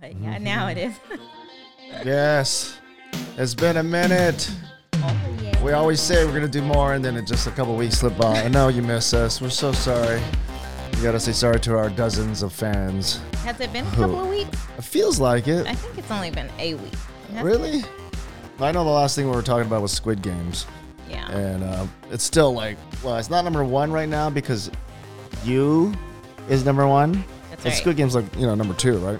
[0.00, 0.94] But yeah, now it is.
[2.04, 2.78] Yes.
[3.38, 4.50] It's been a minute.
[4.96, 5.62] oh, yeah.
[5.64, 8.14] We always say we're gonna do more, and then it just a couple weeks slip
[8.18, 8.42] by.
[8.42, 9.40] I know you miss us.
[9.40, 10.20] We're so sorry.
[10.96, 13.20] You gotta say sorry to our dozens of fans.
[13.42, 14.50] Has it been a couple of weeks?
[14.76, 15.66] It feels like it.
[15.66, 16.92] I think it's only been a week.
[17.32, 17.42] Has it?
[17.42, 17.82] Really?
[18.60, 20.66] I know the last thing we were talking about was Squid Games,
[21.08, 21.26] Yeah.
[21.30, 24.70] and uh, it's still like, well, it's not number one right now because
[25.42, 25.94] you
[26.50, 27.12] is number one.
[27.48, 27.80] That's And right.
[27.80, 29.18] Squid Game's like you know number two, right?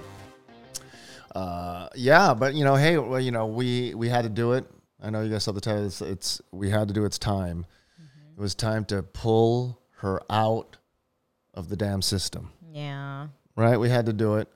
[1.39, 4.64] Uh, yeah, but you know, hey, well, you know, we we had to do it.
[5.00, 5.86] I know you guys saw the title.
[5.86, 7.04] It's, it's we had to do.
[7.04, 7.64] It's time.
[8.00, 8.40] Mm-hmm.
[8.40, 10.77] It was time to pull her out
[11.54, 13.29] of the damn system, yeah.
[13.57, 13.77] right?
[13.77, 14.49] We had to do it.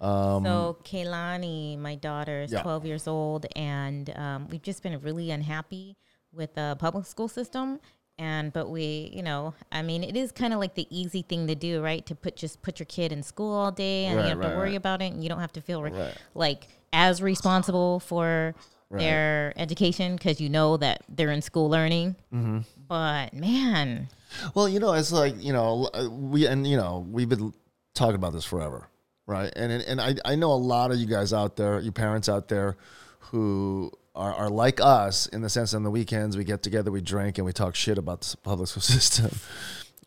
[0.00, 2.62] Um, So Kaylani, my daughter, is Yeah.
[2.62, 5.96] 12 years old, and um, we've just been really unhappy
[6.32, 7.80] with the public school system.
[8.18, 11.46] And but we, you know, I mean, it is kind of like the easy thing
[11.46, 12.04] to do, right?
[12.06, 14.50] To put just put your kid in school all day, and Right, you have right,
[14.50, 14.76] to worry right.
[14.76, 18.54] about it, and you don't have to feel re- like as responsible for
[18.90, 22.14] their education because you know that they're in school learning.
[22.32, 22.58] Mm-hmm.
[22.86, 24.08] But man,
[24.54, 27.54] Well, you know, it's like you know, uh, we and you know, we've been
[27.94, 28.88] talking about this forever,
[29.26, 29.50] right?
[29.56, 32.48] And and I I know a lot of you guys out there, you parents out
[32.48, 32.76] there,
[33.18, 37.00] who are, are like us in the sense on the weekends we get together, we
[37.00, 39.30] drink, and we talk shit about the public school system.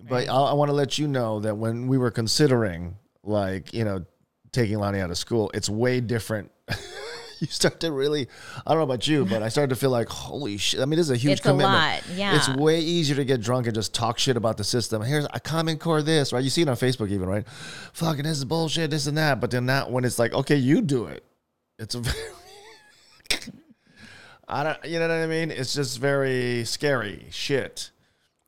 [0.01, 3.83] But I, I want to let you know that when we were considering, like you
[3.83, 4.05] know,
[4.51, 6.51] taking Lonnie out of school, it's way different.
[7.39, 8.27] you start to really,
[8.65, 10.79] I don't know about you, but I started to feel like, holy shit.
[10.79, 11.73] I mean, this is a huge It's a commitment.
[11.73, 12.35] lot, yeah.
[12.35, 15.01] It's way easier to get drunk and just talk shit about the system.
[15.01, 16.43] Here's a Common Core this, right?
[16.43, 17.47] You see it on Facebook even, right?
[17.93, 19.41] Fucking this is bullshit, this and that.
[19.41, 21.23] But then that when it's like, okay, you do it.
[21.77, 22.31] It's a very
[24.47, 25.51] I don't you know what I mean?
[25.51, 27.91] It's just very scary shit.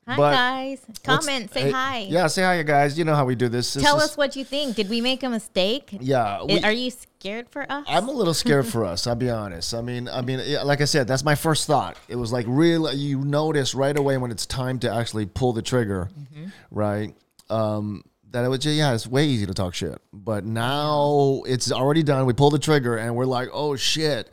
[0.06, 1.98] hi But guys, comment, say hey, hi.
[2.08, 2.96] Yeah, say hi, you guys.
[2.98, 3.74] You know how we do this.
[3.74, 4.76] This Tell is- us what you think.
[4.76, 5.96] Did we make a mistake?
[6.00, 7.84] Yeah, we- Are you scared for us?
[7.88, 9.06] I'm a little scared for us.
[9.06, 9.74] I'll be honest.
[9.74, 11.96] I mean, I mean, like I said, that's my first thought.
[12.08, 12.92] It was like real.
[12.94, 16.10] You notice right away when it's time to actually pull the trigger,
[16.70, 17.14] right?
[17.50, 19.98] Um, that it was just, yeah, it's way easy to talk shit.
[20.12, 22.26] But now it's already done.
[22.26, 24.30] We pull the trigger and we're like, oh shit,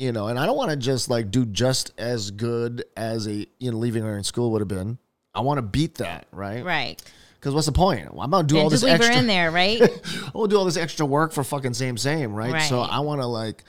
[0.00, 0.28] you know.
[0.28, 3.76] And I don't want to just like do just as good as a you know
[3.76, 4.98] leaving her in school would have been.
[5.34, 6.64] I want to beat that, right?
[6.64, 7.00] right.
[7.34, 8.08] Because what's the point?
[8.18, 9.14] I'm gonna do all And this just leave extra.
[9.14, 9.80] her in there, right?
[10.34, 12.62] we'll do all this extra work for fucking same same, right?
[12.62, 13.64] So I want to like,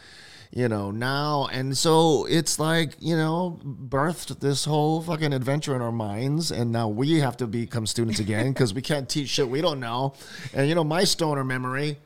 [0.51, 5.81] you know, now and so it's like you know, birthed this whole fucking adventure in
[5.81, 9.47] our minds, and now we have to become students again because we can't teach shit
[9.49, 10.13] we don't know,
[10.53, 11.97] and you know, my stoner memory.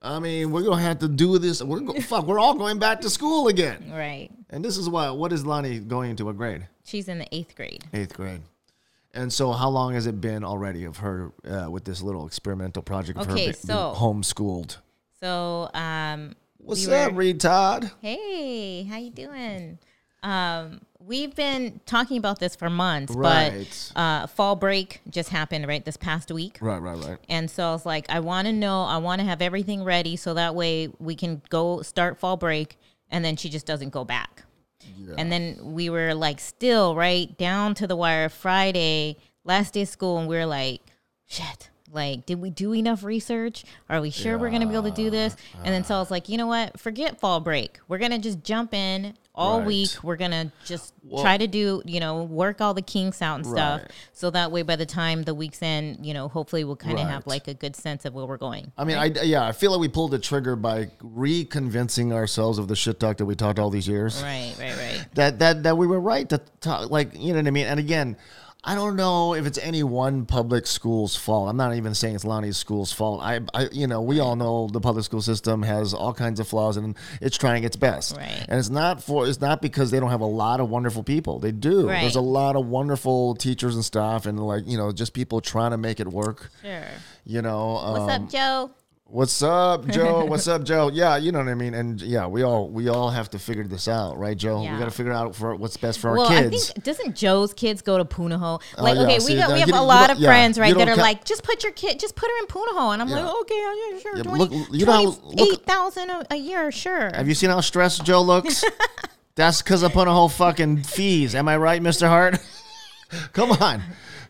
[0.00, 1.62] I mean, we're gonna have to do this.
[1.62, 2.26] We're go, fuck.
[2.26, 4.30] We're all going back to school again, right.
[4.50, 5.16] and this is what.
[5.18, 6.24] What is Lonnie going into?
[6.24, 6.66] What grade?
[6.84, 7.84] She's in the eighth grade.
[7.92, 8.42] Eighth grade.
[9.12, 12.82] And so, how long has it been already of her uh, with this little experimental
[12.82, 14.76] project of Okay, her be- being so- homeschooled?
[15.20, 17.90] So, um, What's we up, were- Reed Todd?
[18.00, 19.78] Hey, how you doing?
[20.22, 23.66] Um, we've been talking about this for months, Right.
[23.94, 26.58] but uh, fall break just happened right this past week.
[26.60, 27.18] Right, right, right.
[27.28, 30.16] And so I was like, I want to know, I want to have everything ready
[30.16, 32.76] so that way we can go start fall break
[33.10, 34.42] and then she just doesn't go back.
[35.16, 39.88] And then we were like, still right down to the wire Friday, last day of
[39.88, 40.80] school, and we were like,
[41.26, 41.70] shit.
[41.92, 43.64] Like, did we do enough research?
[43.88, 45.36] Are we sure we're gonna be able to do this?
[45.64, 46.78] And then so I was like, you know what?
[46.78, 47.78] Forget fall break.
[47.88, 49.66] We're gonna just jump in all Right.
[49.68, 49.90] week.
[50.02, 53.82] We're gonna just try to do, you know, work all the kinks out and stuff.
[53.82, 53.90] Right.
[54.12, 57.06] So that way, by the time the week's end, you know, hopefully we'll kind of
[57.06, 58.72] have like a good sense of where we're going.
[58.76, 62.68] I mean, I yeah, I feel like we pulled the trigger by reconvincing ourselves of
[62.68, 64.22] the shit talk that we talked all these years.
[64.22, 65.06] Right, right, right.
[65.14, 67.66] That that that we were right to talk, like you know what I mean.
[67.66, 68.16] And again,
[68.64, 71.48] I don't know if it's any one public school's fault.
[71.48, 73.22] I'm not even saying it's Lonnie's school's fault.
[73.22, 76.48] I, I you know, we all know the public school system has all kinds of
[76.48, 78.16] flaws, and it's trying its best.
[78.16, 78.44] Right.
[78.48, 81.38] And it's not for it's not because they don't have a lot of wonderful people.
[81.38, 81.88] They do.
[81.88, 82.00] Right.
[82.00, 85.70] There's a lot of wonderful teachers and staff, and like you know, just people trying
[85.70, 86.50] to make it work.
[86.62, 86.82] Sure.
[87.24, 88.70] You know, What's um, up, Joe?
[89.10, 90.24] What's up, Joe?
[90.26, 90.90] What's up, Joe?
[90.92, 91.72] Yeah, you know what I mean.
[91.72, 94.60] And yeah, we all we all have to figure this out, right, Joe?
[94.60, 96.70] We got to figure out for what's best for Well, our I kids.
[96.72, 98.60] think doesn't Joe's kids go to Punahou?
[98.76, 100.76] Oh, like, yeah, okay, see, we got we have a lot of yeah, friends, right,
[100.76, 103.08] that are ca- like, just put your kid, just put her in Punahou, and I'm
[103.08, 103.24] Yeah.
[103.24, 106.36] like, okay, yeah, sure, Yeah, but 20, look- you know how- look- 28,000 a, a
[106.36, 107.10] year, sure.
[107.14, 108.62] have you seen how stressed Joe looks?
[109.36, 111.34] That's because I a whole fucking fees.
[111.34, 112.38] Am I right, Mister Hart?
[113.32, 113.82] Come on.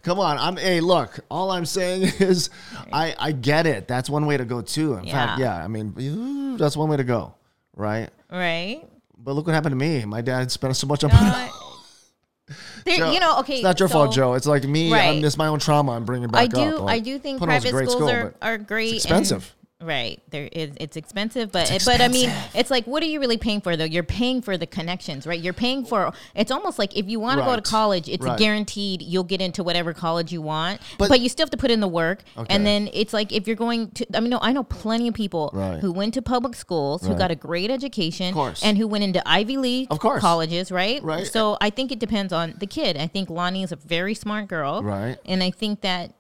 [0.08, 0.38] Come on.
[0.38, 2.48] I'm hey, look, all I'm saying is
[2.90, 3.86] I I get it.
[3.86, 4.94] That's one way to go too.
[4.94, 5.58] In fact, Yeah.
[5.58, 7.34] yeah, I mean, that's one way to go,
[7.76, 8.08] right?
[8.30, 8.80] right?
[9.18, 10.06] But look what happened to me.
[10.06, 11.48] My dad spent so much on Uh,
[12.86, 14.32] Joe, you know, okay, It's not your so fault, Joe.
[14.32, 14.90] It's like me.
[14.90, 15.18] Right.
[15.18, 15.92] I'm, it's my own trauma.
[15.92, 16.88] I'm bringing back I do, up.
[16.88, 18.94] I do think private schools school, are, are great.
[18.94, 19.54] expensive.
[19.80, 20.20] Right.
[20.30, 23.36] There is it's expensive, but it, but I mean, it's like what are you really
[23.38, 23.84] paying for though?
[23.84, 25.38] You're paying for the connections, right?
[25.38, 28.36] You're paying for it's almost like if you want to go to college, it's Right.
[28.36, 30.80] guaranteed you'll get into whatever college you want.
[30.98, 32.24] But- But, you still have to put in the work.
[32.36, 32.52] Okay.
[32.52, 35.14] And then it's like if you're going to I mean no, I know plenty of
[35.14, 35.78] people Right.
[35.78, 39.58] who went to public schools, who got a great education and who went into Ivy
[39.58, 40.20] League Of course.
[40.20, 41.00] colleges, right?
[41.04, 41.24] Right.
[41.24, 42.96] So I think it depends on the kid.
[42.96, 44.82] I think Lonnie is a very smart girl.
[44.82, 45.18] Right.
[45.24, 46.14] And I think that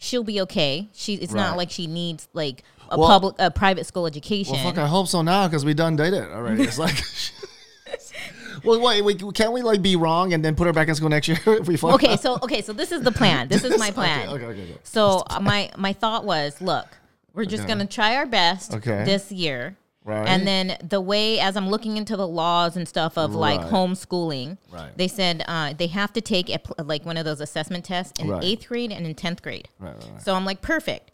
[0.00, 0.88] she'll be okay.
[0.92, 1.40] She it's Right.
[1.42, 2.64] not like she needs like
[2.94, 4.54] a Well- public a private school education.
[4.54, 6.62] Well, fuck, I hope so now because we done did it already.
[6.64, 7.02] It's like,
[8.64, 11.08] well, wait, wait, can't we like be wrong and then put her back in school
[11.08, 11.94] next year if we fuck?
[11.94, 13.48] okay, so okay, so this is the plan.
[13.48, 14.28] This is my plan.
[14.28, 14.78] Okay, okay, okay.
[14.84, 16.86] So uh, my my thought was, look,
[17.34, 17.72] we're just Okay.
[17.72, 19.04] gonna try our best Okay.
[19.04, 19.76] this year.
[20.06, 20.28] Right.
[20.28, 24.58] And then the way, as I'm looking into the laws and stuff of like homeschooling,
[24.70, 24.94] Right.
[24.98, 28.28] they said uh, they have to take a, like one of those assessment tests in
[28.28, 28.44] Right.
[28.44, 29.66] eighth grade and in tenth grade.
[29.78, 30.22] Right, right, right.
[30.22, 31.10] So I'm like, perfect.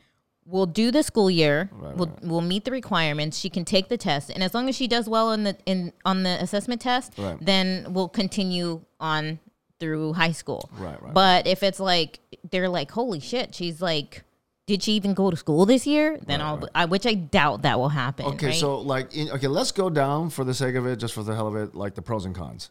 [0.51, 1.71] We'll do the school year.
[1.73, 2.25] Right, we'll right.
[2.25, 3.39] we'll meet the requirements.
[3.39, 5.93] She can take the test, and as long as she does well in the in
[6.05, 7.39] on the assessment test, Right.
[7.41, 9.39] then we'll continue on
[9.79, 10.69] through high school.
[10.77, 11.15] Right, right.
[11.15, 12.19] But if it's like
[12.51, 14.25] they're like, holy shit, she's like,
[14.67, 16.19] did she even go to school this year?
[16.27, 16.69] Then I'll.
[16.75, 18.27] I, which I doubt that will happen.
[18.27, 21.23] Okay, so like, in, okay, let's go down for the sake of it, just for
[21.23, 22.71] the hell of it, like the pros and cons.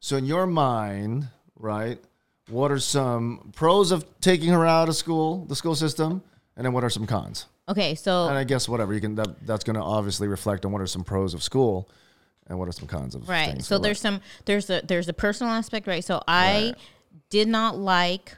[0.00, 1.98] So in your mind, right,
[2.48, 6.22] what are some pros of taking her out of school, the school system,
[6.56, 7.46] and then what are some cons?
[7.68, 10.72] okay, so And I guess whatever you can, that, that's going to obviously reflect on
[10.72, 11.88] what are some pros of school,
[12.48, 15.52] and what are some cons of right so there's some there's a there's a personal
[15.52, 16.74] aspect right so i Right.
[17.28, 18.36] did not like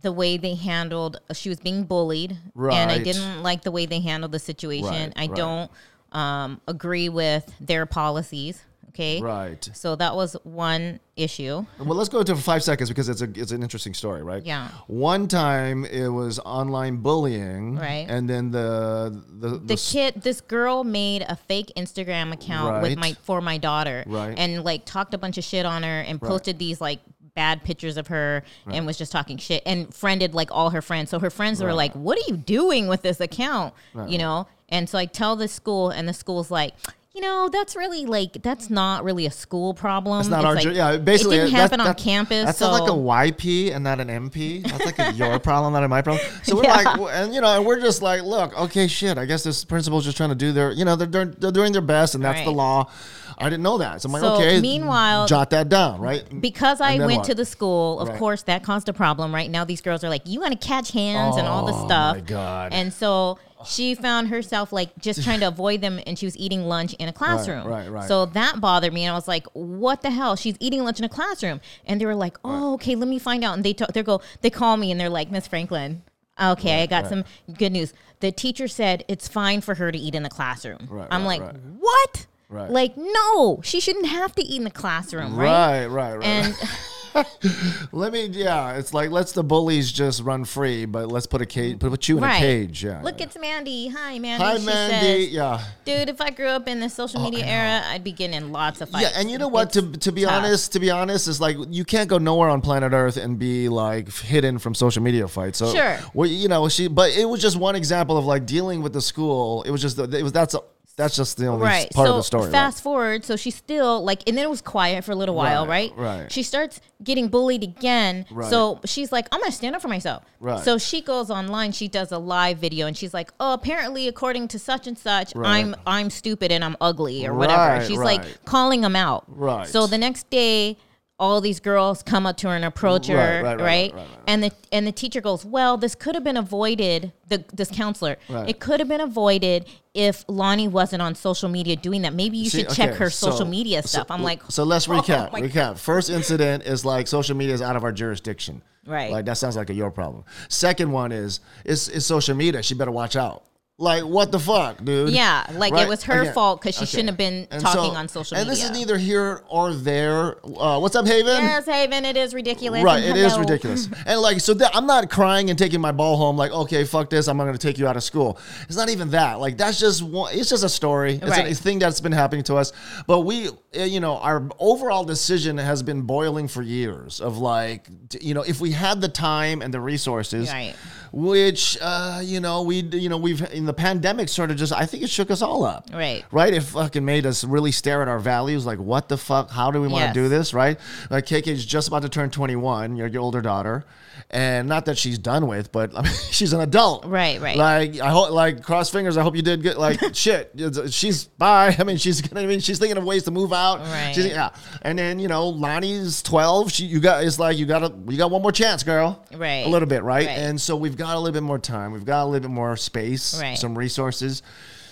[0.00, 2.76] the way they handled she was being bullied right.
[2.76, 5.70] and i didn't like the way they handled the situation Right, i don't
[6.12, 8.62] um, agree with their policies
[8.92, 9.68] okay right.
[9.74, 13.20] so that was one issue Well, let's go into it for five seconds because it's
[13.22, 14.42] a it's an interesting story, right?
[14.44, 14.68] Yeah.
[14.86, 18.06] One time it was online bullying, Right.
[18.08, 22.96] And then the the the, the kid this girl made a fake instagram account with
[22.98, 24.34] my for my daughter Right.
[24.38, 27.00] and like talked a bunch of shit on her and posted these like
[27.34, 31.08] bad pictures of her and was just talking shit and friended like all her friends
[31.10, 33.72] so her friends were like what are you doing with this account
[34.06, 36.74] you know and so i tell the school and the school's like
[37.14, 40.62] you know that's really like that's not really a school problem It's not our like,
[40.64, 40.96] ju- yeah.
[40.96, 44.00] Basically, it didn't that- happen on that- campus That's so like a YP and not
[44.00, 44.62] an MP.
[44.66, 46.24] That's like a your problem, not a my problem.
[46.42, 46.82] So we're Yeah.
[46.82, 49.18] like, and you know, and we're just like, look, okay, shit.
[49.18, 51.72] I guess this principal's just trying to do their, you know, they're they're, they're doing
[51.72, 52.90] their best, and that's the law.
[53.38, 54.60] I didn't know that, so I'm like, So, okay.
[54.60, 56.22] meanwhile- jot that down, right?
[56.40, 57.24] because I went what?
[57.26, 58.18] to the school, of Right.
[58.18, 59.34] course, that caused a problem.
[59.34, 61.86] Right now, these girls are like, "You want to catch hands and all this oh,
[61.86, 62.72] stuff, Oh, my God.
[62.72, 66.64] And so she found herself like just trying to avoid them, and she was eating
[66.64, 67.66] lunch in a classroom.
[67.66, 68.08] right, right.
[68.08, 70.36] So that bothered me, and I was like, "What the hell?
[70.36, 73.44] She's eating lunch in a classroom." And they were like, "Oh, okay, let me find
[73.44, 76.02] out." And they talk, they go, they call me, and they're like, "Miss Franklin."
[76.40, 77.08] Okay, I got right.
[77.08, 77.24] some
[77.58, 77.92] good news.
[78.20, 80.88] The teacher said it's fine for her to eat in the classroom.
[80.90, 81.56] Right, I'm right, like, right.
[81.78, 82.26] what?
[82.48, 82.70] Right.
[82.70, 85.86] Like, no, she shouldn't have to eat in the classroom, right?
[85.86, 86.26] Right, right, right.
[86.26, 86.54] And
[87.92, 88.76] Let me, yeah.
[88.76, 92.08] It's like let's the bullies just run free, but let's put a cage, put, put
[92.08, 92.36] you in right.
[92.36, 92.84] a cage.
[92.84, 93.02] Yeah.
[93.02, 93.88] Look, it's Mandy.
[93.88, 94.44] Hi, Mandy.
[94.44, 95.24] Hi, she Mandy.
[95.24, 95.64] Says, yeah.
[95.84, 98.52] Dude, if I grew up in the social oh, media era, I'd be getting in
[98.52, 99.10] lots of fights.
[99.10, 99.72] Yeah, and you know what?
[99.74, 100.32] To It's to be tough.
[100.32, 103.68] honest, to be honest, it's like you can't go nowhere on planet Earth and be
[103.68, 105.58] like hidden from social media fights.
[105.58, 105.98] So, Sure.
[106.14, 109.02] well, you know, she, but it was just one example of like dealing with the
[109.02, 109.62] school.
[109.62, 110.60] It was just it was that's a,
[110.96, 111.90] that's just the only Right.
[111.90, 112.42] part so of the story.
[112.44, 112.52] right?
[112.52, 115.66] fast forward, so she's still like, and then it was quiet for a little while,
[115.66, 116.20] Right, right?
[116.20, 116.32] right.
[116.32, 118.26] She starts getting bullied again.
[118.30, 118.50] Right.
[118.50, 120.22] So she's like, I'm gonna stand up for myself.
[120.38, 120.60] Right.
[120.62, 124.48] So she goes online, she does a live video, and she's like, Oh, apparently, according
[124.48, 125.48] to such and such, Right.
[125.64, 127.62] I'm I'm stupid and I'm ugly or whatever.
[127.78, 128.20] Right, she's right.
[128.20, 129.24] like calling him out.
[129.28, 129.66] Right.
[129.68, 130.76] So the next day.
[131.22, 134.08] All these girls come up to her and approach her, Right, right, right, right.
[134.26, 138.16] And the and the teacher goes, "Well, this could have been avoided." The this counselor,
[138.28, 142.12] it could have been avoided if Lonnie wasn't on social media doing that.
[142.12, 144.10] Maybe you See, should check okay, her so- social media so- stuff.
[144.10, 145.30] I'm like, so let's oh recap.
[145.32, 145.78] my recap.
[145.78, 148.60] First incident is like social media is out of our jurisdiction.
[148.84, 149.12] Right.
[149.12, 150.24] Like that sounds like a your problem.
[150.48, 152.64] Second one is is is social media.
[152.64, 153.44] She better watch out.
[153.78, 155.10] Like what the fuck, dude?
[155.10, 158.06] Yeah, like, it was her Again, fault 'cause she shouldn't have been And talking on
[158.06, 160.36] social And this is neither here or there.
[160.46, 161.42] Uh, what's up, Haven?
[161.42, 162.84] yes, Haven, it is ridiculous.
[162.84, 163.88] Right, it is ridiculous.
[164.06, 166.36] And like, so that, I'm not crying and taking my ball home.
[166.36, 167.28] Like, okay, fuck this.
[167.28, 168.38] I'm not going to take you out of school.
[168.68, 169.40] It's not even that.
[169.40, 170.34] Like, that's just one.
[170.34, 171.14] It's just a story.
[171.14, 171.50] It's Right.
[171.50, 172.72] a thing that's been happening to us.
[173.06, 177.20] But we, uh, you know, our overall decision has been boiling for years.
[177.20, 177.88] Of like,
[178.20, 180.74] you know, if we had the time and the resources, Right.
[181.12, 184.86] which uh, you know we you know we've mean, the pandemic sort of just, I
[184.86, 185.88] think it shook us all up.
[185.92, 186.24] Right.
[186.30, 186.52] Right?
[186.52, 188.66] It fucking made us really stare at our values.
[188.66, 189.50] Like, what the fuck?
[189.50, 190.14] How do we want to Yes.
[190.14, 190.54] do this?
[190.54, 190.78] Right?
[191.10, 193.84] Like, KK's just about to turn 21, your, your older daughter.
[194.30, 197.04] And not that she's done with, but I mean, she's an adult.
[197.06, 197.56] Right, right.
[197.56, 199.16] Like, I hope, like, cross fingers.
[199.16, 199.76] I hope you did good.
[199.76, 200.52] Like, shit.
[200.60, 201.74] Uh, she's, bye.
[201.78, 203.80] I mean, she's gonna, I mean, she's thinking of ways to move out.
[203.80, 204.12] Right.
[204.14, 204.50] She's, yeah.
[204.82, 206.72] And then, you know, Lonnie's 12.
[206.72, 209.24] She, you got, it's like, you got to, you got one more chance, girl.
[209.34, 209.66] Right.
[209.66, 210.26] A little bit, right?
[210.26, 210.28] Right.
[210.28, 211.92] And so we've got a little bit more time.
[211.92, 213.51] We've got a little bit more space, Right.
[213.56, 214.42] Some resources.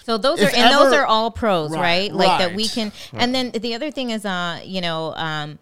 [0.04, 2.12] So those If are and those are all pros, Right, right?
[2.12, 2.72] Like that we right.
[2.72, 2.92] can.
[3.12, 5.58] And then the other thing is, uh, you know, um,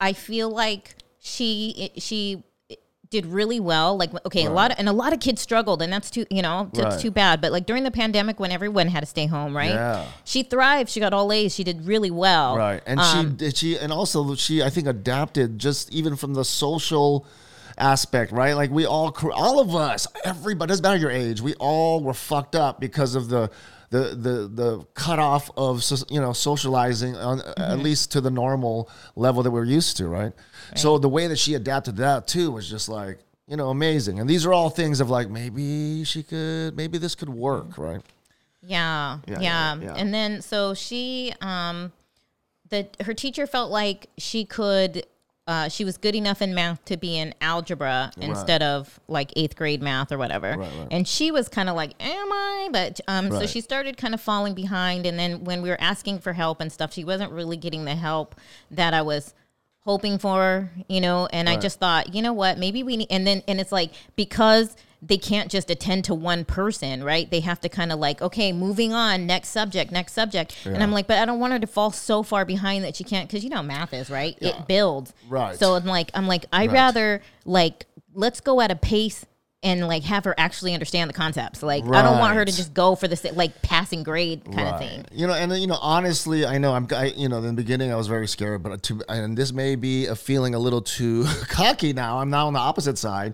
[0.00, 2.42] I feel like she she
[3.10, 3.96] did really well.
[3.96, 6.42] Like okay, a lot of and a lot of kids struggled, and that's too you
[6.42, 7.02] know that's Right.
[7.02, 7.40] too bad.
[7.40, 9.70] But like during the pandemic, when everyone had to stay home, right?
[9.70, 10.06] Yeah.
[10.24, 10.88] She thrived.
[10.90, 11.54] She got all A's.
[11.54, 12.56] She did really well.
[12.56, 12.82] Right.
[12.86, 16.44] And Um, she did she and also she I think adapted just even from the
[16.44, 17.26] social
[17.78, 18.54] aspect, right?
[18.54, 22.54] Like we all all of us, everybody doesn't matter your age, we all were fucked
[22.54, 23.50] up because of the
[23.90, 27.60] the the the cutoff of you know socializing on Mm-hmm.
[27.62, 30.32] at least to the normal level that we're used to, right?
[30.76, 34.18] So the way that she adapted that too was just like you know amazing.
[34.18, 38.00] And these are all things of like maybe she could maybe this could work, right?
[38.66, 39.94] Yeah, Yeah, yeah, yeah, yeah.
[39.94, 41.92] And then so she, um,
[42.70, 45.04] the her teacher felt like she could,
[45.46, 49.56] uh, she was good enough in math to be in algebra instead of like eighth
[49.56, 50.56] grade math or whatever.
[50.56, 50.88] Right, right.
[50.90, 54.20] And she was kind of like, "Am I?" But um, so she started kind of
[54.20, 55.04] falling behind.
[55.04, 57.94] And then when we were asking for help and stuff, she wasn't really getting the
[57.94, 58.34] help
[58.70, 59.34] that I was
[59.80, 63.26] hoping for, you know, and I just thought, you know what, maybe we need and
[63.26, 64.74] then and it's like because
[65.06, 67.30] they can't just attend to one person, right?
[67.30, 70.56] They have to kind of like, okay, moving on, next subject, next subject.
[70.64, 73.04] And I'm like, but I don't want her to fall so far behind that she
[73.04, 74.36] can't cuz you know math is, right?
[74.40, 74.50] Yeah.
[74.60, 75.12] It builds.
[75.28, 75.58] Right.
[75.58, 76.74] So I'm like I'm like I'd Right.
[76.74, 79.26] rather like let's go at a pace
[79.62, 81.62] and like have her actually understand the concepts.
[81.62, 84.78] Like I don't want her to just go for the like passing grade kind of
[84.78, 85.06] thing.
[85.10, 87.90] You know, and you know, honestly, I know I'm, I, you know, in the beginning
[87.90, 91.24] I was very scared, but to, and this may be a feeling a little too
[91.48, 92.18] cocky now.
[92.18, 93.32] I'm now on the opposite side,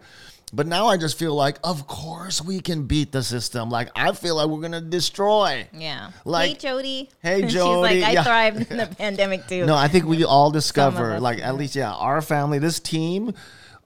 [0.53, 3.71] but now I just feel like, of course we can beat the system.
[3.71, 5.67] Like I feel like we're gonna destroy.
[5.73, 6.11] Yeah.
[6.25, 7.09] Like- hey Jody.
[7.23, 7.95] Hey, Jody.
[7.95, 8.25] She's like I yeah.
[8.25, 9.67] thrived in the pandemic too.
[9.67, 13.35] No, I think we all discover, like at least, yeah, our family, this team.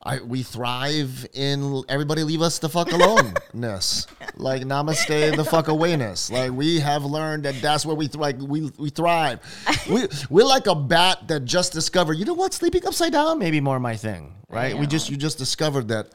[0.07, 4.07] I, we thrive in everybody leave us the fuck alone-ness.
[4.37, 6.31] like namaste the fuck awayness.
[6.31, 9.41] Like we have learned that that's where we th- like we we thrive.
[9.89, 12.15] We we're like a bat that just discovered.
[12.15, 12.53] You know what?
[12.53, 14.77] Sleeping upside down maybe more my thing, right?
[14.77, 16.09] We just you just discovered that.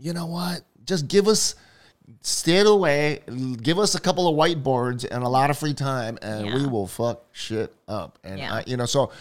[0.00, 0.62] You know what?
[0.84, 1.54] Just give us
[2.22, 3.20] stay of.
[3.62, 6.86] Give us a couple of whiteboards and a lot of free time, and we will
[6.86, 8.18] fuck shit up.
[8.24, 8.54] And Yeah.
[8.54, 9.12] I, you know, so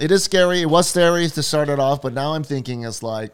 [0.00, 0.62] it is scary.
[0.62, 3.32] It was scary to start it off, but now I'm thinking it's like,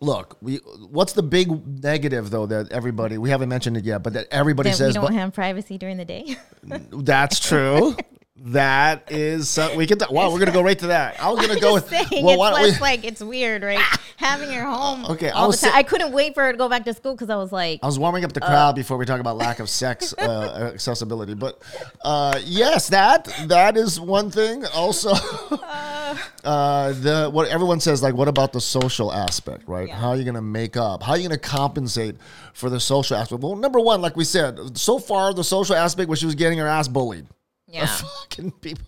[0.00, 0.56] look, we.
[0.90, 1.48] What's the big
[1.82, 5.04] negative though that everybody we haven't mentioned it yet, but that everybody that we don't
[5.04, 6.36] but have privacy during the day.
[6.90, 7.96] that's true.
[8.46, 9.98] That is so, we can.
[9.98, 11.20] T- wow, we're gonna go right to that.
[11.22, 11.88] I was gonna go with.
[11.88, 13.78] Saying, well, it's why less we- like it's weird, right?
[14.16, 15.70] Having your home Okay, I all the was time.
[15.72, 17.80] sa- I couldn't wait for her to go back to school because I was like,
[17.82, 21.34] I was warming up the crowd before we talk about lack of sex uh, accessibility,
[21.34, 21.60] but
[22.04, 24.64] uh, yes, that that is one thing.
[24.74, 25.10] Also,
[26.44, 29.88] uh, the what everyone says, like, what about the social aspect, right?
[29.88, 29.96] Yeah.
[29.96, 31.02] How are you going to make up?
[31.02, 32.16] How are you going to compensate
[32.54, 33.42] for the social aspect?
[33.42, 36.58] Well, number one, like we said, so far the social aspect was she was getting
[36.58, 37.26] her ass bullied.
[37.72, 37.86] Yeah,
[38.20, 38.84] Fucking people,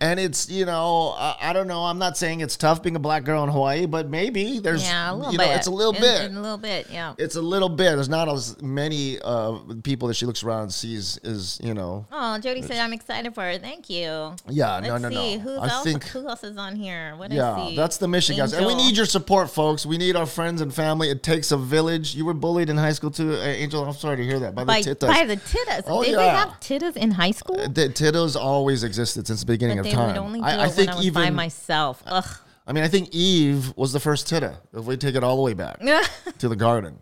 [0.00, 1.82] and it's you know I, I don't know.
[1.84, 5.10] I'm not saying it's tough being a black girl in Hawaii, but maybe there's yeah,
[5.10, 5.46] a little you bit.
[5.46, 7.14] know it's a little In- bit in a little bit, yeah.
[7.18, 7.96] it's a little bit.
[7.96, 12.06] There's not as many uh, people that she looks around and sees is, you know.
[12.12, 13.58] Oh, Jody said I'm excited for her.
[13.58, 14.34] Thank you.
[14.48, 15.42] Yeah, Let's no, no, see no.
[15.42, 15.84] who's I else.
[15.84, 17.14] think who else is on here?
[17.16, 19.84] What is yeah, that's the mission, guys, and we need your support, folks.
[19.84, 21.10] We need our friends and family.
[21.10, 22.14] It takes a village.
[22.14, 23.84] You were bullied in high school too, uh, Angel.
[23.84, 24.54] I'm sorry to hear that.
[24.54, 25.00] By the by, titas.
[25.08, 25.82] by the tittas.
[25.86, 27.56] Oh, Did they have tittas in high school?
[27.56, 30.08] the tittas always existed since the beginning but of they time.
[30.08, 32.02] would only do I, it I when think I was by myself.
[32.06, 32.26] Ugh.
[32.66, 34.58] I mean, I think Eve was the first titta.
[34.74, 35.80] If we take it all the way back
[36.38, 36.98] to the garden,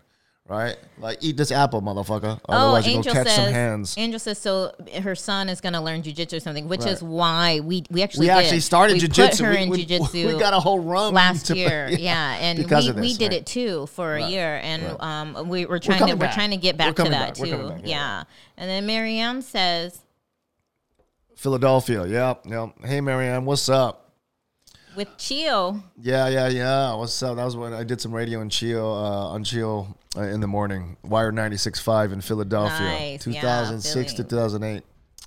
[0.48, 0.76] right?
[0.98, 2.38] Like, eat this apple, motherfucker.
[2.48, 3.34] Oh, Otherwise, Angel catch says.
[3.36, 3.94] some hands.
[3.98, 4.72] Angel says so.
[5.02, 6.92] Her son is going to learn jujitsu or something, which Right.
[6.92, 8.36] is why we we actually we did.
[8.36, 9.30] actually started we jujitsu.
[9.30, 10.34] Put her we, in we- jujitsu.
[10.34, 11.88] We got a whole run last to- year.
[11.90, 13.40] Yeah, and because we, of we did right.
[13.40, 16.50] it too for a Right, year, and um, we were trying to coming we're trying
[16.52, 17.34] to get back to that back.
[17.34, 17.68] Too.
[17.70, 17.88] back, yeah.
[17.88, 18.24] yeah.
[18.56, 19.98] and then Marianne says
[21.36, 22.06] Philadelphia.
[22.06, 22.70] Yep, yep.
[22.84, 24.02] Hey, Marianne, what's up?
[24.96, 25.82] with Chio.
[26.00, 26.94] Yeah, yeah, yeah.
[26.94, 27.36] What's up?
[27.36, 30.46] That was when I did some radio in Chio, uh, on Chio uh, in the
[30.46, 30.96] morning.
[31.04, 32.78] Wire 96.5 in Philadelphia.
[32.80, 34.82] Nice, yeah, 2006 to 2008.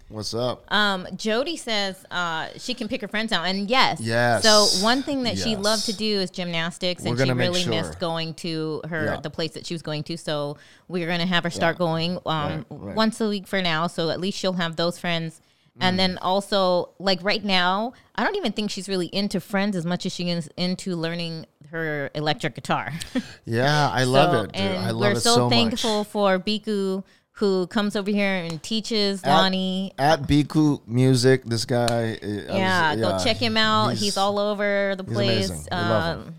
[0.07, 0.63] What's up?
[0.73, 4.41] Um, Jody says uh, she can pick her friends out, and yes, Yes.
[4.41, 7.69] So one thing that she loved to do is gymnastics, We're and she really sure.
[7.69, 9.19] missed going to her Yeah.
[9.21, 10.17] the place that she was going to.
[10.17, 12.95] So we're gonna have her start going um, Right, right.
[12.95, 13.85] once a week for now.
[13.85, 15.41] So at least she'll have those friends.
[15.79, 15.83] Mm.
[15.83, 19.85] And then also, like right now, I don't even think she's really into friends as
[19.85, 22.91] much as she is into learning her electric guitar.
[23.45, 24.51] Yeah, I love So- it.
[24.53, 24.61] Dude.
[24.61, 26.07] And I love we're it so, so thankful much.
[26.07, 29.93] for Biku, who comes over here and teaches At- Lonnie.
[29.97, 31.85] At Biku Music, this guy.
[32.21, 33.93] uh, I was- Yeah, go check him out.
[33.93, 36.35] He's, all over the he's place, um,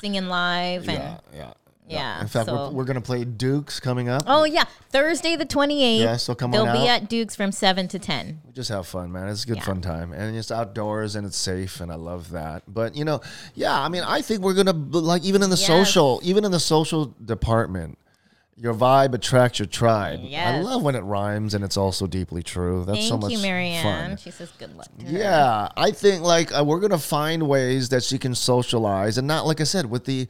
[0.00, 1.18] singing live and.
[1.34, 1.52] Yeah,
[1.88, 2.20] yeah.
[2.20, 4.22] In fact, so- we're, we're gonna play Dukes coming up.
[4.26, 6.02] Oh yeah, Thursday the twenty eighth.
[6.02, 6.64] Yeah, so come on.
[6.66, 8.40] They'll be at Duke's from seven to ten.
[8.46, 9.28] We just have fun, man.
[9.28, 9.62] It's a good Yeah.
[9.64, 12.62] fun time, and it's outdoors and it's safe, and I love that.
[12.66, 13.20] But you know,
[13.54, 15.66] yeah, I mean, I think we're gonna like even in the Yes.
[15.66, 17.98] social, even in the social department,
[18.58, 20.18] your vibe attracts your tribe.
[20.34, 22.84] I love when it rhymes and it's also deeply true.
[22.86, 23.82] That's Thank so much you, Marianne.
[23.82, 24.16] fun.
[24.16, 24.88] She says good luck.
[24.98, 25.04] To.
[25.06, 29.46] Yeah, I think like uh, we're gonna find ways that she can socialize, and not
[29.46, 30.26] like I said with the.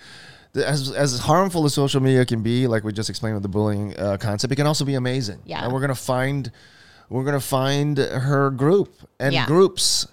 [0.56, 3.98] As, as harmful as social media can be, like we just explained with the bullying
[3.98, 5.40] uh, concept, it can also be amazing.
[5.44, 5.64] Yeah.
[5.64, 6.50] and we're gonna find,
[7.10, 9.46] we're gonna find her group and Yeah.
[9.46, 10.06] groups,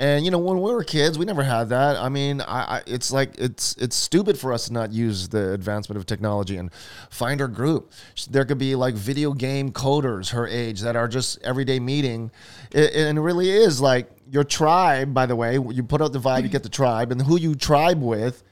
[0.00, 1.96] and you know when we were kids, we never had that.
[1.96, 5.52] I mean, I, I it's like it's it's stupid for us to not use the
[5.52, 6.70] advancement of technology and
[7.10, 7.92] find her group.
[8.30, 12.30] There could be like video game coders her age that are just everyday meeting,
[12.70, 15.12] it, and it really is like your tribe.
[15.12, 17.56] By the way, you put out the vibe, you get the tribe, and who you
[17.56, 18.44] tribe with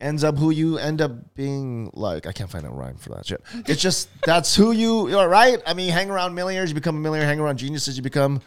[0.00, 2.26] ends up who you end up being like.
[2.26, 3.42] I can't find a rhyme for that shit.
[3.66, 5.60] It's just that's who you are, right?
[5.66, 7.28] I mean, hang around millionaires, you become a millionaire.
[7.28, 8.40] Hang around geniuses, you become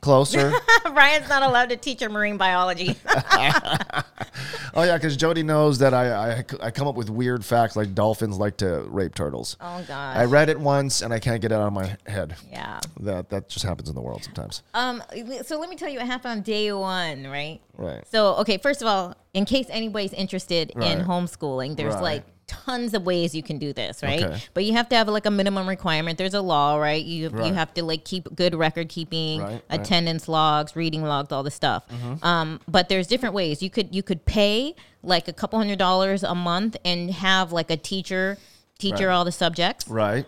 [0.00, 0.52] closer.
[0.92, 2.96] Ryan's not allowed to teach her marine biology.
[4.74, 7.94] oh yeah, because Jody knows that I, I I come up with weird facts like
[7.94, 9.56] dolphins like to rape turtles.
[9.60, 10.16] oh gosh.
[10.16, 12.36] I read it once and I can't get it out of my head.
[12.50, 12.80] yeah.
[13.00, 14.62] That that just happens in the world sometimes.
[14.74, 15.02] Um.
[15.44, 17.26] So let me tell you what happened on day one.
[17.26, 17.60] Right.
[17.76, 18.04] Right.
[18.10, 20.90] So, okay, first of all, in case anybody's interested Right.
[20.98, 22.02] in homeschooling, there's Right.
[22.02, 24.24] like tons of ways you can do this, right?
[24.24, 24.42] Okay.
[24.54, 26.18] But you have to have like a minimum requirement.
[26.18, 27.04] There's a law, right?
[27.04, 27.46] You Right.
[27.46, 29.62] you have to like keep good record keeping, Right, right.
[29.80, 31.84] attendance logs, reading logs, all this stuff.
[31.88, 32.24] Mm-hmm.
[32.26, 33.62] Um, but there's different ways.
[33.62, 37.70] You could you could pay like a couple hundred dollars a month and have like
[37.70, 38.36] a teacher
[38.78, 39.06] teach Right.
[39.06, 40.26] all the subjects, Right.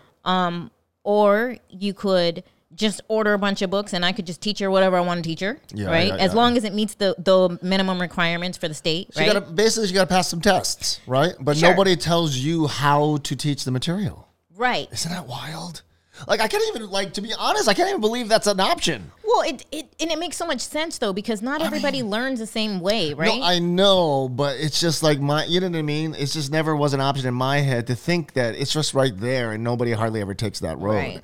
[1.03, 2.43] or you could
[2.75, 5.23] just order a bunch of books and I could just teach her whatever I want
[5.23, 6.07] to teach her, Yeah, right?
[6.07, 6.35] yeah, as yeah.
[6.35, 9.27] the minimum the the minimum requirements for the state, So right?
[9.27, 11.33] you gotta basically you gotta pass some tests, right?
[11.39, 11.69] But Sure.
[11.69, 14.27] nobody tells you how to teach the material.
[14.55, 14.87] right.
[14.91, 15.81] Isn't that wild?
[16.27, 19.11] Like I can't even like to be honest, I can't even believe that's an option.
[19.25, 22.45] Well, it, it and it makes so much sense though because not everybody learns the
[22.45, 23.39] same way, right?
[23.39, 26.13] No, I know, but it's just like my, you know what I mean?
[26.17, 29.17] It's just never was an option in my head to think that it's just right
[29.17, 30.95] there and nobody hardly ever takes that road.
[30.97, 31.21] Right.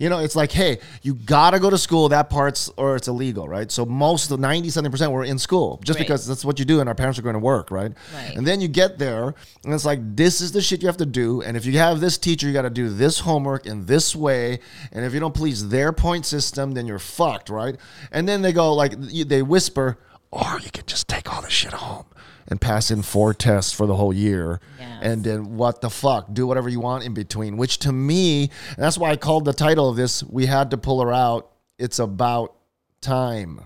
[0.00, 2.08] You know, it's like, hey, you gotta go to school.
[2.08, 3.70] That part's or it's illegal, right?
[3.70, 6.04] So most of the ninety something percent were in school just Right.
[6.08, 7.92] because that's what you do, and our parents are going to work, right?
[8.14, 8.34] Right.
[8.34, 11.06] And then you get there, and it's like this is the shit you have to
[11.06, 14.16] do, and if you have this teacher, you got to do this homework in this
[14.16, 17.76] way, and if you don't please their point system, then you're fucked, right?
[18.10, 19.98] And then they go like they whisper,
[20.30, 22.06] or you can just take all this shit home
[22.48, 24.60] and pass in four tests for the whole year.
[24.78, 24.98] Yes.
[25.02, 26.32] And then what the fuck?
[26.32, 29.52] Do whatever you want in between, which to me, and that's why I called the
[29.52, 31.50] title of this, We Had to Pull Her Out.
[31.78, 32.54] It's about
[33.00, 33.60] time.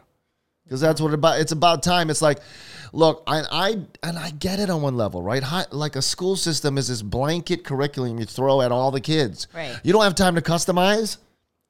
[0.65, 2.11] Because that's what it about it's about time.
[2.11, 2.41] It's like,
[2.97, 3.69] look, I, I
[4.03, 5.43] and I get it on one level, right?
[5.43, 9.47] Hi, like a school system is this blanket curriculum you throw at all the kids.
[9.55, 9.79] Right.
[9.85, 11.19] You don't have time to customize.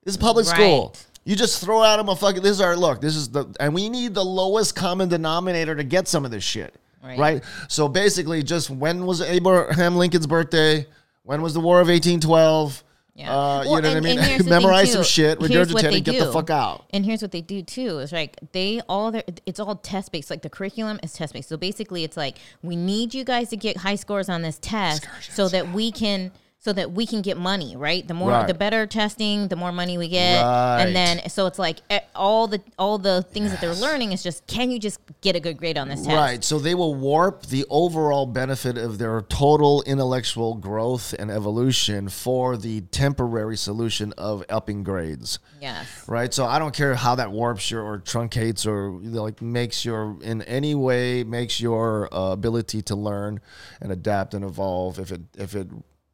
[0.05, 0.93] This is public school.
[0.95, 1.07] Right.
[1.25, 2.43] You just throw at them a fucking.
[2.43, 3.01] This is our look.
[3.01, 6.45] This is the and we need the lowest common denominator to get some of this
[6.45, 6.75] shit.
[7.03, 7.19] Right.
[7.19, 7.45] Right.
[7.69, 10.87] So basically, just when was Abraham Lincoln's birthday?
[11.25, 12.83] When was the War of eighteen twelve?
[13.17, 13.35] Yeah.
[13.35, 14.19] Uh, you know and- what I mean?
[14.19, 16.85] here's the thing, Memorize some shit, regurgitate it, get the fuck out.
[16.91, 20.29] And here's what they do too is like they all their it's all test based.
[20.29, 21.49] Like the curriculum is test based.
[21.49, 25.09] So basically, it's like we need you guys to get high scores on this test
[25.31, 26.31] so that we can
[26.67, 27.77] so that we can get money.
[27.77, 28.07] Right.
[28.09, 28.45] The more Right.
[28.49, 30.43] the better testing, the more money we get.
[30.43, 30.83] Right.
[30.83, 34.21] And then so it's like eh, all the all the things that they're learning is
[34.21, 36.17] just can you just get a good grade on this test?
[36.17, 36.43] Right.
[36.43, 42.57] So they will warp the overall benefit of their total intellectual growth and evolution for
[42.57, 45.39] the temporary solution of upping grades.
[45.63, 45.87] Yes.
[46.09, 46.35] Right.
[46.35, 49.85] So I don't care how that warps your or truncates or you know, like makes
[49.85, 53.39] your in any way makes your uh, ability to learn
[53.81, 54.99] and adapt and evolve.
[54.99, 55.69] If it if it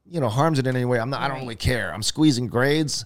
[0.09, 1.21] you know harms it in any way, I'm not.
[1.21, 1.93] I don't really care.
[1.93, 3.05] I'm squeezing grades.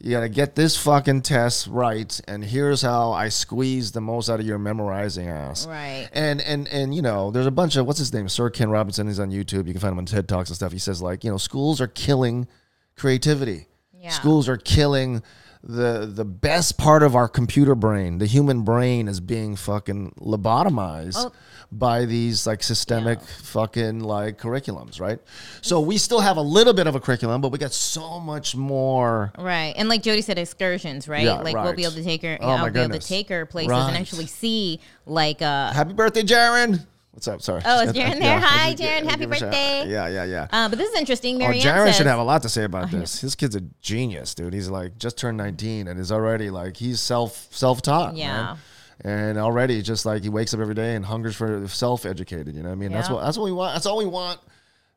[0.00, 4.28] You got to get this fucking test right, and here's how I squeeze the most
[4.28, 5.66] out of your memorizing ass.
[5.66, 6.08] Right.
[6.12, 9.06] And and and you know, there's a bunch of what's his name, Sir Ken Robinson.
[9.06, 9.66] He's on YouTube.
[9.66, 10.72] You can find him on TED Talks and stuff.
[10.72, 12.48] He says like, you know, schools are killing
[12.96, 13.66] creativity.
[13.98, 14.10] Yeah.
[14.10, 15.22] Schools are killing
[15.66, 21.14] the the best part of our computer brain, the human brain, is being fucking lobotomized
[21.16, 21.32] Oh.
[21.72, 25.18] by these like systemic fucking like curriculums, right?
[25.62, 28.54] So we still have a little bit of a curriculum, but we got so much
[28.54, 29.32] more.
[29.38, 29.72] Right.
[29.76, 31.24] And like Jody said, excursions, right?
[31.24, 33.46] Yeah, like we'll be able to take her Oh, I'll be able to take her
[33.46, 33.88] places Right.
[33.88, 36.84] and actually see like uh Happy birthday, Jaron!
[37.14, 37.42] What's up?
[37.42, 37.62] Sorry.
[37.64, 38.40] Oh, is Jaren there?
[38.40, 39.04] Hi, Jaren.
[39.04, 39.52] Happy give a shout.
[39.52, 39.88] birthday.
[39.88, 40.48] Yeah, yeah, yeah.
[40.50, 41.36] uh, but this is interesting.
[41.36, 43.20] Oh, Marianne Jaron says, should have a lot to say about this.
[43.20, 44.52] His kid's a genius, dude.
[44.52, 48.16] He's like just turned 19 and is already like he's self self taught.
[48.16, 48.56] Yeah.
[49.02, 52.56] And already just like he wakes up every day and hungers for self educated.
[52.56, 52.92] You know what I mean?
[52.92, 53.74] That's what that's what we want.
[53.74, 54.40] That's all we want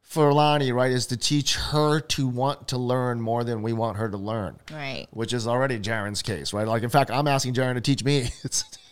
[0.02, 0.92] for Lonnie, right?
[0.92, 4.58] Is to teach her to want to learn more than we want her to learn.
[4.72, 5.06] Right.
[5.12, 6.68] Which is already Jaren's case, right?
[6.68, 8.30] Like in fact, I'm asking Jaren to teach me.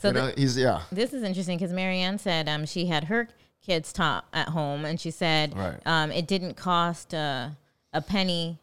[0.00, 0.82] So you know, the- he's yeah.
[0.90, 3.28] this is interesting because Marianne said um, she had her
[3.64, 5.78] kids taught at home, and she said Right.
[5.86, 7.50] um, it didn't cost uh,
[7.92, 8.58] a penny.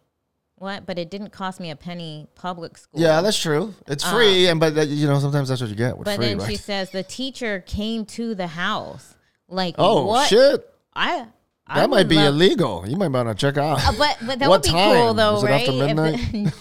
[0.55, 0.85] What?
[0.85, 2.99] But it didn't cost me a penny public school.
[2.99, 3.73] Yeah, that's true.
[3.87, 6.25] It's free, and but that, you know sometimes that's what you get with But free,
[6.25, 6.49] then right?
[6.49, 9.15] she says the teacher came to the house.
[9.47, 10.27] Like oh what?
[10.27, 10.69] shit!
[10.93, 11.27] I.
[11.71, 12.83] I That might be love- illegal.
[12.87, 13.79] You might want to check out.
[13.87, 14.95] Uh, but but that What would be time?
[14.95, 15.69] cool though, Was it right?
[15.69, 16.53] after If midnight?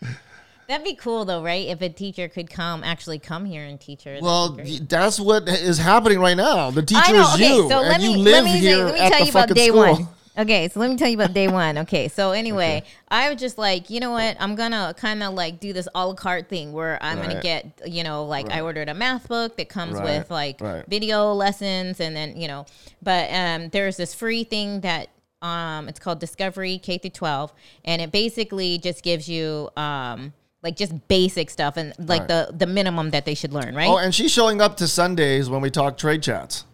[0.68, 1.68] That'd be cool though, right?
[1.68, 4.18] If a teacher could come, actually come here and teach her.
[4.20, 6.70] well, that's what is happening right now.
[6.70, 7.20] The teacher know.
[7.22, 9.18] is Okay, you, so and let you me live let me, here me at tell
[9.20, 9.78] the you about fucking day school.
[9.80, 10.08] one.
[10.38, 11.78] Okay, so let me tell you about day one.
[11.78, 14.36] Okay, so anyway, I was just like, you know what?
[14.38, 17.80] I'm gonna kind of like do this a la carte thing where I'm gonna get,
[17.86, 20.84] you know, like I ordered a math book that comes Right, with like right.
[20.88, 22.66] video lessons, and then you know,
[23.02, 25.08] but um, there's this free thing that
[25.42, 27.52] um, it's called Discovery K through 12,
[27.84, 30.32] and it basically just gives you um.
[30.62, 32.28] Like just basic stuff and like Right.
[32.28, 33.88] the the minimum that they should learn, right?
[33.88, 36.64] Oh, and she's showing up to Sundays when we talk trade chats.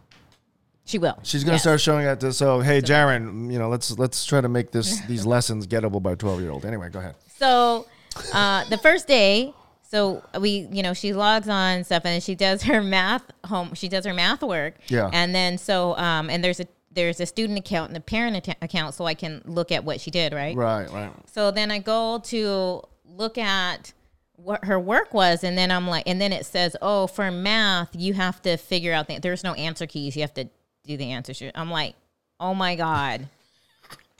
[0.85, 1.19] she will.
[1.23, 1.63] She's gonna Yes.
[1.63, 2.33] start showing up to.
[2.33, 6.15] So, hey, Jaron, you know, let's let's try to make this these lessons gettable by
[6.15, 6.65] twelve year old.
[6.65, 7.15] Anyway, go ahead.
[7.39, 7.87] So
[8.33, 12.35] uh, the first day, so we, you know, she logs on and stuff, and she
[12.35, 13.75] does her math home.
[13.75, 14.75] She does her math work.
[14.89, 15.11] Yeah.
[15.13, 18.95] And then so, um, and there's a there's a student account and a parent account,
[18.95, 20.55] so I can look at what she did, right?
[20.57, 21.13] Right, right.
[21.33, 22.83] So then I go to
[23.17, 23.93] look at
[24.37, 27.91] what her work was, and then I'm like, and then it says, oh, for math,
[27.95, 30.17] you have to figure out that there's no answer keys.
[30.17, 30.49] You have to
[30.85, 31.53] do the answer sheet.
[31.55, 31.95] I'm like,
[32.41, 33.29] oh my god.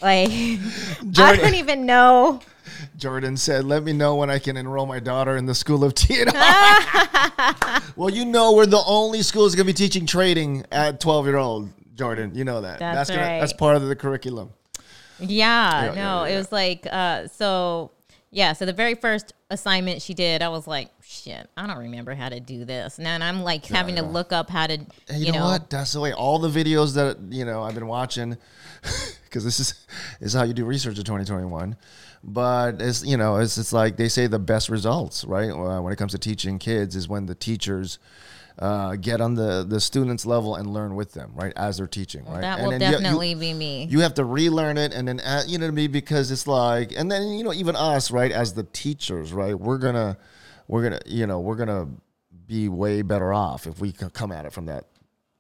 [0.01, 0.59] Like I
[1.11, 2.41] Jordan- don't even know.
[2.97, 5.95] Jordan said, "Let me know when I can enroll my daughter in the school of
[5.95, 6.33] TNR."
[7.97, 11.37] well, you know we're the only school that's gonna be teaching trading at twelve year
[11.37, 11.69] old.
[11.95, 12.81] Jordan, you know that.
[12.81, 13.39] That's gonna, right.
[13.39, 14.51] That's part of the curriculum.
[15.21, 17.93] Yeah, Yeah, no, yeah, it was like uh so
[18.35, 22.15] yeah, so the very first assignment she did, I was like, shit, I don't remember
[22.15, 22.97] how to do this.
[22.97, 25.69] And then I'm like having to look up how to And you, you, know, what?
[25.69, 26.15] That's the way.
[26.15, 28.39] All the videos that you know I've been watching,
[29.25, 29.87] because this is
[30.19, 31.77] this is how you do research in 2021.
[32.25, 35.51] But it's you know it's it's like they say the best results, right?
[35.51, 37.99] Uh, when it comes to teaching kids, is when the teachers.
[38.59, 42.23] Uh, get on the the students level and learn with them right as they're teaching
[42.27, 43.87] right That And will then you- you- definitely be me.
[43.91, 47.11] you have to relearn it and then add, you know mean because it's like and
[47.11, 50.19] then you know even us right as the teachers right we're gonna
[50.69, 51.89] we're gonna you know we're gonna
[52.47, 54.85] be way better off if we can come at it from that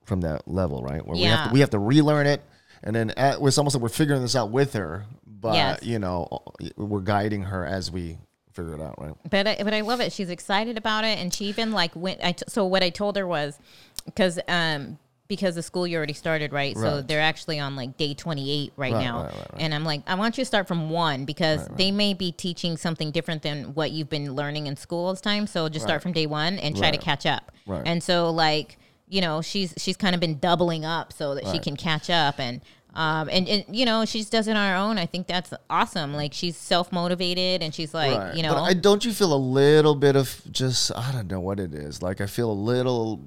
[0.04, 2.42] from that level right where we have to we have to relearn it
[2.82, 5.82] and then at, it's almost like we're figuring this out with her but Yes.
[5.82, 6.28] you know
[6.76, 8.16] we're guiding her as we
[8.52, 10.12] figure it out right but I, but I love it.
[10.12, 12.20] She's excited about it, and she even like went.
[12.22, 13.58] I t- so what I told her was
[14.04, 16.76] because um because the school year already started, right?
[16.76, 19.62] So they're actually on like day twenty eight right, Right, now, right, right, right.
[19.62, 22.76] and I'm like, I want you to start from one because they may be teaching
[22.76, 25.46] something different than what you've been learning in school this time.
[25.46, 27.52] So just start from day one and try to catch up.
[27.66, 27.82] Right.
[27.86, 28.76] And so like
[29.08, 32.38] you know she's she's kind of been doubling up so that she can catch up
[32.38, 32.60] and.
[32.94, 34.98] Um, and, and you know she just does it on her own.
[34.98, 36.12] I think that's awesome.
[36.14, 38.34] Like she's self motivated and she's like Right.
[38.34, 41.40] you know But I don't you feel a little bit of just I don't know
[41.40, 42.02] what it is.
[42.02, 43.20] Like I feel a little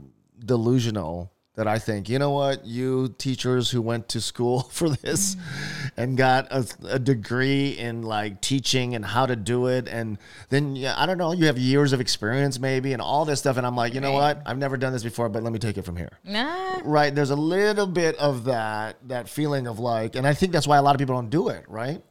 [0.43, 5.35] delusional that I think, you know what, you teachers who went to school for this
[5.35, 5.91] mm.
[5.97, 10.17] and got a, a degree in like teaching and how to do it and
[10.49, 13.57] then yeah, I don't know, you have years of experience maybe and all this stuff
[13.57, 14.37] and I'm like, you know Right.
[14.37, 14.43] what?
[14.45, 16.19] I've never done this before, but let me take it from here.
[16.23, 17.13] Nah, Right.
[17.13, 20.77] There's a little bit of that that feeling of like, and I think that's why
[20.77, 22.01] a lot of people don't do it, right?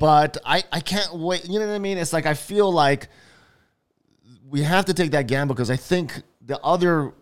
[0.00, 1.44] But I, I can't wait.
[1.44, 1.98] You know what I mean?
[1.98, 3.08] It's like I feel like
[4.48, 7.12] we have to take that gamble because I think the other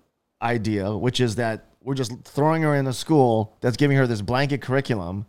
[0.41, 4.21] idea, which is that we're just throwing her in a school that's giving her this
[4.21, 5.27] blanket curriculum,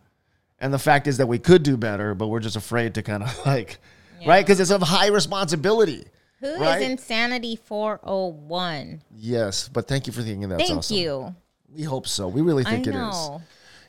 [0.59, 3.23] and the fact is that we could do better, but we're just afraid to kind
[3.23, 3.77] of like,
[4.25, 4.45] right?
[4.45, 6.05] Because it's of high responsibility.
[6.39, 6.81] Who is Right?
[6.83, 9.01] Insanity 401?
[9.15, 10.97] Yes, but thank you for thinking that's Thank awesome.
[10.97, 11.35] you.
[11.69, 12.27] We hope so.
[12.27, 13.29] We really think it is.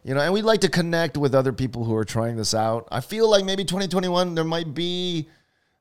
[0.04, 2.88] You know, and we'd like to connect with other people who are trying this out.
[2.90, 5.28] I feel like maybe 2021 there might be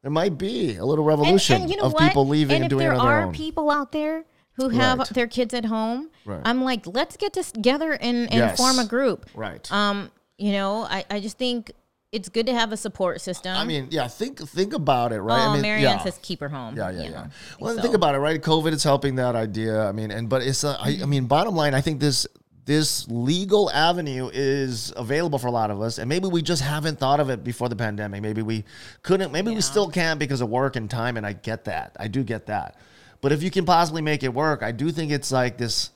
[0.02, 2.08] there might be a little revolution and you know of what?
[2.08, 4.26] people leaving and, and doing there it on their are people out there
[4.58, 5.10] who have Right.
[5.10, 6.42] their kids at home, Right.
[6.44, 8.58] I'm like, let's get together and, and Yes.
[8.58, 9.26] form a group.
[9.34, 9.72] right.
[9.72, 11.72] Um, you know, I, I just think
[12.12, 13.56] it's good to have a support system.
[13.56, 14.08] I mean, yeah.
[14.08, 15.44] Think think about it, right?
[15.46, 16.04] oh, I mean, Marianne yeah.
[16.04, 16.76] says keep her home.
[16.78, 17.28] Yeah, yeah, you yeah.
[17.60, 18.42] Well, So- think about it, right?
[18.42, 19.82] COVID is helping that idea.
[19.88, 22.26] I mean, and but it's, uh, I, I mean, bottom line, I think this
[22.66, 27.00] this legal avenue is available for a lot of us, and maybe we just haven't
[27.00, 28.22] thought of it before the pandemic.
[28.22, 28.64] Maybe we
[29.04, 29.32] couldn't.
[29.32, 31.96] Maybe we still can't because of work and time, and I get that.
[32.00, 32.76] I do get that.
[33.22, 35.92] But if you can possibly make it work, I do think it's like this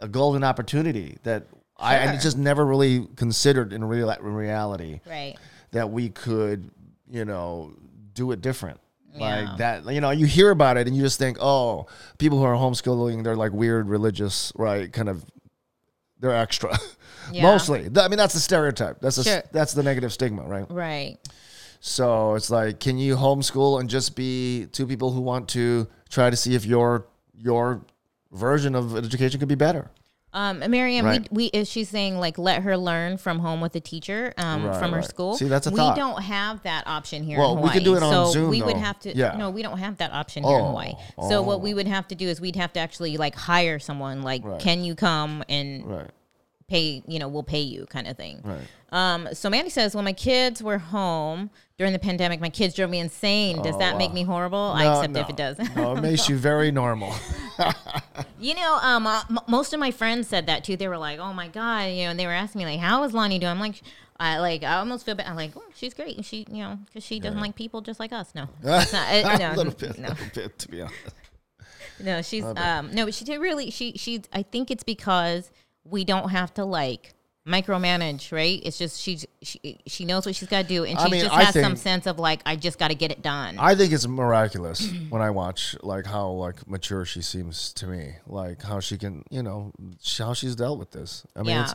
[0.00, 1.46] a golden opportunity that
[1.78, 5.36] I, I just never really considered in real in reality Right.
[5.72, 6.70] that we could,
[7.10, 7.72] you know,
[8.14, 8.78] do it different.
[9.14, 9.40] Yeah.
[9.50, 11.86] Like that, you know, you hear about it and you just think, oh,
[12.18, 14.90] people who are homeschooling, they're like weird religious, right?
[14.92, 15.24] Kind of,
[16.20, 16.76] they're extra.
[17.30, 17.42] Yeah.
[17.42, 18.98] Mostly, I mean, that's the stereotype.
[19.00, 19.42] That's the Sure.
[19.52, 20.66] that's the negative stigma, right?
[20.68, 21.18] Right.
[21.78, 26.30] So it's like, can you homeschool and just be two people who want to try
[26.30, 27.80] to see if your your
[28.30, 29.90] version of education could be better?
[30.34, 31.28] Um, Marianne, Right.
[31.30, 34.64] we, we is she's saying like let her learn from home with a teacher um,
[34.64, 35.36] Right, from her school.
[35.36, 35.94] See, that's a we thought.
[35.96, 37.38] don't have that option here.
[37.38, 39.14] Well, in we could do it on so Zoom, We would have to.
[39.14, 39.36] Yeah.
[39.36, 40.94] No, we don't have that option here in Oh, Hawaii.
[41.28, 41.58] So what oh.
[41.58, 44.22] we would have to do is we'd have to actually like hire someone.
[44.22, 44.58] Like, Right.
[44.58, 46.10] can you come and Right.
[46.66, 47.02] pay?
[47.06, 48.40] You know, we'll pay you, kind of thing.
[48.42, 48.62] Right.
[48.92, 52.90] Um, so Mandy says, when my kids were home during the pandemic, my kids drove
[52.90, 53.60] me insane.
[53.62, 54.58] Does Oh, that make me horrible?
[54.76, 55.20] I accept no.
[55.20, 55.58] if it does.
[55.74, 57.14] no, it makes you very normal.
[58.38, 60.76] You know, um, uh, m- most of my friends said that too.
[60.76, 63.04] They were like, "Oh my god," you know, and they were asking me like, "How
[63.04, 63.80] is Lonnie doing?" I'm like,
[64.18, 65.28] I like, I almost feel bad.
[65.28, 66.24] I'm like, oh, she's great.
[66.24, 68.32] She, you know, because she doesn't like people just like us.
[68.34, 71.14] No, not, it, no, a little bit, no, little bit, to be honest.
[72.00, 72.20] no.
[72.22, 73.70] She's, um, no, but she did really.
[73.70, 74.22] She, she.
[74.32, 75.50] I think it's because
[75.84, 77.14] we don't have to like
[77.46, 78.60] micromanage, right?
[78.64, 81.20] It's just she's she she knows what she's got to do, and I she mean,
[81.22, 83.56] just I has some sense of like, I just got to get it done.
[83.58, 88.14] I think it's miraculous when I watch like how like mature she seems to me,
[88.26, 91.26] like how she can, you know, sh- how she's dealt with this.
[91.34, 91.72] I mean, yeah.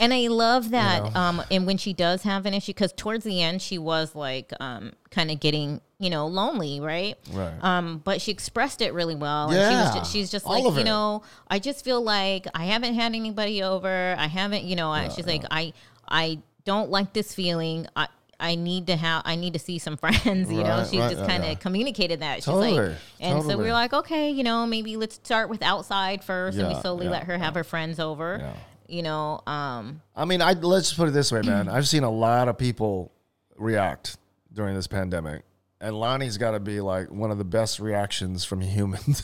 [0.00, 1.04] And I love that.
[1.14, 1.20] know?
[1.20, 4.52] Um, and when she does have an issue, because towards the end she was like,
[4.58, 7.16] um, kind of getting, you know, lonely, right?
[7.30, 7.52] Right.
[7.62, 9.50] Um, but she expressed it really well.
[9.50, 12.46] And she Yeah, was just, she's just all like, you know, I just feel like
[12.54, 14.14] I haven't had anybody over.
[14.18, 15.72] I haven't, you know, I, she's like, I,
[16.08, 17.86] I don't like this feeling.
[17.94, 18.08] I,
[18.42, 19.20] I need to have.
[19.26, 20.50] I need to see some friends.
[20.50, 21.54] You know, she right, just kind of yeah.
[21.56, 22.36] communicated that.
[22.36, 23.64] She's like, Totally, and so we totally.
[23.66, 27.04] were like, okay, you know, maybe let's start with outside first, and we Yeah, slowly
[27.04, 28.54] yeah, let her have her friends over.
[28.90, 31.68] You know, um, I mean, I let's just put it this way, man.
[31.68, 33.12] I've seen a lot of people
[33.56, 34.16] react
[34.52, 35.42] during this pandemic,
[35.80, 39.22] and Lonnie's got to be like one of the best reactions from humans.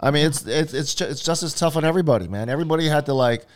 [0.00, 2.50] I mean, it's it's it's it's just as tough on everybody, man.
[2.50, 3.46] Everybody had to like,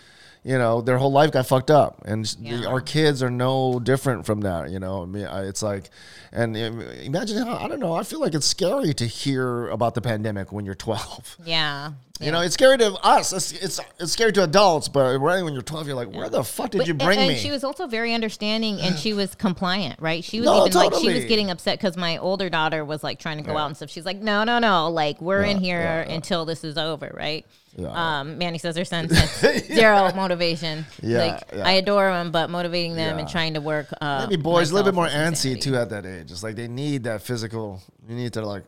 [0.45, 3.79] you know, their whole life got fucked up, and s- the, our kids are no
[3.79, 4.71] different from that.
[4.71, 5.91] You know, I mean, I, it's like,
[6.33, 7.95] and imagine how I don't know.
[7.95, 11.39] I feel like it's scary to hear about the pandemic when you're 12.
[11.45, 11.93] yeah.
[12.21, 13.33] You know, it's scary to us.
[13.33, 16.45] It's, it's it's scary to adults, but right when you're 12, you're like, where the
[16.45, 17.37] fuck did But- you bring and, me?
[17.37, 20.23] she was also very understanding and she was compliant, right?
[20.23, 23.19] She was No, even like she was getting upset because my older daughter was like
[23.19, 23.91] trying to go out and stuff.
[23.91, 26.15] She's like, no, no, no, like we're in here yeah, yeah.
[26.15, 27.45] until this is over, right?
[27.77, 27.89] Yeah.
[28.21, 30.85] Um, Manny says her son says zero motivation.
[31.03, 31.67] Yeah, like yeah.
[31.67, 33.87] I adore them, but motivating them and trying to work.
[34.01, 36.31] Uh, Maybe boys a little bit more antsy too at that age.
[36.31, 37.81] It's like they need that physical.
[38.07, 38.65] You need to like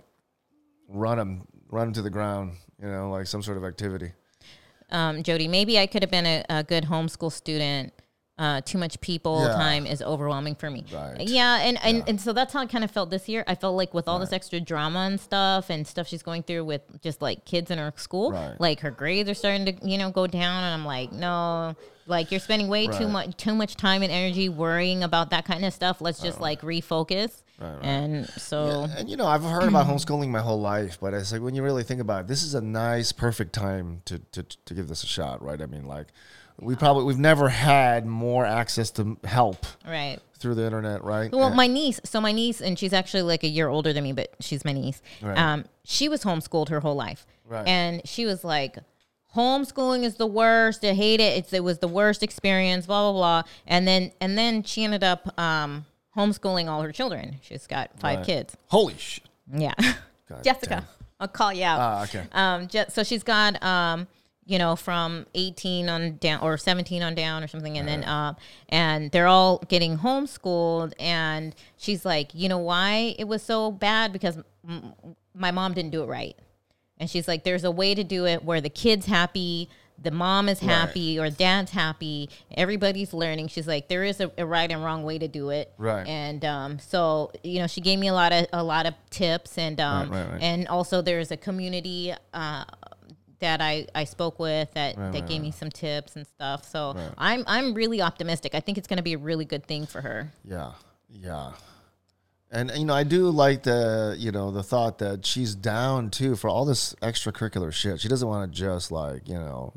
[0.88, 2.52] run them, run them to the ground.
[2.80, 4.12] You know, like some sort of activity.
[4.90, 7.92] um, Jody, maybe I could have been a, a good homeschool student.
[8.36, 9.54] Uh, too much people Yeah.
[9.54, 10.84] time is overwhelming for me.
[10.90, 11.20] Right.
[11.20, 13.44] Yeah, and, and, and so that's how I kind of felt this year.
[13.46, 16.64] I felt like with all this extra drama and stuff and stuff she's going through
[16.64, 18.60] with just like kids in her school, Right.
[18.60, 22.32] like her grades are starting to, you know, go down and I'm like, no, like
[22.32, 25.72] you're spending way too much too much time and energy worrying about that kind of
[25.72, 26.00] stuff.
[26.00, 27.42] Let's just like refocus.
[27.60, 31.40] And so And you know, I've heard about homeschooling my whole life, but it's like
[31.40, 34.74] when you really think about it, this is a nice, perfect time to to, to
[34.74, 35.62] give this a shot, right?
[35.62, 36.08] I mean, like
[36.60, 40.18] we probably we've never had more access to help right.
[40.38, 41.30] through the internet, right?
[41.32, 44.04] Well, And- my niece, so my niece, and she's actually like a year older than
[44.04, 45.02] me, but she's my niece.
[45.20, 45.36] Right.
[45.36, 47.66] Um, she was homeschooled her whole life, Right.
[47.66, 48.78] and she was like,
[49.34, 50.84] "Homeschooling is the worst.
[50.84, 51.36] I hate it.
[51.38, 53.42] It's, it was the worst experience." Blah blah blah.
[53.66, 55.84] And then and then she ended up um,
[56.16, 57.36] homeschooling all her children.
[57.42, 58.26] She's got five Right.
[58.26, 58.56] kids.
[58.68, 59.24] holy shit.
[59.52, 59.74] Yeah,
[60.28, 60.84] God Jessica, damn.
[61.20, 61.80] I'll call you out.
[61.80, 62.24] Ah, okay.
[62.32, 64.06] Um, ju- so she's got um,
[64.46, 68.34] you know, from 18 on down or 17 on down or something, and then uh,
[68.68, 70.92] and they're all getting homeschooled.
[70.98, 74.92] And she's like, you know, why it was so bad because m-
[75.34, 76.36] my mom didn't do it right.
[76.98, 79.68] And she's like, there's a way to do it where the kid's happy,
[80.00, 83.48] the mom is happy or dad's happy, everybody's learning.
[83.48, 86.06] She's like, there is a, a right and wrong way to do it, Right.
[86.06, 89.56] And um, so you know, she gave me a lot of a lot of tips,
[89.58, 90.42] and um, Right, right, right.
[90.42, 92.12] and also there's a community.
[92.32, 92.64] Uh,
[93.40, 96.64] that I, I spoke with that, that gave me some tips and stuff.
[96.68, 98.54] So I'm I'm really optimistic.
[98.54, 100.32] I think it's going to be a really good thing for her.
[100.44, 100.72] Yeah,
[101.10, 101.52] yeah.
[102.50, 106.36] And you know, I do like the you know the thought that she's down too
[106.36, 108.00] for all this extracurricular shit.
[108.00, 109.74] She doesn't want to just like you know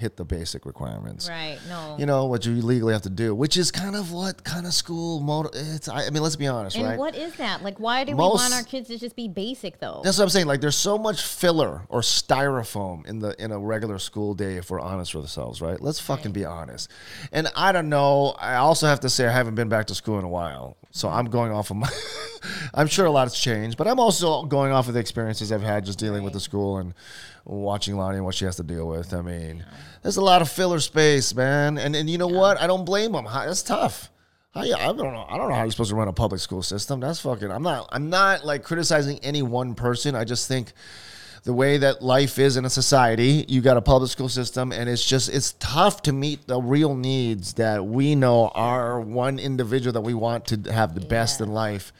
[0.00, 1.28] hit the basic requirements.
[1.28, 1.58] Right?
[1.68, 1.96] No.
[1.98, 4.72] You know what you legally have to do, which is kind of what kind of
[4.72, 5.48] school mode.
[5.54, 5.88] It's.
[5.88, 6.98] I, I mean, let's be honest, and right?
[6.98, 7.62] what is that?
[7.62, 10.00] Like, why do we want our kids to just be basic though?
[10.02, 10.46] That's what I'm saying.
[10.46, 14.56] Like, there's so much filler or styrofoam in the in a regular school day.
[14.56, 15.80] If we're honest with ourselves, right?
[15.80, 16.90] Let's fucking be honest.
[17.30, 18.34] And I don't know.
[18.38, 21.08] I also have to say I haven't been back to school in a while, so
[21.08, 21.88] I'm going off of my.
[22.74, 25.62] I'm sure a lot has changed, but I'm also going off of the experiences I've
[25.62, 26.94] had just dealing with the school and
[27.44, 29.12] watching Lonnie and what she has to deal with.
[29.12, 29.64] I mean,
[30.02, 31.78] there's a lot of filler space, man.
[31.78, 32.60] And and you know what?
[32.60, 33.24] I don't blame them.
[33.24, 34.10] That's tough.
[34.56, 35.26] You, I don't know.
[35.28, 36.98] I don't know how you're supposed to run a public school system.
[37.00, 37.50] That's fucking.
[37.50, 37.88] I'm not.
[37.92, 40.14] I'm not like criticizing any one person.
[40.14, 40.72] I just think
[41.42, 44.88] the way that life is in a society, you got a public school system, and
[44.88, 49.92] it's just it's tough to meet the real needs that we know are one individual
[49.92, 51.92] that we want to have the best in life.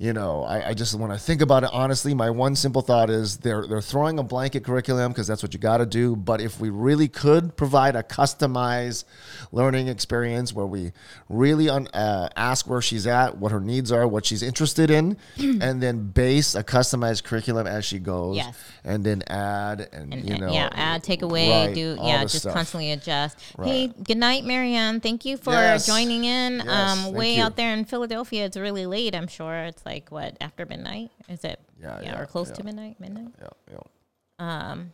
[0.00, 3.10] You know, I, I just when I think about it honestly, my one simple thought
[3.10, 6.16] is they're they're throwing a blanket curriculum because that's what you got to do.
[6.16, 9.04] But if we really could provide a customized
[9.52, 10.92] learning experience where we
[11.28, 15.18] really un, uh, ask where she's at, what her needs are, what she's interested in,
[15.36, 18.56] and then base a customized curriculum as she goes, Yes.
[18.84, 22.22] and then add and, And, you uh, know, yeah, add, take away, right, do yeah,
[22.22, 22.54] just stuff.
[22.54, 23.36] constantly adjust.
[23.62, 25.00] Hey, good night, Marianne.
[25.00, 25.84] Thank you for Yes.
[25.86, 26.62] joining in.
[26.64, 26.68] Yes,
[27.06, 27.42] um, way you.
[27.42, 29.14] out there in Philadelphia, it's really late.
[29.14, 31.10] I'm sure it's like what after midnight?
[31.28, 31.58] Is it?
[31.80, 32.54] Yeah, yeah, or close yeah.
[32.56, 32.96] to midnight.
[33.00, 33.32] Midnight.
[33.40, 34.70] Yeah, yeah.
[34.70, 34.92] Um,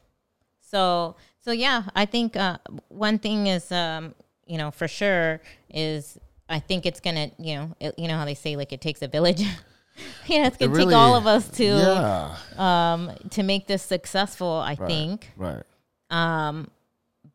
[0.61, 4.15] So so yeah, I think uh, one thing is um,
[4.47, 8.25] you know for sure is I think it's gonna you know it, you know how
[8.25, 9.41] they say like it takes a village.
[10.27, 13.83] you know, it's gonna really- take all of us to yeah, um to make this
[13.83, 14.51] successful.
[14.73, 15.63] I think, right.
[16.11, 16.71] Um,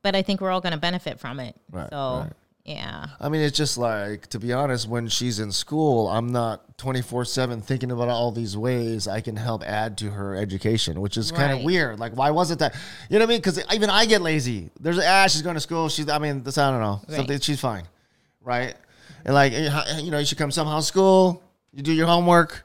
[0.04, 1.56] but I think we're all gonna benefit from it.
[1.72, 2.34] Right, So right.
[2.72, 6.78] Yeah, I mean, it's just like, to be honest, when she's in school, I'm not
[6.78, 11.18] 24 7 thinking about all these ways I can help add to her education, which
[11.18, 12.00] is kind of weird.
[12.00, 12.76] Like, why wasn't that?
[13.10, 13.40] You know what I mean?
[13.40, 14.70] Because even I get lazy.
[14.80, 15.90] There's, ah, she's going to school.
[15.90, 17.02] She's, I mean, this, I don't know.
[17.08, 17.18] Right.
[17.18, 17.84] Something, she's fine.
[18.42, 18.76] Right?
[19.26, 22.64] And like, you know, you should come somehow to school, you do your homework,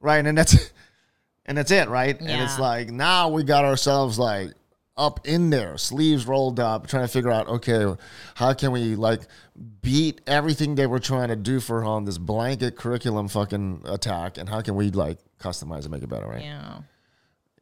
[0.00, 0.24] right?
[0.24, 0.70] And that's,
[1.46, 2.18] and that's it, right?
[2.20, 4.52] And it's like, now we got ourselves like,
[4.96, 7.94] up in there, sleeves rolled up, trying to figure out, okay,
[8.34, 9.22] how can we like
[9.82, 14.38] beat everything they were trying to do for her on this blanket curriculum fucking attack,
[14.38, 16.42] and how can we like customize and make it better, right?
[16.42, 16.78] yeah.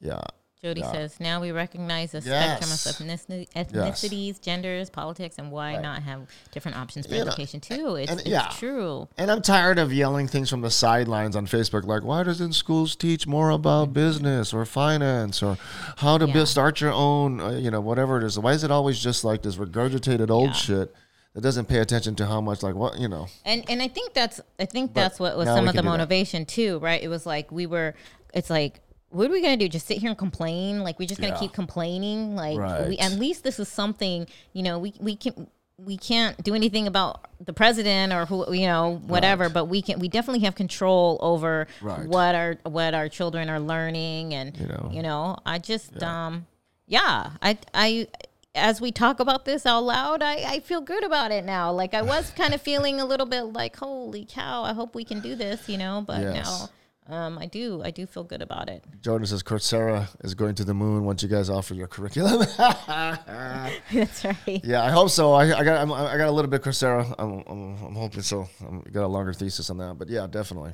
[0.00, 0.22] Yeah.
[0.64, 0.92] Jody Yeah.
[0.92, 2.56] says now we recognize the Yes.
[2.64, 6.22] spectrum of ethnici- ethnicities, genders, politics, and why not have
[6.52, 7.96] different options for You know, education too?
[7.96, 8.48] It's, and- it's yeah.
[8.48, 9.06] true.
[9.18, 12.96] And I'm tired of yelling things from the sidelines on Facebook, like, why doesn't schools
[12.96, 15.58] teach more about business or finance or
[15.98, 16.44] how to Yeah.
[16.44, 18.38] start your own, uh, you know, whatever it is?
[18.38, 20.94] Why is it always just like this regurgitated old shit
[21.34, 23.26] that doesn't pay attention to how much, like, what, you know?
[23.44, 26.78] And and I think that's I think that's what was some of the motivation too,
[26.78, 27.02] right?
[27.02, 27.94] It was like we were
[28.32, 28.80] it's like
[29.14, 29.68] what are we gonna do?
[29.68, 30.82] Just sit here and complain?
[30.82, 31.38] Like we're just gonna Yeah.
[31.40, 32.36] keep complaining?
[32.36, 32.56] Like
[32.88, 35.46] we, at least this is something, you know, we we can
[35.76, 39.98] we can't do anything about the president or who you know whatever but we can
[39.98, 42.06] we definitely have control over Right.
[42.06, 44.56] what our what our children are learning and
[44.92, 45.36] You know.
[45.44, 46.46] i just um
[46.86, 48.06] yeah i i
[48.54, 51.72] as we talk about this out loud, I, I feel good about it now.
[51.72, 55.02] Like I was kind of feeling a little bit like, holy cow, I hope we
[55.04, 56.04] can do this, you know.
[56.06, 56.34] But Yes.
[56.46, 56.68] now,
[57.06, 58.82] um, I do, I do feel good about it.
[59.02, 62.46] Jordan says Coursera is going to the moon once you guys offer your curriculum.
[62.56, 64.60] That's right.
[64.64, 65.32] yeah, I hope so.
[65.34, 67.14] I, I got I'm, I got a little bit Coursera.
[67.18, 68.48] I'm, I'm, I'm hoping so.
[68.66, 70.72] I'm got a longer thesis on that, but yeah, definitely.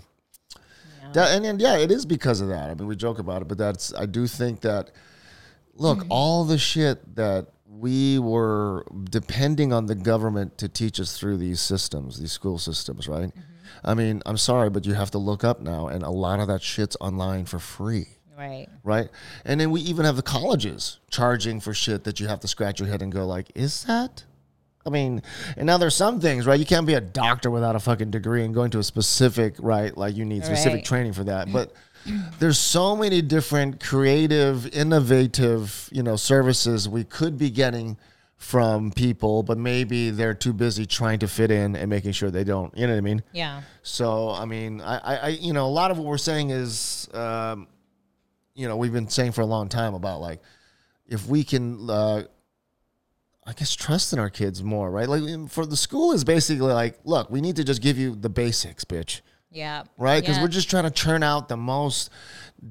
[1.15, 2.71] That, and, and yeah, it is because of that.
[2.71, 4.93] I mean, we joke about it, but that's I do think that.
[5.75, 11.39] Look, all the shit that we were depending on the government to teach us through
[11.39, 13.33] these systems, these school systems, right?
[13.85, 16.49] I mean, I'm sorry, but you have to look up now, and a lot of
[16.49, 18.69] that shit's online for free Right.
[18.85, 19.09] right?
[19.45, 22.81] And then we even have the colleges charging for shit that you have to scratch
[22.81, 24.25] your head and go like, is that?
[24.87, 25.21] I mean,
[25.59, 26.59] and now there's some things, right?
[26.59, 29.95] You can't be a doctor without a fucking degree and going to a specific, right?
[29.95, 30.85] Like you need specific Right.
[30.85, 31.53] training for that.
[31.53, 31.73] But
[32.39, 37.99] there's so many different creative, innovative, you know, services we could be getting
[38.41, 42.43] from people, but maybe they're too busy trying to fit in and making sure they
[42.43, 42.75] don't.
[42.75, 43.23] You know what I mean?
[43.33, 43.61] Yeah.
[43.83, 47.07] So I mean, I, I, I you know, a lot of what we're saying is,
[47.13, 47.69] um,
[48.55, 50.41] you know, we've been saying for a long time about like,
[51.07, 52.23] if we can uh,
[53.47, 55.07] I guess trust in our kids more, right?
[55.07, 58.31] Like for the school is basically like, look, we need to just give you the
[58.31, 59.21] basics, bitch.
[59.51, 59.83] Yeah.
[59.99, 60.21] Right?
[60.23, 60.45] Because Yeah.
[60.45, 62.09] we're just trying to churn out the most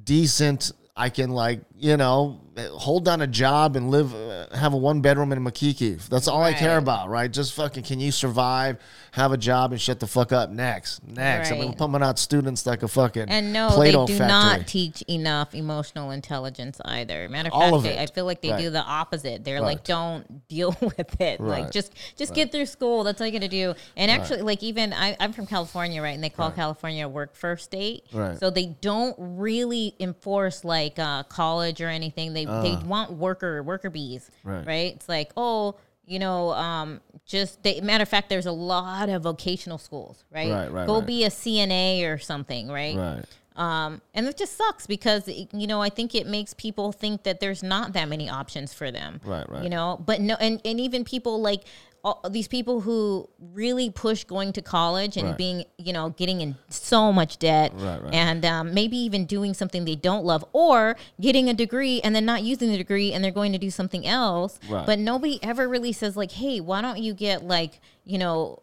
[0.03, 0.71] decent.
[0.95, 2.41] I can like you know
[2.73, 6.05] hold down a job and live uh, have a one bedroom in Makiki.
[6.09, 7.31] That's all I care about, right?
[7.31, 8.77] Just fucking can you survive,
[9.13, 10.49] have a job, and shut the fuck up.
[10.49, 11.51] Next, next.
[11.51, 14.27] I mean, we're pumping out students like a fucking And no, Play-Doh they do factory.
[14.59, 17.29] not teach enough emotional intelligence either.
[17.29, 17.97] Matter of All fact, of they.
[17.97, 18.59] I feel like they Right.
[18.59, 19.45] do the opposite.
[19.45, 19.75] They're Right.
[19.77, 21.39] like, don't deal with it.
[21.39, 21.63] Right.
[21.63, 23.05] Like, just just get through school.
[23.05, 23.73] That's all you got to do.
[23.95, 26.13] And actually, like even I, I'm from California, right?
[26.15, 28.03] And they call California a work first state.
[28.11, 28.37] Right.
[28.37, 32.33] So they don't really enforce like uh, college or anything.
[32.33, 34.29] They they want worker worker bees.
[34.45, 34.49] Uh.
[34.49, 34.67] Right.
[34.67, 34.95] Right.
[34.95, 35.75] It's like oh.
[36.05, 40.49] You know, um, just they, matter of fact, there's a lot of vocational schools, right?
[40.49, 42.95] Right, right, Go be a CNA or something, right?
[42.95, 43.25] right.
[43.59, 47.41] Um, and it just sucks because you know I think it makes people think that
[47.41, 49.19] there's not that many options for them.
[49.25, 49.63] Right, right.
[49.63, 51.63] You know, but no, and and even people like
[52.03, 55.37] all, these people who really push going to college and Right.
[55.37, 58.13] being you know getting in so much debt Right, right.
[58.13, 62.25] and um, maybe even doing something they don't love or getting a degree and then
[62.25, 64.59] not using the degree and they're going to do something else.
[64.69, 64.85] Right.
[64.85, 68.61] But nobody ever really says like, hey, why don't you get like you know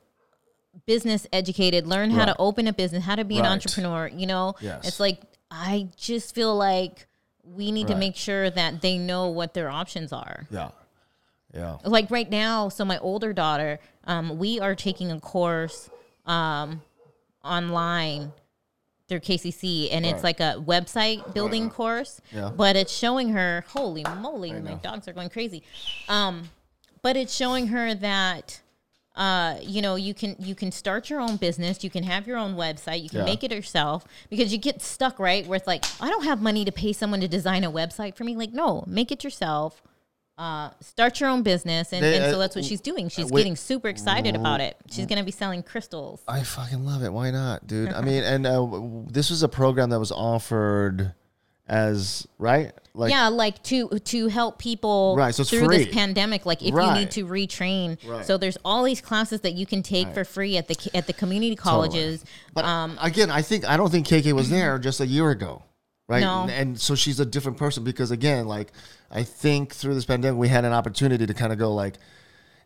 [0.86, 4.08] business educated, learn how to open a business, how to be an entrepreneur.
[4.08, 4.86] You know, Yes.
[4.88, 7.06] it's like I just feel like
[7.44, 10.46] we need to make sure that they know what their options are.
[10.50, 10.70] Yeah.
[11.56, 11.78] Yeah.
[11.84, 15.88] Like right now, so my older daughter, um, we are taking a course
[16.26, 16.82] um,
[17.42, 18.32] online
[19.08, 22.20] through KCC, and it's like a website building course.
[22.32, 22.50] Yeah.
[22.54, 25.62] But it's showing her, holy moly, my dogs are going crazy.
[26.08, 26.50] Um,
[27.02, 28.60] but it's showing her that
[29.14, 32.36] uh, you know you can you can start your own business you can have your
[32.36, 33.24] own website you can Yeah.
[33.24, 36.66] make it yourself because you get stuck right where it's like i don't have money
[36.66, 39.82] to pay someone to design a website for me like no make it yourself
[40.38, 43.08] uh, start your own business and, They- and so uh, that's what she's doing.
[43.08, 44.76] She's wait- getting super excited about it.
[44.90, 46.22] She's gonna be selling crystals.
[46.28, 47.12] I fucking love it.
[47.12, 47.92] Why not, dude?
[47.92, 48.66] I mean, and uh,
[49.10, 51.14] this was a program that was offered
[51.68, 55.78] as right, like yeah like to to help people Right, so through free.
[55.78, 57.98] this pandemic like if you need to retrain.
[58.06, 58.24] Right.
[58.24, 61.12] so there's all these classes that you can take for free at the at the
[61.12, 62.24] community colleges.
[62.54, 65.62] But um, again, I think I don't think KK was there just a year ago,
[66.08, 66.20] right?
[66.20, 66.42] No.
[66.42, 68.72] And, and so she's a different person because again, like
[69.10, 71.96] I think through this pandemic we had an opportunity to kind of go like,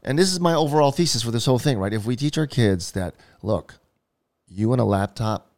[0.02, 1.92] and this is my overall thesis for this whole thing, right?
[1.92, 3.78] If we teach our kids that, look,
[4.48, 5.50] you and a laptop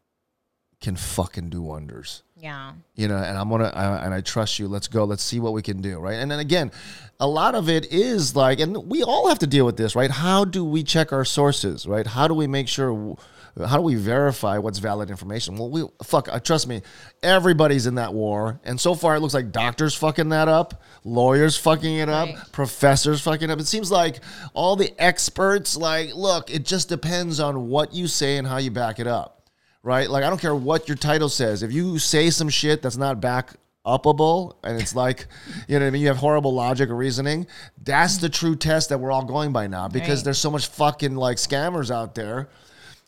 [0.80, 2.22] can fucking do wonders.
[2.36, 2.72] Yeah.
[2.96, 4.66] You know and i'm gonna I, and i trust you.
[4.66, 5.04] Let's go.
[5.04, 6.16] Let's see what we can do right?
[6.16, 6.72] And then again
[7.20, 10.10] a lot of it is like and we all have to deal with this right?
[10.10, 12.06] How do we check our sources right?
[12.06, 13.16] How do we make sure
[13.66, 16.80] how do we verify what's valid information well we fuck uh, trust me
[17.22, 21.56] everybody's in that war and so far it looks like doctors fucking that up lawyers
[21.56, 22.52] fucking it up Right.
[22.52, 24.20] professors fucking up it seems like
[24.54, 28.70] all the experts like look it just depends on what you say and how you
[28.70, 29.38] back it up
[29.84, 30.08] right?
[30.08, 31.64] Like I don't care what your title says.
[31.64, 35.26] If you say some shit that's not back upable and it's like,
[35.68, 37.48] you know what I mean, you have horrible logic or reasoning,
[37.82, 40.24] that's the true test that we're all going by now because Right.
[40.26, 42.48] there's so much fucking like scammers out there.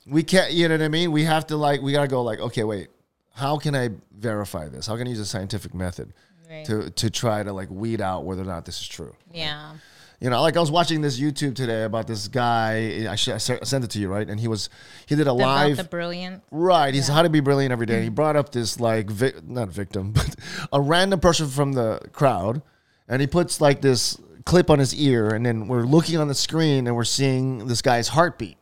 [0.06, 1.12] We can't, you know what I mean?
[1.12, 2.88] We have to like we got to go like, okay, wait.
[3.36, 4.86] How can I verify this?
[4.86, 6.12] How can I use a scientific method
[6.48, 6.64] Right.
[6.66, 9.16] to to try to like weed out whether or not this is true?
[9.32, 9.72] yeah
[10.20, 13.06] You know, like I was watching this YouTube today about this guy.
[13.08, 14.28] I, I sent it to you, right?
[14.28, 14.68] And he was
[15.06, 16.94] he did a live the brilliant Right.
[16.94, 17.94] He's how to be brilliant every day.
[17.94, 18.14] And he mm.
[18.14, 20.36] brought up this like vi- not victim, but
[20.72, 22.62] a random person from the crowd,
[23.08, 26.34] and he puts like this clip on his ear, and then we're looking on the
[26.34, 28.58] screen and we're seeing this guy's heartbeat.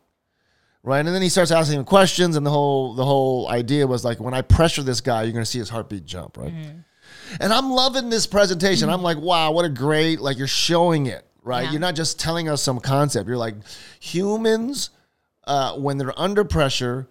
[0.85, 0.99] Right.
[0.99, 4.19] And then he starts asking him questions, and the whole the whole idea was like
[4.19, 6.53] when I pressure this guy, you're gonna see his heartbeat jump, right?
[7.39, 8.89] And I'm loving this presentation.
[8.89, 11.63] I'm like, wow, what a great like you're showing it, right?
[11.63, 11.71] Yeah.
[11.71, 13.27] You're not just telling us some concept.
[13.29, 13.55] You're like
[13.99, 14.89] humans
[15.45, 17.07] uh, when they're under pressure,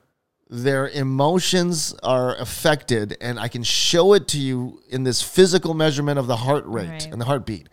[0.50, 6.18] their emotions are affected, and I can show it to you in this physical measurement
[6.18, 7.06] of the heart rate Right.
[7.10, 7.68] and the heartbeat.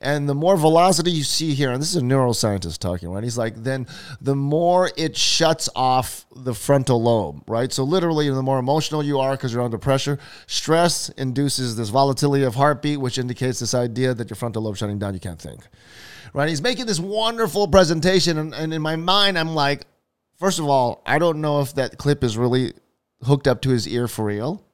[0.00, 3.24] And the more velocity you see here, and this is a neuroscientist talking, right?
[3.24, 3.86] He's like, then
[4.20, 7.72] the more it shuts off the frontal lobe, right?
[7.72, 12.44] So literally, the more emotional you are because you're under pressure, stress induces this volatility
[12.44, 15.66] of heartbeat, which indicates this idea that your frontal lobe shutting down, you can't think,
[16.34, 16.48] right?
[16.48, 19.86] He's making this wonderful presentation, and, and in my mind, I'm like,
[20.38, 22.72] first of all, I don't know if that clip is really
[23.24, 24.64] hooked up to his ear for real.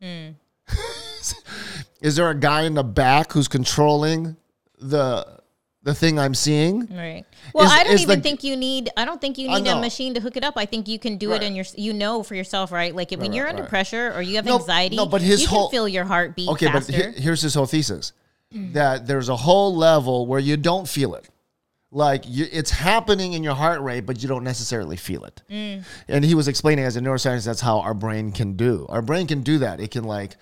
[0.00, 0.30] Hmm.
[2.00, 4.36] is there a guy in the back who's controlling
[4.90, 5.42] the
[5.82, 6.86] the thing I'm seeing?
[6.86, 7.24] Right.
[7.52, 8.88] Well, Is- I don't even the- think you need.
[8.96, 10.54] I don't think you need a machine to hook it up.
[10.56, 11.42] I think you can do Right.
[11.42, 11.66] it in your.
[11.76, 12.94] You know for yourself, right?
[12.94, 13.68] Like if, when you're right, under right.
[13.68, 16.48] pressure or you have No, anxiety, no, but his you whole- can feel your heartbeat
[16.50, 16.92] Okay, faster.
[16.92, 18.12] but he- here's his whole thesis
[18.72, 21.28] that there's a whole level where you don't feel it.
[21.94, 25.42] Like you, it's happening in your heart rate, but you don't necessarily feel it.
[25.48, 25.84] Mm.
[26.08, 28.84] And he was explaining as a neuroscientist, that's how our brain can do.
[28.88, 29.78] Our brain can do that.
[29.80, 30.36] It can like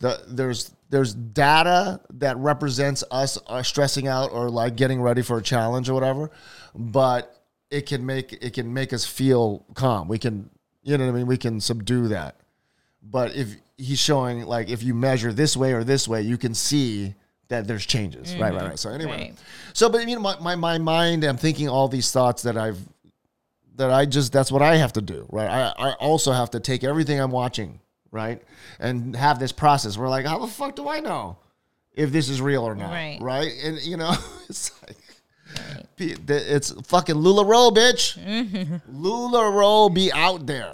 [0.00, 5.38] the there's there's data that represents us uh, stressing out or like getting ready for
[5.38, 6.30] a challenge or whatever,
[6.74, 10.08] but it can make it can make us feel calm.
[10.08, 10.50] We can
[10.82, 11.26] you know what I mean.
[11.26, 12.36] We can subdue that.
[13.02, 16.52] But if he's showing like if you measure this way or this way, you can
[16.52, 17.14] see
[17.48, 18.34] that there's changes.
[18.36, 18.78] Right, right, right.
[18.78, 19.34] So anyway, Right.
[19.72, 22.78] so but you know my, my my mind, I'm thinking all these thoughts that I've
[23.76, 25.48] that I just that's what I have to do, right?
[25.48, 27.80] I I also have to take everything I'm watching,
[28.10, 28.42] right,
[28.78, 29.96] and have this process.
[29.96, 31.38] We're like, how the fuck do I know
[31.94, 33.18] if this is real or not, Right.
[33.20, 33.52] right?
[33.64, 34.12] And you know,
[34.48, 34.96] it's like.
[35.98, 38.18] It's fucking LuLaRoe, bitch.
[38.22, 39.04] Mm-hmm.
[39.04, 40.72] LuLaRoe be out there.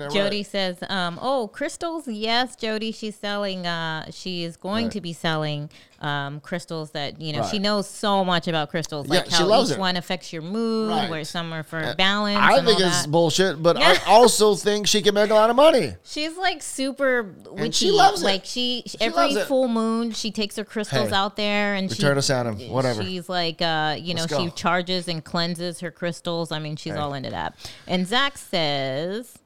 [0.00, 0.14] Isn't right?
[0.24, 2.06] Jody says, um, "Oh, crystals.
[2.08, 2.92] Yes, Jody.
[2.92, 3.66] She's selling.
[3.66, 4.92] Uh, she is going Right.
[4.92, 5.70] to be selling
[6.00, 7.46] um, crystals that you know.
[7.50, 9.78] She knows so much about crystals, like Yeah, she how each it.
[9.78, 11.08] one affects your mood, Right.
[11.08, 12.38] where some are for balance.
[12.38, 13.10] I and think it's that.
[13.10, 13.96] bullshit, but Yeah.
[14.06, 15.94] I also think she can make a lot of money.
[16.04, 17.70] She's like super witchy.
[17.86, 18.24] she loves it.
[18.26, 22.02] Like she, loves every full moon, she takes her crystals Hey, out there and she
[22.02, 23.02] Return to Saturn, whatever.
[23.02, 24.50] She's like, uh, you know, Let's she go.
[24.50, 26.52] charges and cleanses her crystals.
[26.52, 27.54] I mean, she's all into that.
[27.86, 29.38] And Zach says.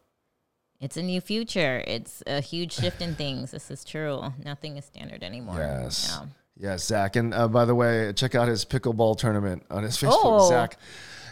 [0.81, 1.83] It's a new future.
[1.87, 3.51] It's a huge shift in things.
[3.51, 4.23] This is true.
[4.45, 5.57] Nothing is standard anymore.
[5.59, 6.09] Yes.
[6.21, 6.27] Yeah.
[6.61, 7.17] Yes, Zach.
[7.17, 10.19] And uh, by the way, check out his pickleball tournament on his Facebook.
[10.23, 10.49] Oh.
[10.49, 10.77] Zach.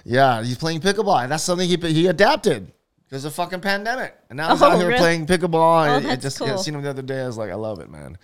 [0.05, 1.23] Yeah, he's playing pickleball.
[1.23, 2.73] And that's something he he adapted
[3.09, 4.17] because of fucking pandemic.
[4.31, 4.99] And now he's Oh, out here really?
[4.99, 5.89] playing pickleball.
[5.89, 6.49] Oh, and it just cool.
[6.49, 7.23] I seen him the other day.
[7.23, 8.19] I was like, I love it, man.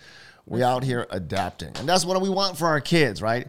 [0.45, 1.71] We out here adapting.
[1.77, 3.47] And that's what we want for our kids, right?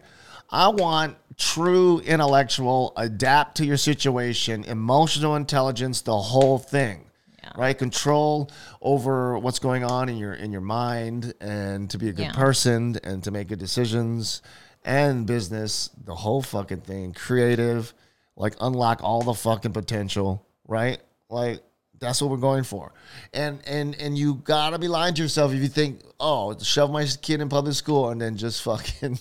[0.49, 7.04] I want true intellectual, adapt to your situation, emotional intelligence, the whole thing.
[7.45, 7.51] Yeah.
[7.55, 7.77] Right?
[7.77, 8.49] Control
[8.81, 12.31] over what's going on in your in your mind and to be a good Yeah.
[12.33, 14.41] person and to make good decisions
[14.83, 17.93] and business, the whole fucking thing, creative,
[18.35, 20.99] like unlock all the fucking potential, right?
[21.29, 21.61] Like
[21.99, 22.93] that's what we're going for.
[23.33, 27.05] And and and you gotta be lying to yourself if you think, oh, shove my
[27.21, 29.19] kid in public school and then just fucking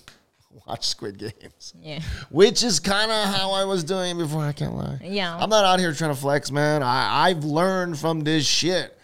[0.66, 1.74] watch Squid Games.
[1.80, 2.00] Yeah.
[2.30, 4.42] Which is kind of how I was doing before.
[4.42, 4.98] I can't lie.
[5.02, 5.36] Yeah.
[5.36, 6.82] I'm not out here trying to flex, man.
[6.82, 8.96] I, I've learned from this shit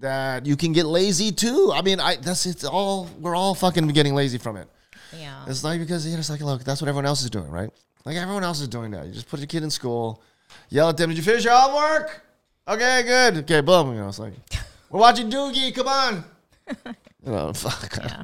[0.00, 1.72] that you can get lazy too.
[1.74, 4.68] I mean, I that's it's all we're all fucking getting lazy from it.
[5.16, 5.44] Yeah.
[5.46, 7.70] It's like because you know, it's like look, that's what everyone else is doing, right?
[8.04, 9.06] Like everyone else is doing that.
[9.06, 10.22] You just put your kid in school,
[10.70, 12.22] yell at them, "Did you finish your homework?
[12.66, 13.36] Okay, good.
[13.38, 13.92] Okay, boom.
[13.92, 14.32] You know, it's like
[14.90, 15.74] we're watching Doogie.
[15.74, 16.24] Come on.
[17.22, 17.98] You know, fuck.
[17.98, 18.22] Yeah.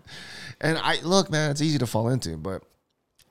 [0.61, 2.63] And I look, man, it's easy to fall into, but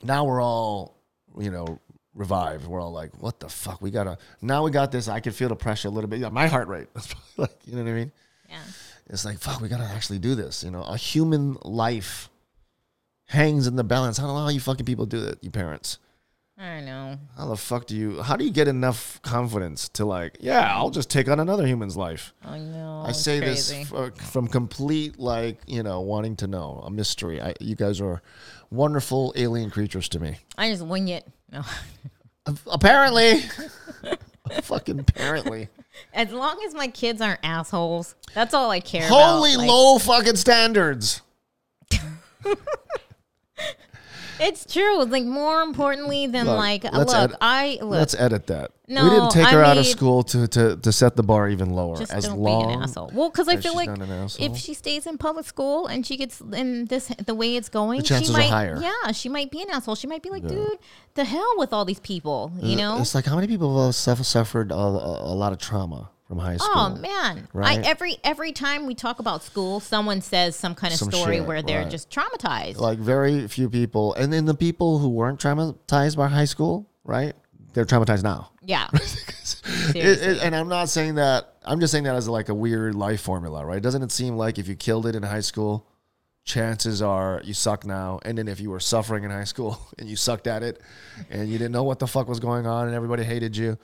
[0.04, 0.98] now we're all,
[1.38, 1.80] you know,
[2.14, 2.68] revived.
[2.68, 3.82] We're all like, what the fuck?
[3.82, 5.08] We gotta now we got this.
[5.08, 6.20] I can feel the pressure a little bit.
[6.20, 6.88] Yeah, my heart rate.
[7.38, 8.12] like, you know what I mean?
[8.50, 8.62] Yeah.
[9.08, 10.64] It's like, fuck, we gotta actually do this.
[10.64, 12.30] You know, a human life
[13.28, 14.20] hangs in the balance.
[14.20, 16.00] I don't know how you fucking people do that, you parents.
[16.58, 17.18] I know.
[17.38, 20.90] How the fuck do you how do you get enough confidence to like, yeah, I'll
[20.90, 22.34] just take on another human's life?
[22.44, 23.04] I know.
[23.06, 23.84] I say crazy.
[23.84, 27.42] this f- from complete like, you know, wanting to know, a mystery.
[27.42, 28.22] I, you guys are
[28.72, 30.38] wonderful alien creatures to me.
[30.58, 31.28] I just wing it.
[31.52, 31.64] No.
[32.68, 33.42] Apparently.
[34.64, 35.68] fucking apparently.
[36.14, 39.62] As long as my kids aren't assholes, that's all I care Holy about.
[39.62, 41.22] Like, low fucking standards.
[44.40, 45.04] It's true.
[45.04, 48.72] Like more importantly than Look, like let's look, I look Let's edit that.
[48.88, 51.50] No, we didn't take I her out of school to, to, to set the bar
[51.50, 51.98] even lower.
[51.98, 53.10] just as don't long be an asshole.
[53.14, 54.46] Well, because I as feel she's like not an asshole.
[54.46, 58.04] if she stays in public school and she gets in this the way it's going,
[58.04, 58.78] chances she are might higher.
[58.80, 59.96] yeah, she might be an asshole.
[59.96, 60.78] She might be like, dude,
[61.16, 62.98] the hell with all these people, you uh, know?
[63.00, 66.40] It's like how many people have suffer- suffered a, a, a lot of trauma from
[66.40, 66.72] high oh, school?
[66.76, 67.48] Oh man!
[67.54, 67.80] right?
[67.80, 71.38] I, every every time we talk about school, someone says some kind of Some story
[71.38, 71.92] shit, where they're right.
[71.92, 72.78] just traumatized.
[72.78, 77.34] Like very few people, and then the people who weren't traumatized by high school, right?
[77.74, 78.52] They're traumatized now.
[78.64, 81.54] yeah, It- it- and I'm not saying that.
[81.64, 83.82] I'm just saying that as like a weird life formula, right?
[83.82, 85.88] Doesn't it seem like if you killed it in high school,
[86.46, 88.20] chances are you suck now.
[88.24, 90.80] And then if you were suffering in high school and you sucked at it,
[91.30, 93.78] and you didn't know what the fuck was going on, and everybody hated you,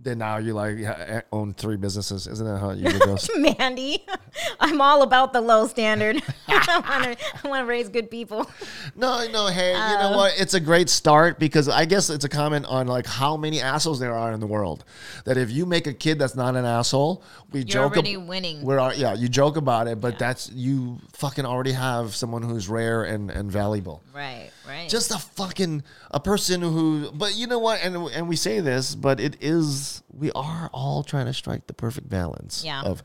[0.00, 2.26] then now you like ha- own three businesses.
[2.28, 3.28] Isn't that how you usually goes?
[3.36, 4.06] Mandy,
[4.60, 6.22] I'm all about the low standard.
[6.48, 8.48] I want to I want to raise good people.
[8.94, 10.34] No, no, hey, you Uh, know what?
[10.38, 13.98] It's a great start because I guess it's a comment on like how many assholes
[13.98, 14.84] there are in the world.
[15.24, 17.22] That if you make a kid that's not an asshole,
[17.52, 17.94] we joke.
[17.94, 18.62] already winning.
[18.62, 22.68] We're al- yeah, you joke about it, but that's you fucking already have someone who's
[22.68, 24.02] rare and and valuable.
[24.14, 24.88] Right, right.
[24.88, 27.80] Just a fucking a person who, but you know what?
[27.82, 31.74] And and we say this, but it is we are all trying to strike the
[31.74, 32.62] perfect balance.
[32.64, 32.82] Yeah.
[32.82, 33.02] Of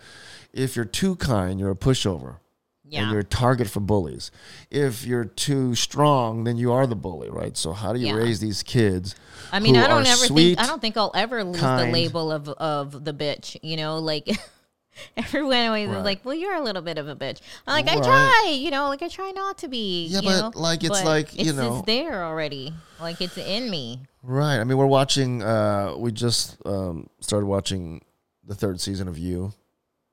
[0.54, 2.38] if you're too kind, you're a pushover.
[2.86, 3.04] Yeah.
[3.04, 4.30] and you're a target for bullies.
[4.70, 7.58] If you're too strong, then you are the bully, right?
[7.58, 8.14] So how do you Yeah.
[8.16, 9.16] raise these kids?
[9.52, 11.88] I mean, I don't ever sweet, think I don't think I'll ever lose kind.
[11.88, 13.58] the label of of the bitch.
[13.64, 14.28] You know, like
[15.18, 15.98] everyone always Right.
[15.98, 18.52] is like, "Well, you're a little bit of a bitch." I'm like, I try.
[18.58, 20.08] You know, like I try not to be.
[20.08, 20.52] Yeah, but, know?
[20.60, 22.74] like, it's But like, you it's know- just there already.
[23.00, 24.02] Like it's in me.
[24.22, 24.60] Right.
[24.60, 25.44] I mean, we're watching.
[25.44, 28.02] Uh, we just um, started watching
[28.46, 29.54] the third season of You.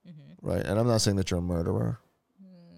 [0.09, 0.49] Mm-hmm.
[0.49, 1.99] Right, and I'm not saying that you're a murderer.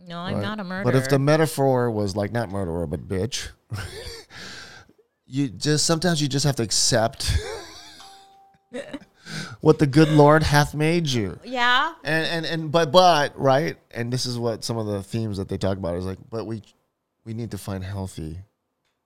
[0.06, 0.42] No, I'm right?
[0.42, 0.92] not a murderer.
[0.92, 3.48] But if the metaphor was like not murderer but bitch,
[5.26, 7.34] you just sometimes you just have to accept
[9.60, 11.38] what the good Lord hath made you.
[11.44, 15.36] yeah, And and and but but right, and this is what some of the themes
[15.38, 16.62] that they talk about is like, but we
[17.24, 18.38] we need to find healthy,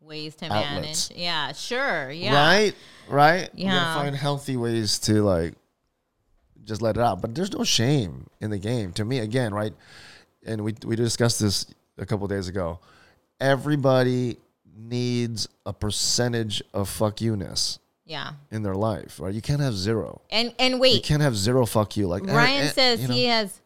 [0.01, 1.11] ways to Outlets.
[1.11, 1.23] manage.
[1.23, 2.11] Yeah, sure.
[2.11, 2.35] Yeah.
[2.35, 2.75] right,
[3.09, 3.51] right.
[3.55, 3.95] Yeah.
[3.95, 5.55] find healthy ways to like
[6.65, 7.21] just let it out.
[7.21, 9.19] But there's no shame in the game to me.
[9.19, 9.75] Again, right,
[10.47, 11.67] and we we discussed this
[11.99, 12.81] a couple days ago.
[13.41, 14.39] Everybody
[14.79, 18.33] needs a percentage of fuck you-ness Yeah.
[18.53, 19.35] in their life, right?
[19.35, 20.23] You can't have zero.
[20.31, 22.07] And and wait You can't have zero fuck you.
[22.07, 23.15] Like eh, Ryan eh, says you know.
[23.15, 23.61] he has.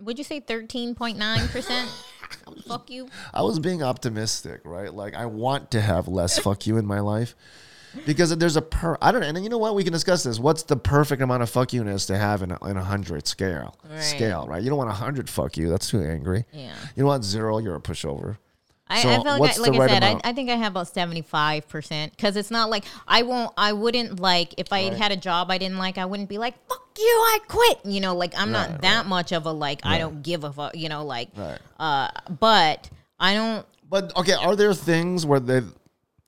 [0.00, 1.88] Would you say thirteen point nine percent?
[2.66, 3.08] Fuck you.
[3.32, 4.92] I was being optimistic, right?
[4.92, 7.34] Like I want to have less fuck you in my life
[8.06, 8.98] because there's a per.
[9.00, 9.74] I don't know, and you know what?
[9.74, 10.38] We can discuss this.
[10.38, 13.76] What's the perfect amount of fuck you-ness to have in a, in a hundred scale?
[13.88, 14.02] Right.
[14.02, 14.62] Scale, right?
[14.62, 15.70] You don't want a hundred fuck you.
[15.70, 16.44] That's too angry.
[16.52, 16.74] Yeah.
[16.94, 17.58] You don't want zero.
[17.58, 18.36] You're a pushover.
[18.90, 20.20] I, So I feel like, I, like the I said, I.
[20.24, 23.52] I think I have about seventy five percent because it's not like I won't.
[23.56, 25.02] I wouldn't like if I had Right.
[25.02, 25.98] had a job I didn't like.
[25.98, 27.04] I wouldn't be like fuck you.
[27.04, 27.80] I quit.
[27.84, 29.80] You know, like I'm not Right, that much of a like.
[29.84, 30.76] I don't give a fuck.
[30.76, 31.28] You know, like.
[31.36, 31.58] Right.
[31.78, 32.08] Uh,
[32.40, 32.88] but
[33.20, 33.66] I don't.
[33.90, 35.62] But okay, are there things where they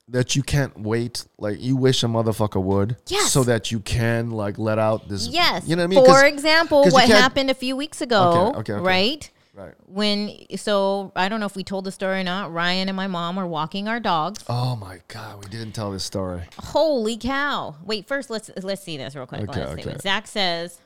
[0.08, 1.24] that you can't wait?
[1.38, 3.30] Like you wish a motherfucker would, Yes.
[3.32, 5.28] so that you can like let out this.
[5.28, 5.66] Yes.
[5.68, 6.04] you know what I mean?
[6.04, 8.82] For example, what happened a few weeks ago, Okay, okay, okay.
[8.82, 9.30] right?
[9.52, 9.74] Right.
[9.86, 12.52] When so I don't know if we told the story or not.
[12.52, 14.44] Ryan and my mom were walking our dogs.
[14.48, 16.42] Oh my god, we didn't tell this story.
[16.56, 17.74] Holy cow!
[17.84, 19.42] Wait, first let's let's see this real quick.
[19.48, 19.98] Okay, Let's okay.
[19.98, 20.80] Zach says,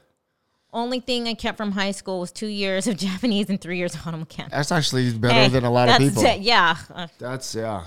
[0.72, 3.94] only thing I kept from high school was two years of Japanese and three years
[3.94, 4.54] of auto mechanics.
[4.54, 6.24] That's actually better Hey, than a lot of people.
[6.24, 7.84] it, yeah, uh, That's yeah,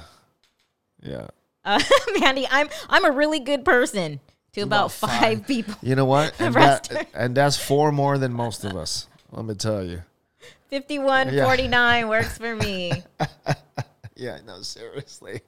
[1.02, 1.28] yeah.
[1.66, 1.82] uh,
[2.20, 4.20] Mandy, I'm I'm a really good person
[4.54, 5.48] to about, about five, five.
[5.48, 5.74] people.
[5.82, 6.34] You know what?
[6.40, 9.08] And, that, and that's four more than most of us.
[9.32, 10.04] Let me tell you.
[10.70, 11.46] 51, Yeah.
[11.46, 12.92] 49 works for me.
[14.20, 15.42] Yeah, no, seriously.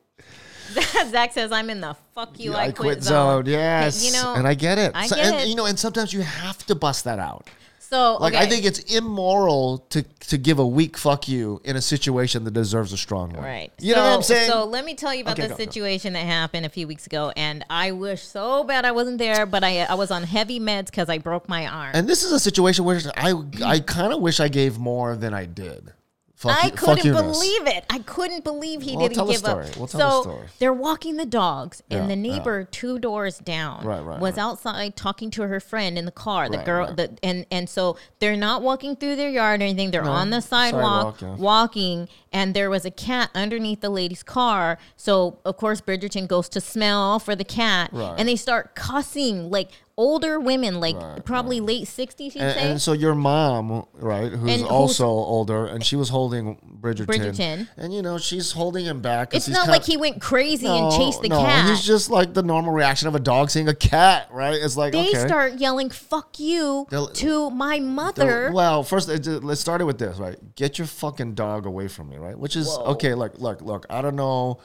[1.09, 3.47] Zach says I'm in the fuck you, Yeah, I, quit, zone.
[3.47, 4.91] Yes, You know, and I get it.
[4.93, 5.47] I So- get and, it.
[5.47, 7.47] You know, and sometimes you have to bust that out.
[7.89, 11.81] So Like I think it's immoral to to give a weak fuck you in a
[11.81, 13.43] situation that deserves a strong one.
[13.43, 13.71] Right.
[13.79, 14.51] You so, know what I'm saying?
[14.51, 15.63] So let me tell you about Okay, the go, go.
[15.63, 19.45] situation that happened a few weeks ago, and I wish so bad I wasn't there,
[19.47, 21.91] but I I was on heavy meds because I broke my arm.
[21.95, 23.33] and this is a situation where I
[23.65, 25.91] I kind of wish I gave more than I did.
[26.39, 27.83] Fuck I you- couldn't believe it.
[27.89, 29.75] I couldn't believe he Well, didn't give up.
[29.75, 32.35] Well, so they're walking the dogs, and Yeah, the yeah.
[32.37, 34.41] neighbor two doors down Right, right, was right.
[34.43, 36.47] outside talking to her friend in the car.
[36.47, 39.91] The girl, the and and so they're not walking through their yard or anything.
[39.91, 41.43] They're on the sidewalk, sidewalk, yeah.
[41.43, 44.77] walking, and there was a cat underneath the lady's car.
[44.95, 49.71] So of course Bridgerton goes to smell for the cat, and they start cussing like
[49.99, 52.33] older women, like Right, probably late sixties.
[52.33, 52.71] You'd And, say.
[52.71, 57.05] and so your mom, right, who's And who's- also older, and she was holding Bridgerton.
[57.05, 57.67] Bridgerton.
[57.75, 59.33] And you know she's holding him back.
[59.33, 61.69] it's he's not like he went crazy and chased the no, cat.
[61.69, 64.53] He's just like the normal reaction of a dog seeing a cat, right?
[64.53, 65.27] It's like they okay.
[65.27, 68.51] start yelling "fuck you" They'll- to my mother.
[68.53, 70.37] well, first it- let's start it with this, right?
[70.55, 72.39] Get your fucking dog away from me, right?
[72.39, 73.13] Which is okay.
[73.15, 73.85] Look, look, look.
[73.89, 74.59] I don't know,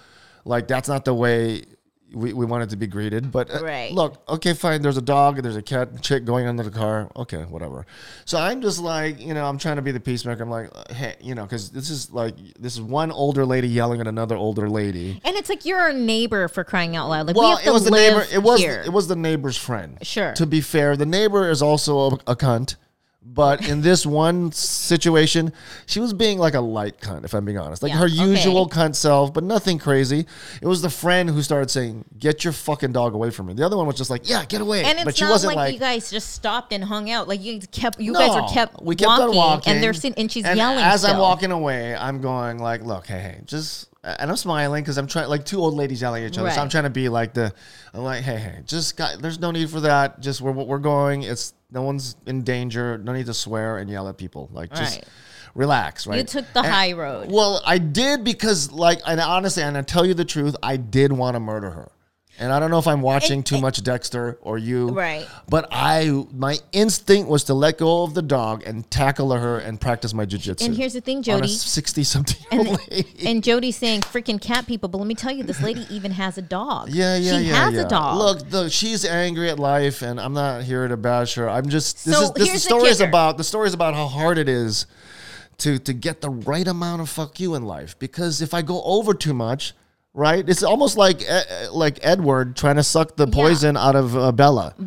[0.45, 1.65] like that's not the way
[2.13, 3.33] we, we want it to be greeted.
[3.33, 3.91] But uh, Right.
[3.93, 4.83] look, okay, fine.
[4.83, 5.43] There's a dog.
[5.43, 7.11] There's a cat chick going under the car.
[7.17, 7.87] Okay, whatever.
[8.25, 10.43] So I'm just like, you know, I'm trying to be the peacemaker.
[10.43, 13.69] I'm like, uh, hey, you know, because this is like this is one older lady
[13.69, 15.21] yelling at another older lady.
[15.25, 17.27] and it's like you're our neighbor for crying out loud.
[17.27, 18.27] Like we Well, have to it was the live neighbor.
[18.33, 18.83] It was here.
[18.87, 19.99] it was the neighbor's friend.
[20.03, 20.33] Sure.
[20.35, 22.77] To be fair, the neighbor is also a, a cunt.
[23.27, 25.53] But in this one situation,
[25.87, 27.83] she was being like a light cunt, if I'm being honest.
[27.83, 28.15] Like Yeah, her okay.
[28.15, 30.27] usual cunt self, but nothing crazy.
[30.61, 33.55] It was the friend who started saying, Get your fucking dog away from me.
[33.55, 34.85] The other one was just like, Yeah, get away.
[34.85, 37.27] and it's but she not wasn't like, like, you guys just stopped and hung out.
[37.27, 40.19] Like you kept, you guys were kept we kept walking, on walking, and they're sitting,
[40.23, 40.85] and she's and yelling.
[40.85, 41.23] As I'm still.
[41.23, 45.29] walking away, I'm going like, "Look, hey, hey, just," and I'm smiling because I'm trying,
[45.29, 46.51] like two old ladies yelling at each other.
[46.51, 47.53] So I'm trying to be like the,
[47.93, 50.21] I'm like, "Hey, hey, just got, there's no need for that.
[50.21, 51.23] Just we're we're going.
[51.23, 52.99] It's no one's in danger.
[52.99, 54.51] No need to swear and yell at people.
[54.53, 55.09] Like just." Right.
[55.55, 56.19] Relax, right?
[56.19, 57.31] You took the high road.
[57.31, 61.13] Well, I did because, like, and honestly, and I tell you the truth, I did
[61.13, 61.93] want to murder her.
[62.39, 64.89] And I don't know if I'm watching too much Dexter or you.
[64.91, 65.27] Right.
[65.49, 69.81] But I my instinct was to let go of the dog and tackle her and
[69.81, 70.67] practice my jujitsu.
[70.67, 71.49] And here's the thing, Jody.
[71.49, 73.27] 60 something And, lady.
[73.27, 76.37] and Jody's saying freaking cat people, but let me tell you, this lady even has
[76.37, 76.91] a dog.
[76.91, 77.65] Yeah, yeah, she yeah.
[77.65, 77.83] has yeah.
[77.83, 78.19] a dog.
[78.19, 81.49] Look, the, she's angry at life, and I'm not here to bash her.
[81.49, 84.07] I'm just this So is this here's story is about the story is about how
[84.07, 84.87] hard it is
[85.59, 87.99] to to get the right amount of fuck you in life.
[87.99, 89.75] Because if I go over too much,
[90.15, 91.23] right, it's almost like
[91.71, 94.75] like Edward trying to suck the poison out of uh, Bella.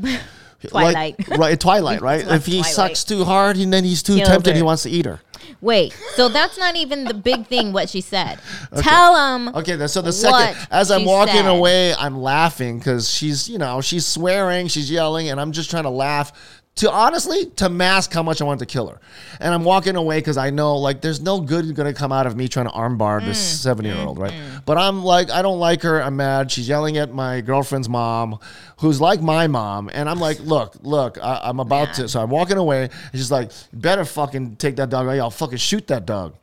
[0.67, 1.19] Twilight.
[1.29, 1.59] Like, right?
[1.59, 2.27] Twilight, right?
[2.27, 2.73] If he Twilight.
[2.73, 5.21] sucks too hard, and then he's too Kills tempted, he wants to eat her.
[5.61, 7.73] Wait, so that's not even the big thing.
[7.73, 8.39] What she said.
[8.77, 9.55] Tell him.
[9.55, 11.47] Okay, so the second, as I'm walking said.
[11.47, 15.83] away, I'm laughing because she's, you know, she's swearing, she's yelling, and I'm just trying
[15.83, 18.99] to laugh to honestly to mask how much I want to kill her.
[19.39, 22.35] And I'm walking away because I know like there's no good gonna come out of
[22.35, 24.33] me trying to armbar this Mm, seven year old, right?
[24.65, 26.01] But I'm like, I don't like her.
[26.01, 26.51] I'm mad.
[26.51, 28.39] She's yelling at my girlfriend's mom,
[28.79, 32.07] who's like my mom, and I'm like, look, look, I, I'm about to.
[32.09, 35.19] So I'm walking away, and she's like, better fucking take that dog away.
[35.19, 36.33] I'll fucking shoot that dog.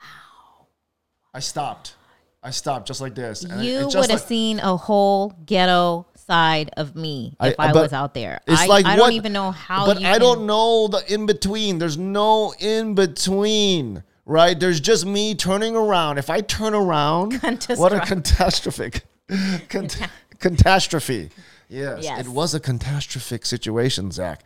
[0.00, 0.66] Wow.
[1.34, 1.94] I stopped.
[2.42, 3.42] I stopped just like this.
[3.42, 7.82] and You would have like- seen a whole ghetto side of me if I, but
[7.82, 8.40] was out there.
[8.46, 9.86] It's I, like I what- don't even know how.
[9.86, 11.78] But you I can- don't know the in between.
[11.78, 14.58] There's no in between, right?
[14.58, 16.18] There's just me turning around.
[16.18, 17.34] If I turn around,
[17.76, 19.02] what a catastrophic,
[19.68, 19.98] Cont-
[20.38, 21.30] catastrophe.
[21.68, 22.20] Yes, Yes.
[22.20, 24.42] it was a catastrophic situation, Zach.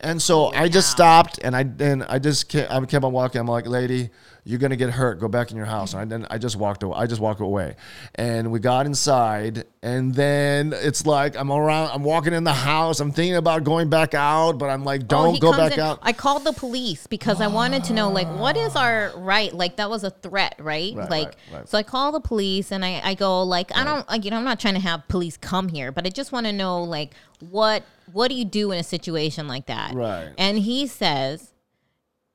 [0.00, 3.12] And so oh, I just stopped and I and I just kept, I kept on
[3.12, 3.40] walking.
[3.40, 4.10] I'm like, lady,
[4.48, 5.20] you're gonna get hurt.
[5.20, 5.92] Go back in your house.
[5.92, 6.96] And I, then I just walked away.
[6.96, 7.76] I just walked away,
[8.14, 9.64] and we got inside.
[9.82, 11.90] And then it's like I'm around.
[11.90, 12.98] I'm walking in the house.
[12.98, 15.80] I'm thinking about going back out, but I'm like, Oh, don't he go back in-
[15.80, 15.98] out.
[16.00, 19.52] I called the police because I wanted to know, like, what is our right?
[19.52, 20.94] Like, that was a threat, right?
[20.94, 21.68] Right, like, right, right.
[21.68, 24.38] so I call the police and I, I go, like, I don't, like, you know,
[24.38, 27.12] I'm not trying to have police come here, but I just want to know, like,
[27.40, 29.92] what, what do you do in a situation like that?
[29.94, 30.30] Right.
[30.38, 31.52] And he says,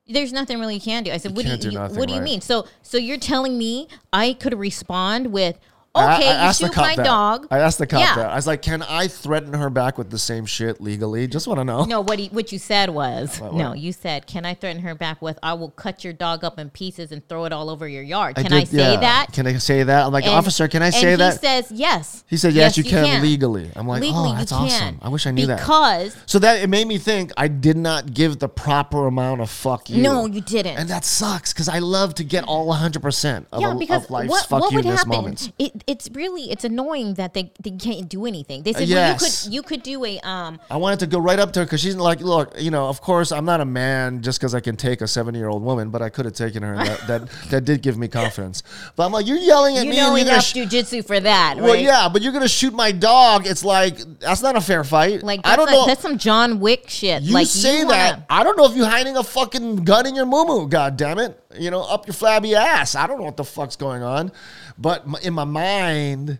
[0.06, 1.10] there's nothing really you can do.
[1.10, 2.22] I said, what do you, do what do you right.
[2.22, 2.40] mean?
[2.40, 5.58] So, so you're telling me I could respond with,
[6.02, 7.04] okay, I, you asked the shoot cop my that.
[7.04, 7.46] dog.
[7.50, 8.14] I asked the cop Yeah.
[8.16, 8.30] that.
[8.30, 11.26] I was like, can I threaten her back with the same shit legally?
[11.26, 11.84] Just want to know.
[11.84, 13.72] No, what he, what you said was What, no.
[13.74, 16.70] You said, "Can I threaten her back with I will cut your dog up in
[16.70, 18.36] pieces and throw it all over your yard"?
[18.36, 19.00] Can I, did- say yeah.
[19.00, 19.26] that?
[19.32, 20.06] Can I say that?
[20.06, 21.32] I'm like, And- officer, can I say he that?
[21.34, 22.24] He says yes.
[22.28, 23.70] He said, yes, you, can, legally.
[23.76, 24.98] I'm like, Legally, oh, that's awesome.
[25.02, 25.58] I wish I knew that.
[25.58, 29.50] because So that it made me think I did not give the proper amount of
[29.50, 30.02] fuck you.
[30.02, 30.76] No, you didn't.
[30.76, 34.10] And that sucks because I love to get all 100% of, yeah, a, because of
[34.10, 35.10] life's what, fuck what you would in this happen?
[35.12, 35.52] moment.
[35.58, 38.62] It, it's really it's annoying that they, they can't do anything.
[38.62, 41.18] They said Uh, well, you could you could do a um I wanted to go
[41.18, 43.64] right up to her because she's like, look, you know, of course, I'm not a
[43.64, 46.34] man just because I can take a 70 year old woman, but I could have
[46.34, 46.74] taken her.
[46.74, 48.62] And that, that that did give me confidence.
[48.96, 49.96] But I'm like, you're yelling at you me.
[49.96, 51.82] know and enough sh- jujitsu for that, well, right?
[51.84, 53.46] yeah, but you're gonna shoot my dog.
[53.46, 55.22] It's like that's not a fair fight.
[55.22, 55.86] Like I don't like, know.
[55.86, 57.22] that's some John Wick shit.
[57.22, 58.12] You like say you that.
[58.12, 61.18] wanna- I don't know if you're hiding a fucking gun in your moo God damn
[61.18, 61.38] it!
[61.58, 62.94] You know, up your flabby ass.
[62.94, 64.32] I don't know what the fuck's going on,
[64.78, 66.38] but in my mind,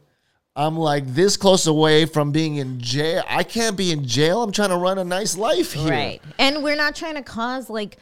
[0.57, 3.23] I'm like this close away from being in jail.
[3.29, 4.43] I can't be in jail.
[4.43, 5.91] I'm trying to run a nice life here.
[5.91, 6.23] Right.
[6.39, 7.99] And we're not trying to cause like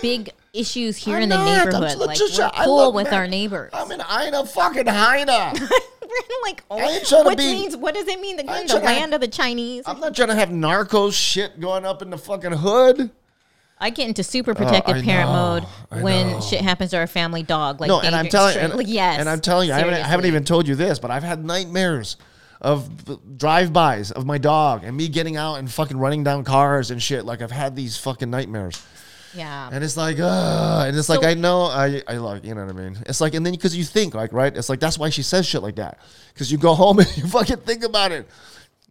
[0.00, 1.48] big issues here I'm in the not.
[1.48, 1.82] I'm neighborhood.
[1.82, 3.70] just- Like just- we're cool love- with man, our neighbors.
[3.72, 5.60] I'm in Aina fucking Haina.
[6.02, 8.36] we're like, oh, ain't trying to which be- means what does it mean?
[8.36, 9.82] The, the to have- land of the Chinese.
[9.86, 13.10] I'm not trying to have narco shit going up in the fucking hood.
[13.80, 17.42] I get into super protective I parent know, mode when shit happens to our family
[17.42, 17.80] dog.
[17.80, 19.98] Like no, and I'm telling, and, like, yes, and I'm telling you, I haven't, I
[20.06, 22.16] haven't even told you this, but I've had nightmares
[22.60, 27.00] of drive-bys of my dog and me getting out and fucking running down cars and
[27.00, 27.24] shit.
[27.24, 28.84] Like I've had these fucking nightmares,
[29.32, 29.70] Yeah.
[29.72, 32.64] and it's like, uh, and it's like So- I know, I, I like, you know
[32.66, 32.98] what I mean?
[33.06, 34.54] It's like, and then because you think, like, right?
[34.56, 36.00] It's like that's why she says shit like that,
[36.34, 38.28] because you go home and you fucking think about it.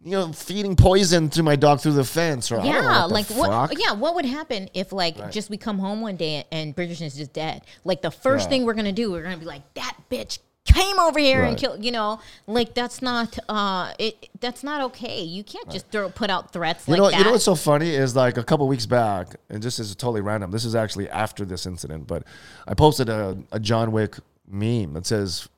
[0.08, 3.00] You know, feeding poison to my dog through the fence, or I don't know Yeah,
[3.02, 3.36] what like fuck.
[3.70, 3.78] what?
[3.78, 7.14] Yeah, what would happen if like just we come home one day and Bridgerton is
[7.16, 7.62] just dead?
[7.84, 8.50] Like the first Right.
[8.50, 11.84] thing we're gonna do, we're gonna be like that bitch came over here and killed.
[11.84, 14.28] You know, like that's not uh, it.
[14.40, 15.22] That's not okay.
[15.22, 17.18] You can't just throw put out threats You like know, that.
[17.18, 20.20] you know what's so funny is like a couple weeks back, and this is totally
[20.22, 20.50] random.
[20.50, 22.24] This is actually after this incident, but
[22.66, 25.48] I posted a, a John Wick meme that says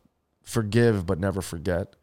[0.43, 1.95] "Forgive but never forget,"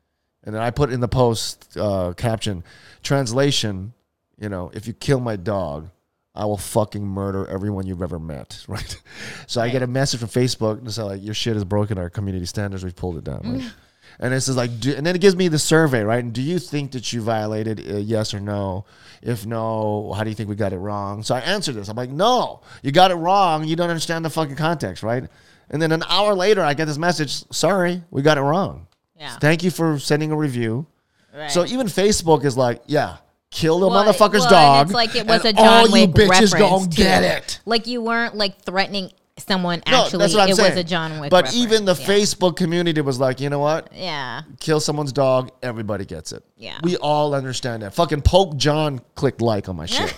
[0.47, 2.63] and then I put in the post uh, caption
[3.03, 3.93] translation.
[4.39, 5.89] You know, if you kill my dog,
[6.33, 8.63] I will fucking murder everyone you've ever met.
[8.69, 9.01] Right.
[9.45, 12.09] So I get a message from Facebook and say like, "Your shit is broken our
[12.09, 12.83] community standards.
[12.83, 13.71] We've pulled it down." Right?
[14.19, 16.23] And it says like, do, and then it gives me the survey, right?
[16.23, 17.79] And do you think that you violated?
[17.79, 18.85] Uh, yes or no?
[19.21, 21.21] If no, how do you think we got it wrong?
[21.21, 21.87] So I answer this.
[21.87, 23.65] I'm like, no, you got it wrong.
[23.65, 25.25] You don't understand the fucking context, right?
[25.69, 27.43] And then an hour later, I get this message.
[27.51, 28.87] Sorry, we got it wrong.
[29.19, 29.37] Yeah.
[29.37, 30.85] Thank you for sending a review.
[31.49, 33.17] So even Facebook is like, yeah,
[33.51, 34.87] kill the Well, motherfucker's well, dog.
[34.87, 37.59] It's like it was a John all you bitches gonna get it.
[37.65, 39.83] Like you weren't like threatening someone.
[39.87, 40.71] No, Actually, that's what I'm it saying.
[40.71, 41.29] was a John Wick.
[41.29, 41.63] But reference.
[41.63, 42.07] even the yeah.
[42.07, 43.91] Facebook community was like, you know what?
[43.93, 44.41] Yeah.
[44.59, 45.51] Kill someone's dog.
[45.61, 46.43] Everybody gets it.
[46.57, 46.79] Yeah.
[46.83, 47.93] We all understand that.
[47.93, 50.13] Fucking Pope John clicked like on my shit.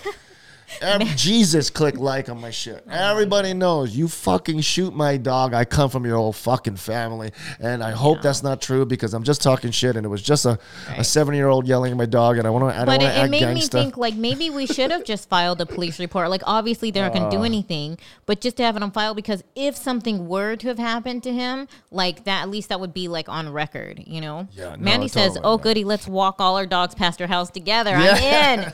[0.80, 2.84] Every, Jesus click like on my shit.
[2.90, 5.52] Everybody knows you fucking shoot my dog.
[5.54, 9.24] I come from your whole fucking family, and I hope that's not true because I'm
[9.24, 10.58] just talking shit, and it was just a,
[10.96, 12.80] a seven year old yelling at my dog, and I want to.
[12.80, 15.66] I But it, it made me think like maybe we should have just filed a
[15.66, 16.30] police report.
[16.30, 17.40] Like obviously they're not going to Uh.
[17.40, 20.78] do anything, but just to have it on file because if something were to have
[20.78, 24.02] happened to him, like that, at least that would be like on record.
[24.06, 24.48] You know.
[24.52, 25.62] Yeah, no, Mandy says, totally, "Oh, man.
[25.62, 28.72] goody, let's walk all our dogs past her house together." I'm in,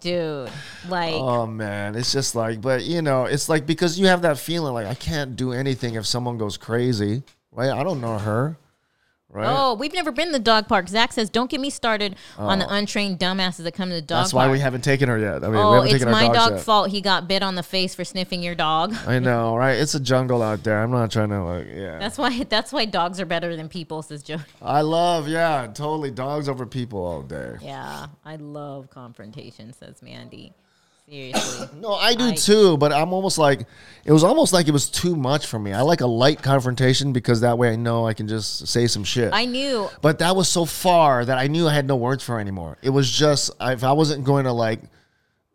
[0.00, 0.50] dude.
[0.88, 1.05] Like.
[1.14, 4.74] Oh man, it's just like, but you know, it's like because you have that feeling
[4.74, 7.70] like I can't do anything if someone goes crazy, right?
[7.70, 8.56] I don't know her,
[9.28, 9.46] right?
[9.48, 10.88] Oh, we've never been to the dog park.
[10.88, 12.74] Zach says, "Don't get me started on the oh.
[12.74, 14.20] untrained dumbasses that come to the dog Oh.
[14.22, 15.44] That's park." why we haven't taken her yet.
[15.44, 16.64] I mean, we oh, haven't it's my dogs dog's yet.
[16.64, 16.90] fault.
[16.90, 18.94] He got bit on the face for sniffing your dog.
[19.06, 19.74] I know, right?
[19.74, 20.82] It's a jungle out there.
[20.82, 21.98] I'm not trying to like, yeah.
[21.98, 22.44] That's why.
[22.44, 24.02] That's why dogs are better than people.
[24.02, 24.38] Says Joe.
[24.62, 27.56] I love, yeah, totally dogs over people all day.
[27.60, 29.72] Yeah, I love confrontation.
[29.72, 30.52] Says Mandy.
[31.08, 31.68] Seriously.
[31.80, 33.66] No, I do I- too, but I'm almost like
[34.04, 35.72] it was almost like it was too much for me.
[35.72, 39.04] I like a light confrontation because that way I know I can just say some
[39.04, 39.32] shit.
[39.32, 39.88] I knew.
[40.00, 42.78] But that was so far that I knew I had no words for anymore.
[42.82, 44.80] It was just if I wasn't going to like,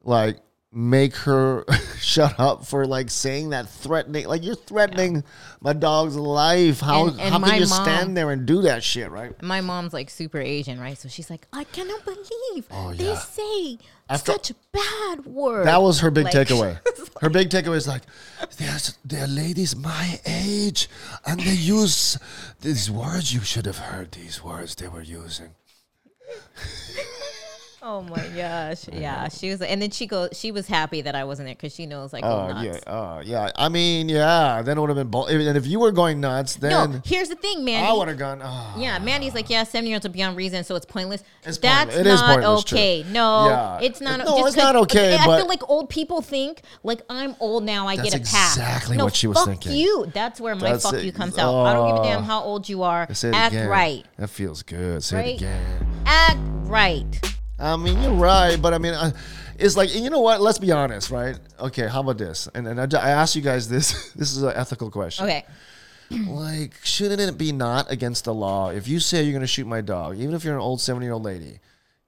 [0.04, 0.38] like
[0.74, 1.66] make her
[2.00, 5.24] shut up for like saying that threatening, like you're threatening
[5.60, 6.80] my dog's life.
[6.80, 9.40] How And- and how can you mom- stand there and do that shit, right?
[9.42, 10.98] My mom's like super Asian, right?
[10.98, 13.20] So she's like, I cannot believe Oh, they yeah.
[13.20, 15.66] say After- such bad words.
[15.66, 16.80] That was her big Like- takeaway.
[17.22, 18.04] Her big takeaway is like,
[18.58, 20.90] there's there are ladies my age,
[21.26, 22.18] and they use
[22.62, 23.34] these words.
[23.34, 25.50] You should have heard these words they were using.
[27.84, 28.88] Oh my gosh.
[28.94, 29.28] Yeah.
[29.30, 31.88] She was, and then she goes, she was happy that I wasn't there because she
[31.88, 33.50] knows like, Oh oh, yeah, oh yeah.
[33.56, 34.62] I mean, yeah.
[34.62, 35.48] Then it would have been.
[35.48, 37.84] And if you were going nuts, then No, here's the thing, man.
[37.84, 38.40] I would have gone.
[38.44, 38.76] Oh.
[38.78, 41.24] Yeah, Mandy's like, yeah, seven year olds are beyond reason, so it's pointless.
[41.44, 42.06] It's That's pointless.
[42.08, 42.78] It not pointless, true.
[42.78, 43.06] okay.
[43.10, 43.80] No, Yeah.
[43.82, 44.20] it's not.
[44.20, 47.88] No, it's not okay, I feel like old people think like I'm old now.
[47.88, 48.58] I get a pass.
[48.58, 49.72] exactly no, what she was fuck thinking.
[49.74, 50.06] You.
[50.14, 51.04] That's where my That's fuck it.
[51.04, 51.66] you comes out.
[51.66, 52.26] I don't give a damn Oh.
[52.26, 53.12] how old you are.
[53.14, 53.70] Say it Act again.
[53.70, 54.06] right.
[54.18, 55.04] That feels good.
[55.04, 55.28] Say Right?
[55.30, 55.88] it again.
[56.06, 56.38] Act
[56.70, 57.38] right.
[57.62, 59.12] I mean, you're right, but I mean, uh,
[59.58, 60.42] it's like you know what?
[60.42, 61.38] Let's be honest, right?
[61.60, 62.48] Okay, how about this?
[62.56, 64.12] And and I, I asked you guys this.
[64.16, 65.26] This is an ethical question.
[65.26, 65.46] Okay.
[66.28, 69.80] Like, shouldn't it be not against the law if you say you're gonna shoot my
[69.80, 71.60] dog, even if you're an old seventy year old lady?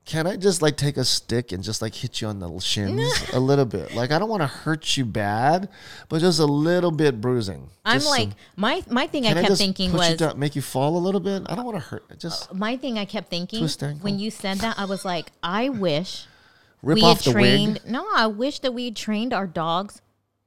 [0.06, 3.02] Can I just like take a stick and just like hit you on the shins
[3.32, 3.96] a little bit?
[3.96, 5.70] Like, I don't want to hurt you bad,
[6.10, 7.70] but just a little bit bruising.
[7.86, 10.18] I'm Just like some- my my thing I I kept just thinking push you was
[10.20, 11.44] down, make you fall a little bit?
[11.46, 12.20] I don't want to hurt.
[12.20, 13.66] Just uh, my thing I kept thinking
[14.02, 16.26] when you said that I was like I wish
[16.84, 17.90] rip we off had the trained wig.
[17.94, 20.02] no i wish that we had trained our dogs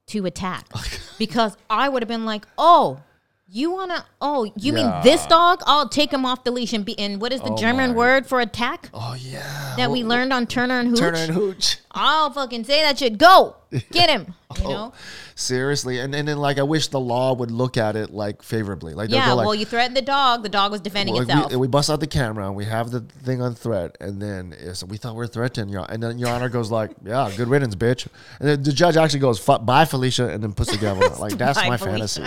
[0.05, 0.67] to attack
[1.17, 3.01] because i would have been like oh
[3.49, 6.83] you want to oh you mean this dog i'll take him off the leash and
[6.83, 9.73] be and what is the Oh german my- word for attack Oh yeah.
[9.77, 11.77] that we learned on turner and hooch Turner and Hooch.
[11.91, 13.55] i'll fucking say that shit go
[13.91, 14.93] get him you Oh, know
[15.39, 18.95] Seriously, and and then like I wish the law would look at it like favorably.
[18.95, 21.57] Like yeah like, well you threatened the dog the dog was defending Like, itself we,
[21.57, 24.83] we bust out the camera and we have the thing on threat, and then it's,
[24.83, 27.75] we thought we were threatening your, and then your honor goes like, "Yeah, good riddance,
[27.75, 28.07] bitch."
[28.39, 31.07] And then the judge actually goes, "Fu- "Bye, Felicia," and then puts the gavel.
[31.07, 31.19] down.
[31.19, 31.91] Like that's my Felicia.
[32.21, 32.23] fantasy.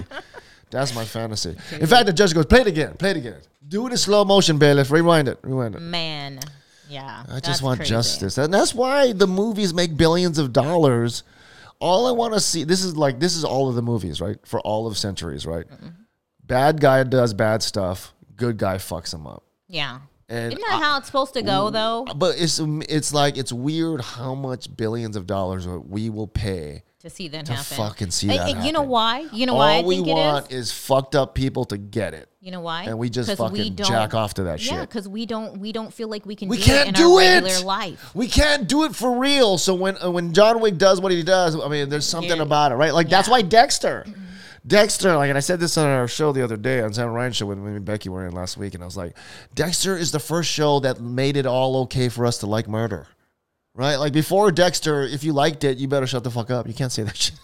[0.70, 1.56] That's my fantasy.
[1.72, 3.40] In fact, the judge goes, "Play it again, play it again.
[3.66, 4.90] Do it in slow motion, bailiff.
[4.90, 6.40] Rewind it, rewind it." man
[6.88, 7.90] yeah I just want crazy.
[7.90, 11.22] justice, and that's why the movies make billions of dollars.
[11.78, 14.36] All I want to see this is like this is all of the movies, right?
[14.44, 15.66] For all of centuries, right?
[15.68, 15.88] Mm-hmm.
[16.44, 18.12] Bad guy does bad stuff.
[18.36, 19.44] Good guy fucks him up.
[19.68, 22.58] yeah And isn't that how it's supposed to go though But it's
[22.88, 27.46] it's like it's weird how much billions of dollars we will pay to see that
[27.46, 28.48] to happen fucking see And- that.
[28.50, 30.72] and you know why you know why All i we think it is want is
[30.72, 32.84] fucked up people to get it, You know why?
[32.84, 34.72] and we just fucking don't- jack off to that Yeah, shit.
[34.74, 37.02] Yeah, because we don't we don't feel like we can We do can't it in
[37.02, 37.64] do it.
[37.64, 38.10] life.
[38.14, 39.56] We can't do it for real.
[39.58, 42.42] So when uh, when John Wick does what he does, I mean, there's something Yeah.
[42.42, 42.92] about it, right?
[42.94, 44.04] Like that's why Dexter.
[44.66, 47.32] Dexter, like, and I said this on our show the other day on Sam Ryan
[47.32, 49.16] show when me and Becky were in last week, and I was like,
[49.54, 53.06] Dexter is the first show that made it all okay for us to like murder,
[53.74, 53.96] right?
[53.96, 56.66] Like before Dexter, if you liked it, you better shut the fuck up.
[56.66, 57.36] You can't say that shit.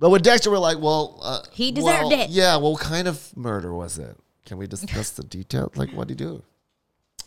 [0.00, 2.30] But with Dexter, we're like, well, uh, He deserved well, it.
[2.30, 4.16] Yeah, well, what kind of murder was it?
[4.46, 5.72] Can we discuss the detail?
[5.76, 6.42] Like, what did he do?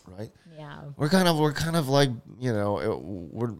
[0.06, 0.30] Right?
[0.58, 0.80] Yeah.
[0.96, 3.54] we're kind of we're kind of like you know it, we're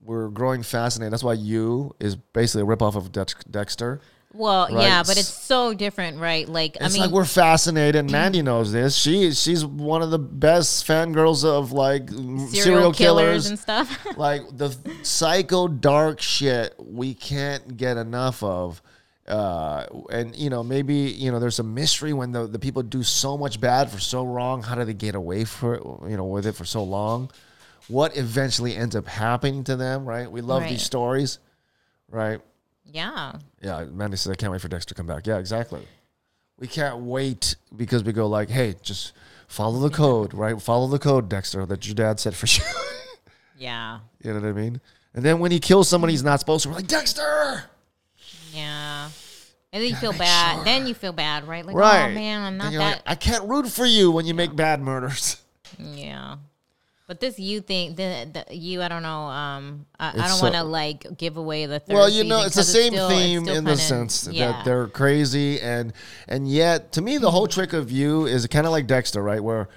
[0.00, 1.12] we're growing fascinated.
[1.12, 4.00] That's why you is basically a ripoff of Dex, Dexter.
[4.34, 4.82] Well, Right.
[4.82, 6.46] yeah, but it's so different, right?
[6.48, 8.10] Like, I mean, like we're fascinated.
[8.10, 8.94] Mandy knows this.
[8.94, 13.98] She she's one of the best fangirls of like m- serial, killers, and stuff.
[14.18, 18.82] like the psycho dark shit we can't get enough of.
[19.26, 23.02] Uh, and you know maybe you know there's a mystery when the, the people do
[23.02, 26.26] so much bad for so wrong how do they get away for it you know
[26.26, 27.28] with it for so long
[27.88, 30.70] what eventually ends up happening to them right we love Right.
[30.70, 31.40] these stories
[32.08, 32.40] right
[32.84, 33.32] yeah.
[33.66, 35.26] Yeah, Mandy says I can't wait for Dexter to come back.
[35.26, 35.86] Yeah, exactly.
[36.58, 39.12] We can't wait because we go like, hey, just
[39.48, 40.60] follow the code, right?
[40.62, 42.62] Follow the code, Dexter, that your dad said for you.
[43.58, 43.98] Yeah.
[44.22, 44.80] you know what I mean?
[45.14, 47.64] And then when he kills somebody he's not supposed to, we're like, Dexter.
[48.52, 49.10] Yeah.
[49.72, 50.54] And then you feel bad.
[50.56, 50.64] sure.
[50.64, 51.66] Then you feel bad, right?
[51.66, 52.10] Like, oh, Right.
[52.10, 52.78] oh man, I'm not that.
[52.78, 55.42] like, I can't root for you when you make bad murders.
[55.78, 56.36] yeah.
[57.06, 59.26] But this you thing, the, the you, I don't know.
[59.26, 61.94] Um, I, I don't want to like give away the third.
[61.94, 64.50] well, you know, it's the same still- theme in the kinda- sense yeah.
[64.50, 65.92] that they're crazy and
[66.26, 69.42] and yet to me the whole trick of you is kind of like Dexter, right?
[69.42, 69.68] Where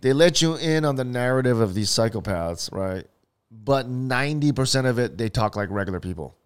[0.00, 3.06] they let you in on the narrative of these psychopaths, right?
[3.50, 6.36] But 90% of it they talk like regular people.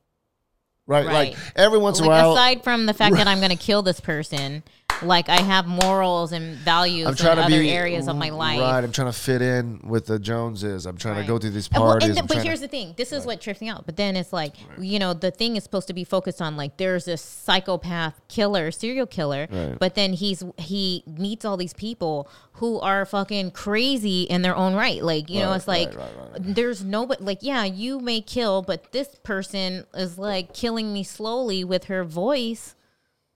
[0.87, 1.07] Right?
[1.07, 3.57] Like every once in a like while aside from the fact that I'm going to
[3.57, 4.65] kill this person,
[5.03, 8.61] like I have morals and values I'm in to other be areas of my life.
[8.61, 10.87] Right, I'm trying to fit in with the Joneses.
[10.87, 12.09] I'm trying to go through these And well, parties.
[12.11, 13.87] and the- but trying to- here's the thing: this is what trips me out.
[13.87, 16.77] But then it's like, you know, the thing is supposed to be focused on like
[16.77, 19.79] there's a psychopath killer, serial killer, Right.
[19.79, 24.75] but then he's he meets all these people who are fucking crazy in their own
[24.75, 25.03] right.
[25.03, 28.63] Like, you know, it's like right, right, there's no, but like, yeah, you may kill,
[28.63, 32.75] but this person is like killing me slowly with her voice.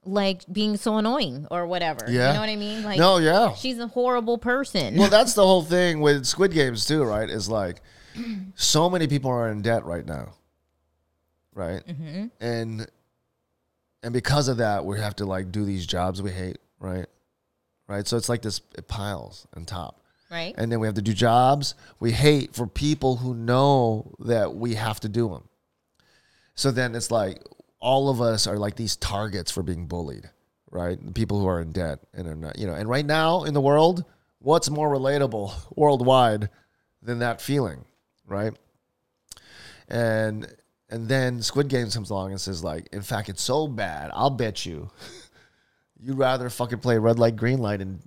[0.05, 2.05] Like being so annoying or whatever.
[2.07, 2.27] Yeah.
[2.29, 2.83] You know what I mean?
[2.83, 3.53] Like, No, yeah.
[3.55, 4.95] she's a horrible person.
[4.95, 7.29] well, that's the whole thing with Squid Games too, right?
[7.29, 7.81] Is like
[8.55, 10.33] so many people are in debt right now,
[11.53, 11.85] right?
[11.87, 12.27] Mm-hmm.
[12.39, 12.87] And
[14.03, 17.07] and because of that, we have to like do these jobs we hate, right?
[17.87, 18.07] Right.
[18.07, 20.01] So it's like this it piles on top,
[20.31, 20.53] right?
[20.57, 24.75] and then we have to do jobs we hate for people who know that we
[24.75, 25.47] have to do them.
[26.55, 27.43] So then it's like
[27.79, 30.29] all of us are like these targets for being bullied,
[30.71, 31.03] right?
[31.03, 32.73] The people who are in debt and are not, you know.
[32.73, 34.05] And right now in the world,
[34.39, 36.49] what's more relatable worldwide
[37.01, 37.85] than that feeling,
[38.25, 38.53] right?
[39.87, 40.47] And
[40.89, 44.11] and then Squid Games comes along and says like, in fact, it's so bad.
[44.13, 44.89] I'll bet you,
[45.99, 48.01] you'd rather fucking play red light, green light, and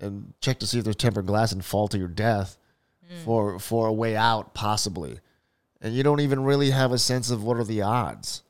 [0.00, 2.56] and check to see if there's tempered glass and fall to your death
[3.04, 3.24] mm.
[3.24, 5.18] for for a way out possibly
[5.80, 8.42] and you don't even really have a sense of what are the odds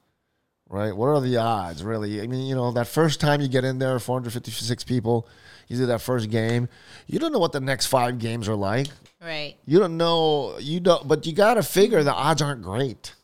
[0.69, 0.95] right?
[0.95, 2.21] What are the odds really?
[2.21, 5.29] I mean you know that first time you get in there 456 people
[5.69, 6.69] you do that first game
[7.07, 8.89] you don't know what the next five games are like.
[9.21, 9.57] Right.
[9.66, 13.14] you don't know you don't but you got to figure the odds aren't great.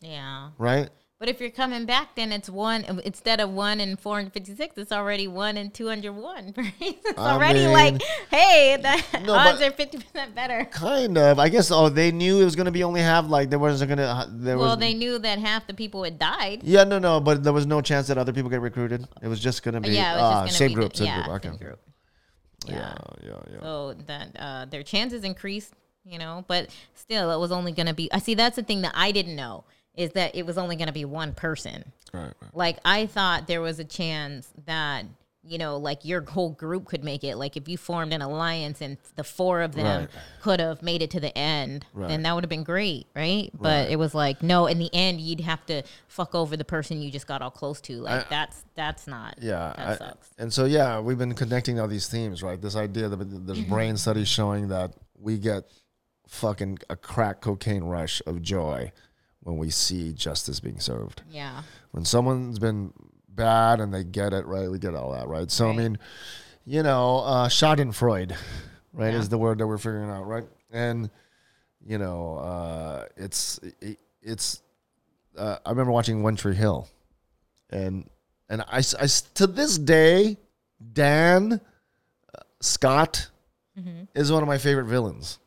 [0.00, 0.50] Yeah.
[0.58, 0.90] right
[1.22, 4.76] But if you're coming back, then it's one instead of one and 456.
[4.76, 6.52] It's already one and 201.
[6.56, 6.72] Right?
[6.80, 10.64] It's I already mean- like, hey, the No, odds are 50 percent better.
[10.72, 13.50] kind of i guess oh they knew it was going to be only half like
[13.50, 16.62] there wasn't going to there Well, was they knew that half the people had died.
[16.64, 19.38] yeah no no but there was no chance that other people get recruited it was
[19.38, 21.48] just going to be yeah, uh, same gonna be group the, same yeah, group okay
[21.50, 21.80] same group.
[22.66, 22.94] yeah Yeah.
[23.28, 25.72] yeah yeah So that uh, their chances increased,
[26.04, 26.62] you know, but
[26.94, 28.10] still, it was only going to be.
[28.12, 28.34] I see.
[28.34, 29.64] That's the thing that I didn't know
[29.96, 31.92] is that it was only going to be one person.
[32.14, 32.50] right, right.
[32.54, 35.04] Like I thought there was a chance that
[35.44, 37.34] you know, like your whole group could make it.
[37.34, 40.08] Like if you formed an alliance and the four of them Right.
[40.40, 42.06] could have made it to the end, Right.
[42.06, 43.50] then that would have been great, right?
[43.52, 44.66] But it was like no.
[44.68, 47.80] In the end, you'd have to fuck over the person you just got all close
[47.82, 47.94] to.
[48.02, 49.34] Like I- that's that's not.
[49.42, 50.30] Yeah, that I- sucks.
[50.38, 52.60] and so yeah, we've been connecting all these themes, right?
[52.62, 53.16] This idea that
[53.46, 53.68] there's Mm-hmm.
[53.68, 55.64] brain studies showing that we get
[56.28, 58.92] fucking a crack cocaine rush of joy
[59.42, 61.22] when we see justice being served.
[61.30, 61.62] Yeah.
[61.92, 62.92] When someone's been
[63.28, 64.70] bad and they get it, right?
[64.70, 65.50] We get all that, right?
[65.50, 65.98] So I mean,
[66.64, 68.36] you know, uh, Schadenfreude,
[68.92, 69.18] right, Yeah.
[69.18, 70.44] is the word that we're figuring out, right?
[70.70, 71.10] And
[71.84, 74.62] you know, uh, it's it, it's.
[75.36, 76.88] Uh, I remember watching One Tree Hill,
[77.70, 78.08] and
[78.48, 80.36] and I, I s- to this day,
[80.92, 83.28] Dan uh, Scott
[84.14, 85.38] is one of my favorite villains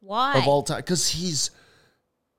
[0.00, 0.36] Why?
[0.36, 1.52] of all time because he's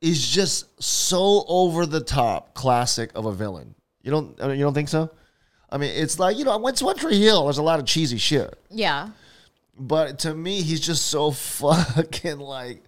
[0.01, 3.75] he's just so over the top classic of a villain.
[4.01, 5.11] You don't uh, you don't think so?
[5.69, 8.17] I mean, it's like you know, it's One Tree Hill, there's a lot of cheesy
[8.17, 9.09] shit, yeah.
[9.77, 12.83] but to me, he's just so fucking like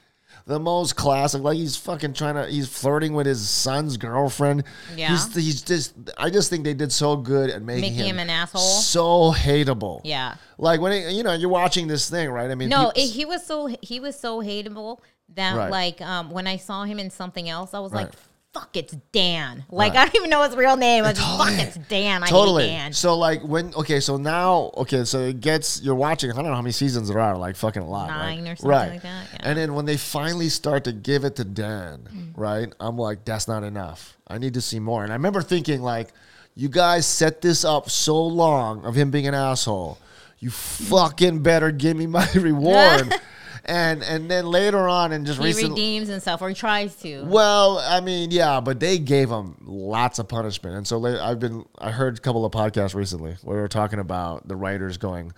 [0.45, 1.41] the most classic.
[1.41, 4.63] Like he's fucking trying to, he's flirting with his son's girlfriend.
[4.97, 5.11] Yeah.
[5.11, 5.93] he's, he's just.
[6.17, 8.61] I just think they did so good at making, Making him an asshole?
[8.61, 10.01] so hateable.
[10.03, 10.35] Yeah.
[10.57, 12.51] Like when it, you know you're watching this thing, right?
[12.51, 14.99] I mean, No, peop- it, he was so he was so hateable
[15.35, 15.71] that Right.
[15.71, 18.09] like um when I saw him in something else, I was like,
[18.53, 19.63] fuck, it's Dan.
[19.71, 21.03] Like I don't even know his real name.
[21.05, 21.55] I just, Totally.
[21.57, 22.21] fuck, it's Dan.
[22.23, 22.63] I totally.
[22.67, 22.93] hate Dan.
[22.93, 26.31] So like when okay, so now okay, so it gets you're watching.
[26.31, 28.35] I don't know how many seasons there are, like fucking a lot, right?
[28.35, 28.89] Nine or something right.
[28.91, 29.39] like that, yeah.
[29.41, 32.33] And then when they finally start to give it to Dan, Mm.
[32.37, 32.71] right?
[32.79, 34.15] I'm like, that's not enough.
[34.27, 35.03] I need to see more.
[35.03, 36.13] And I remember thinking like,
[36.55, 39.97] you guys set this up so long of him being an asshole.
[40.39, 43.13] You fucking better give me my reward.
[43.65, 45.69] and and then later on, and just he recently.
[45.69, 47.23] redeems himself, or he tries to.
[47.25, 51.65] Well, I mean, yeah, but they gave him lots of punishment, and so I've been.
[51.77, 55.31] I heard a couple of podcasts recently where we were talking about the writers going,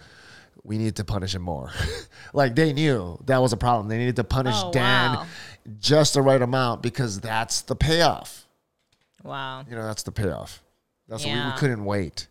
[0.63, 1.71] "We need to punish him more."
[2.33, 3.87] like they knew that was a problem.
[3.89, 5.25] They needed to punish Oh, Dan wow.
[5.79, 8.47] just the right amount because that's the payoff.
[9.23, 9.65] Wow.
[9.69, 10.61] You know, that's the payoff.
[11.07, 12.27] That's what we, we couldn't wait.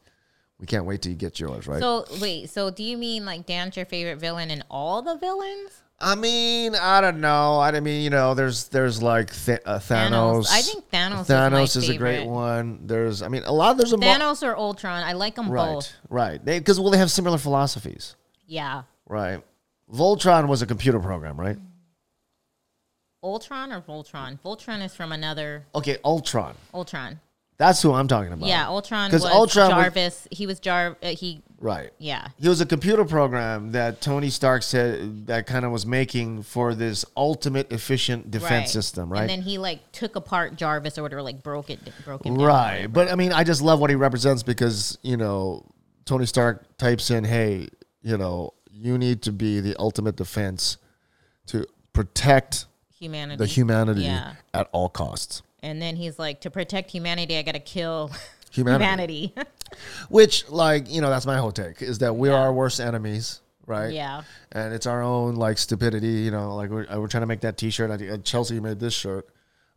[0.59, 1.81] We can't wait till you get yours, right?
[1.81, 5.83] So wait, so do you mean like Dan's your favorite villain in all the villains?
[6.01, 7.61] I mean, I don't know.
[7.61, 10.47] I mean, you know, there's there's like Th- uh, Thanos.
[10.47, 10.49] Thanos.
[10.51, 12.81] I think Thanos is Thanos my is, a great one.
[12.87, 13.77] There's, I mean, a lot.
[13.77, 15.03] There's a mo- Thanos or Ultron?
[15.05, 15.93] I like them right, both.
[16.11, 16.45] right.
[16.45, 18.17] They because well, they have similar philosophies,
[18.47, 18.83] Yeah.
[19.09, 19.41] right?
[19.93, 21.59] Voltron was a computer program, right?
[23.23, 24.39] Ultron or Voltron?
[24.45, 26.55] Voltron is from another Okay, Ultron.
[26.75, 27.21] Ultron.
[27.57, 28.49] That's who I'm talking about.
[28.49, 30.29] Yeah, Ultron was 'Cause Ultron was- Jarvis.
[30.31, 30.97] he was Jar.
[31.03, 31.91] Uh, he right.
[31.99, 32.29] yeah.
[32.39, 36.75] He was a computer program that Tony Stark said that kind of was making for
[36.75, 38.69] this ultimate efficient defense right.
[38.69, 39.23] system, right?
[39.23, 42.35] And then he like took apart Jarvis or whatever, like broke it, broke down.
[42.35, 42.87] Right.
[42.87, 45.65] But I mean, I just love what he represents because, you know,
[46.05, 47.69] Tony Stark types in, hey,
[48.03, 50.77] you know, you need to be the ultimate defense
[51.47, 52.67] to protect
[52.99, 53.39] Humanity.
[53.39, 54.35] the humanity Yeah.
[54.53, 55.43] at all costs.
[55.63, 58.11] And then he's like, to protect humanity, I got to kill
[58.55, 59.27] Humanity.
[59.29, 59.35] humanity.
[60.09, 63.93] Which, like, you know, that's my whole take is that we're our worst enemies, right?
[63.93, 64.23] yeah.
[64.53, 67.57] And it's our own, like, stupidity, you know, like we're, we're trying to make that
[67.57, 67.91] t shirt.
[67.91, 69.27] I, uh, Chelsea made this shirt.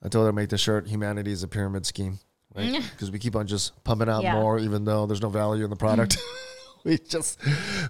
[0.03, 2.19] I told her to make the shirt, Humanity is a Pyramid Scheme,
[2.55, 2.81] right?
[2.91, 4.33] Because we keep on just pumping out Yeah.
[4.39, 6.17] more, even though there's no value in the product.
[6.83, 7.39] we just,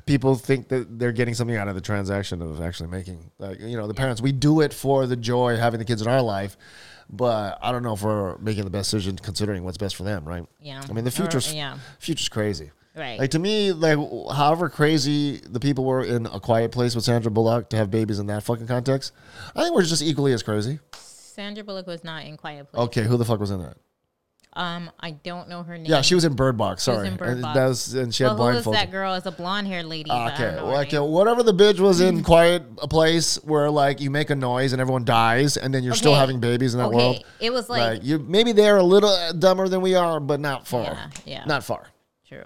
[0.05, 3.75] people think that they're getting something out of the transaction of actually making, like, you
[3.75, 6.21] know, the parents, we do it for the joy of having the kids in our
[6.21, 6.55] life.
[7.09, 10.25] But I don't know if we're making the best decision considering what's best for them,
[10.25, 10.45] right?
[10.61, 10.81] Yeah.
[10.89, 11.77] I mean, the Or- future's yeah.
[11.99, 12.71] future's crazy.
[12.95, 13.19] Right.
[13.19, 13.97] Like to me, like
[14.33, 18.17] however crazy the people were in A Quiet Place with Sandra Bullock to have babies
[18.19, 19.11] in that fucking context,
[19.55, 20.79] I think we're just equally as crazy.
[20.93, 22.83] Sandra Bullock was not in Quiet Place.
[22.87, 23.77] Okay, who the fuck was in that?
[24.57, 25.85] Um, I don't know her name.
[25.85, 26.83] Yeah, she was in Bird Box.
[26.83, 27.55] She was Sorry, in Bird and Box.
[27.55, 29.13] that was and she had Well, who was that girl?
[29.13, 30.09] It's a blonde haired lady.
[30.09, 31.09] I Okay, well, okay, name.
[31.11, 34.81] whatever the bitch was in Quiet a Place where like you make a noise and
[34.81, 37.23] everyone dies, and then you're still having babies in that Okay, world.
[37.39, 40.67] it was like, Like you, maybe they're a little dumber than we are, but not
[40.67, 40.83] far.
[40.83, 41.45] Yeah, yeah.
[41.45, 41.87] not far.
[42.27, 42.43] True.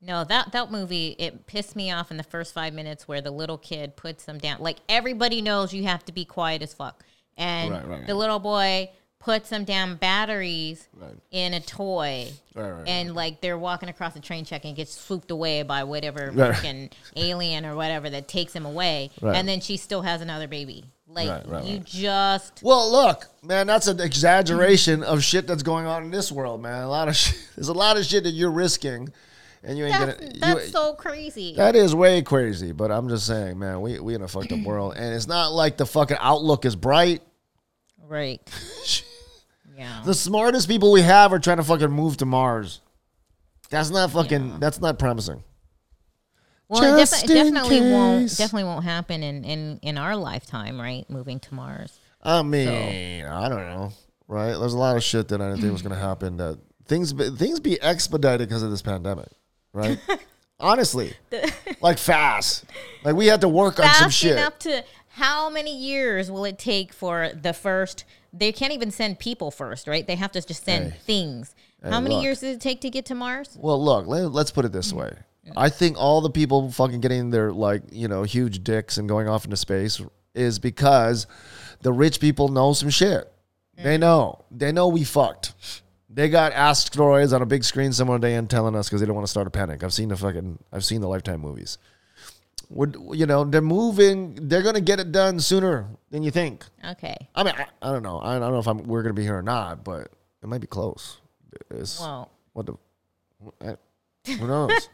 [0.00, 3.30] No, that that movie it pissed me off in the first five minutes where the
[3.32, 4.58] little kid puts them down.
[4.60, 7.04] Like everybody knows you have to be quiet as fuck,
[7.36, 8.16] and Right, right, the right.
[8.18, 8.90] little boy
[9.20, 11.14] puts some damn batteries Right.
[11.30, 14.92] in a toy, Right, right, and like they're walking across the train check and gets
[14.98, 19.36] swooped away by whatever freaking alien or whatever that takes him away, Right.
[19.36, 20.84] and then she still has another baby.
[21.06, 26.10] Like you just Well, look, man, that's an exaggeration of shit that's going on in
[26.10, 26.82] this world, man.
[26.82, 29.08] A lot of shit, there's a lot of shit that you're risking,
[29.64, 30.32] and you ain't that's, gonna.
[30.38, 31.54] that's you, so crazy.
[31.56, 34.60] that is way crazy, but I'm just saying, man, we we in a fucked up
[34.60, 37.20] world, and it's not like the fucking outlook is bright.
[38.08, 38.40] right.
[39.80, 40.02] yeah.
[40.04, 42.80] The smartest people we have are trying to fucking move to Mars.
[43.70, 44.60] That's not fucking.
[44.60, 45.42] That's not promising.
[46.68, 50.80] Well, it, defi- it in definitely won't definitely won't happen in, in in our lifetime,
[50.80, 51.08] right?
[51.10, 51.98] Moving to Mars.
[52.22, 53.92] I mean, I don't know,
[54.28, 54.52] right?
[54.56, 56.36] There's a lot of shit that I didn't think was going to happen.
[56.36, 59.28] That things be- things be expedited because of this pandemic,
[59.72, 59.98] right?
[60.60, 61.14] Honestly,
[61.80, 62.64] like fast.
[63.02, 64.32] Like we had to work on some Fast shit.
[64.32, 68.04] enough to how many years will it take for the first?
[68.32, 70.06] They can't even send people first, right?
[70.06, 70.98] They have to just send Hey.
[71.00, 71.54] things.
[71.82, 72.24] Hey, how many look.
[72.24, 73.56] years does it take to get to Mars?
[73.60, 75.12] Well, look, let, let's put it this way.
[75.56, 79.28] I think all the people fucking getting their like you know huge dicks and going
[79.28, 80.00] off into space
[80.34, 81.26] is because
[81.80, 83.32] the rich people know some shit.
[83.76, 84.00] They mm.
[84.00, 84.44] know.
[84.50, 85.82] They know we fucked.
[86.08, 89.14] They got asteroids on a big screen somewhere today and telling us because they don't
[89.14, 89.82] want to start a panic.
[89.82, 90.58] I've seen the fucking.
[90.72, 91.78] I've seen the Lifetime movies.
[92.68, 94.48] Would you know they're moving?
[94.48, 96.64] They're gonna get it done sooner than you think.
[96.84, 97.16] Okay.
[97.34, 98.18] I mean, I, I don't know.
[98.18, 100.08] I, I don't know if I'm, we're gonna be here or not, but
[100.42, 101.20] it might be close.
[101.70, 102.74] It's, Well, what the?
[103.62, 103.74] eh,
[104.38, 104.88] Who knows?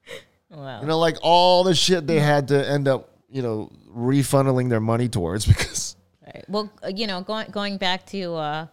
[0.50, 0.80] well.
[0.80, 4.80] You know, like all the shit they had to end up, you know, refunneling their
[4.80, 6.44] money towards because Right.
[6.48, 8.66] Well, uh, you know, going going back to uh,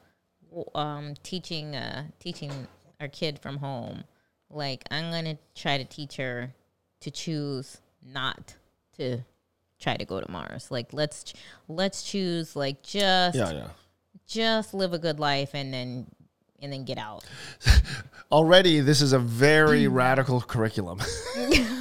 [0.74, 2.52] um, teaching uh, teaching
[3.00, 4.04] our kid from home,
[4.50, 6.52] like I'm gonna try to teach her
[7.02, 8.56] to choose not
[8.98, 9.20] to
[9.84, 10.72] try to go to Mars.
[10.72, 11.36] Like let's ch-
[11.68, 13.68] let's choose like just yeah, yeah,
[14.26, 16.08] just live a good life and then
[16.62, 17.26] and then get out.
[18.32, 21.00] Already, this is a very radical curriculum.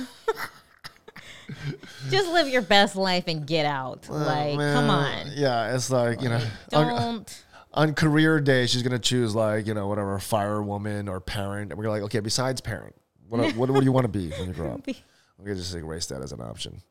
[2.11, 4.09] Just live your best life and get out.
[4.09, 5.29] like, come on.
[5.35, 6.41] Yeah, it's like you know,
[6.73, 11.71] on, Don't on career day, she's gonna choose like you know whatever firewoman or parent,
[11.71, 12.95] and we're like, okay, besides parent,
[13.29, 14.85] what what, what do you want to be when you grow up?
[14.85, 16.83] Could just erase that as an option.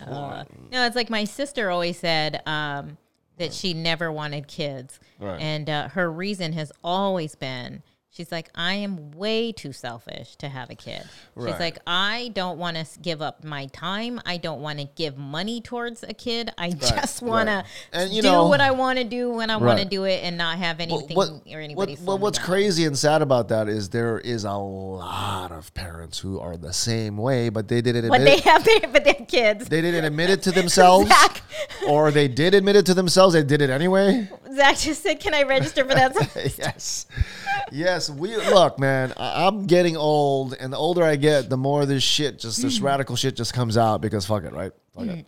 [0.00, 2.98] Uh, no, it's like my sister always said um,
[3.38, 4.98] that she never wanted kids.
[5.18, 5.40] Right.
[5.40, 7.82] And uh, her reason has always been
[8.14, 11.02] she's like, I am way too selfish to have a kid.
[11.36, 14.20] She's like, I don't want to give up my time.
[14.24, 16.50] I don't want to give money towards a kid.
[16.56, 17.64] I just want right.
[17.92, 20.38] to do know- what I want to do when I want to do it and
[20.38, 21.96] not have anything what, or anybody.
[21.96, 22.46] what, what's down.
[22.46, 26.72] crazy and sad about that is there is a lot of parents who are the
[26.72, 28.64] same way, but they didn't But admit they it.
[28.64, 29.68] have but they have kids.
[29.68, 31.42] They didn't admit it to themselves, Zach,
[31.88, 33.34] or they did admit it to themselves.
[33.34, 34.28] They did it anyway.
[34.54, 36.14] Zach just said, "Can I register for that?"
[36.58, 37.06] yes,
[37.72, 38.10] yes.
[38.10, 39.12] We look, man.
[39.16, 42.78] I, I'm getting old, and the older I get, the more this shit, just this
[42.78, 42.86] hmm.
[42.86, 44.72] radical shit, just comes out because fuck it, right?
[44.94, 45.14] Fuck it.
[45.16, 45.20] Hmm.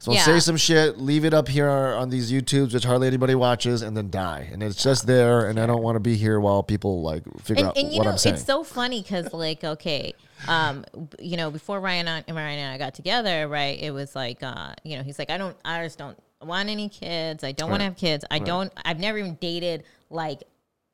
[0.00, 0.24] So I'll Yeah.
[0.24, 3.94] say some shit, leave it up here on these YouTubes, which hardly anybody watches, and
[3.94, 4.48] then die.
[4.50, 7.60] And it's just there, and I don't want to be here while people like figure
[7.60, 8.36] and, out and you what know I'm saying.
[8.36, 10.14] it's so funny because like okay
[10.48, 10.84] um
[11.18, 14.72] you know before ryan and ryan and i got together right it was like uh
[14.84, 17.80] you know he's like i don't i just don't want any kids i don't want
[17.80, 20.42] to have kids i don't i've never even dated like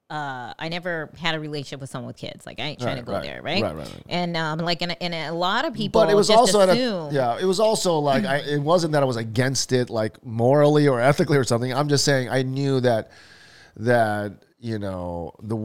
[0.09, 2.47] uh, I never had a relationship with someone with kids.
[2.47, 3.61] Like I ain't trying Right, to go right, there, right?
[3.61, 4.03] right, right, right.
[4.09, 7.09] And um, like, and, and a lot of people, but it was also at a,
[7.13, 10.87] yeah it was also like I, it wasn't that i was against it like morally
[10.87, 13.11] or ethically or something i'm just saying i knew that
[13.79, 15.57] that you know the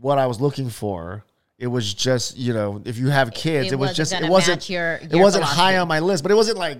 [0.00, 1.24] what i was looking for
[1.60, 4.56] it was just you know if you have kids it, it was just it wasn't
[4.58, 6.78] match your- it wasn't high on my list but it wasn't like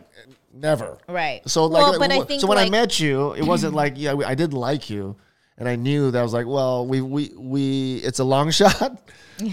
[0.52, 1.42] never right?
[1.48, 3.94] so like well, but I w- think so when i met you it wasn't like
[3.96, 5.14] yeah i didn't like you
[5.58, 9.00] and i knew that i was like well we we we it's a long shot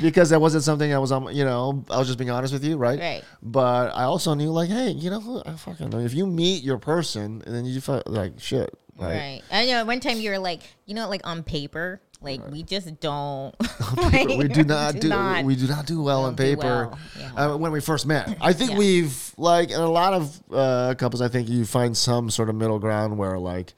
[0.01, 2.63] because that wasn't something i was on you know i was just being honest with
[2.63, 3.23] you right Right.
[3.43, 6.77] but I also knew like, hey, you know, I fucking know if you meet your
[6.77, 9.15] person and then you like shit, right?
[9.15, 9.41] Right.
[9.51, 12.99] I know one time you were like, you know, like on paper, like we just
[12.99, 13.53] don't.
[13.97, 17.33] like, we do not do not- we do not do well on paper well, yeah.
[17.53, 18.37] uh, when we first met.
[18.41, 18.77] I think Yeah.
[18.77, 21.21] we've like in a lot of uh, couples.
[21.21, 23.73] I think you find some sort of middle ground where like,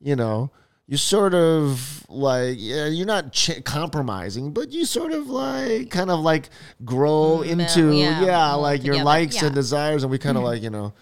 [0.00, 0.50] you know.
[0.86, 6.10] You sort of like yeah, you're not ch- compromising, but you sort of like kind
[6.10, 6.48] of like
[6.84, 10.70] grow into yeah, yeah, like your likes and desires, and we kind of like you
[10.70, 10.92] know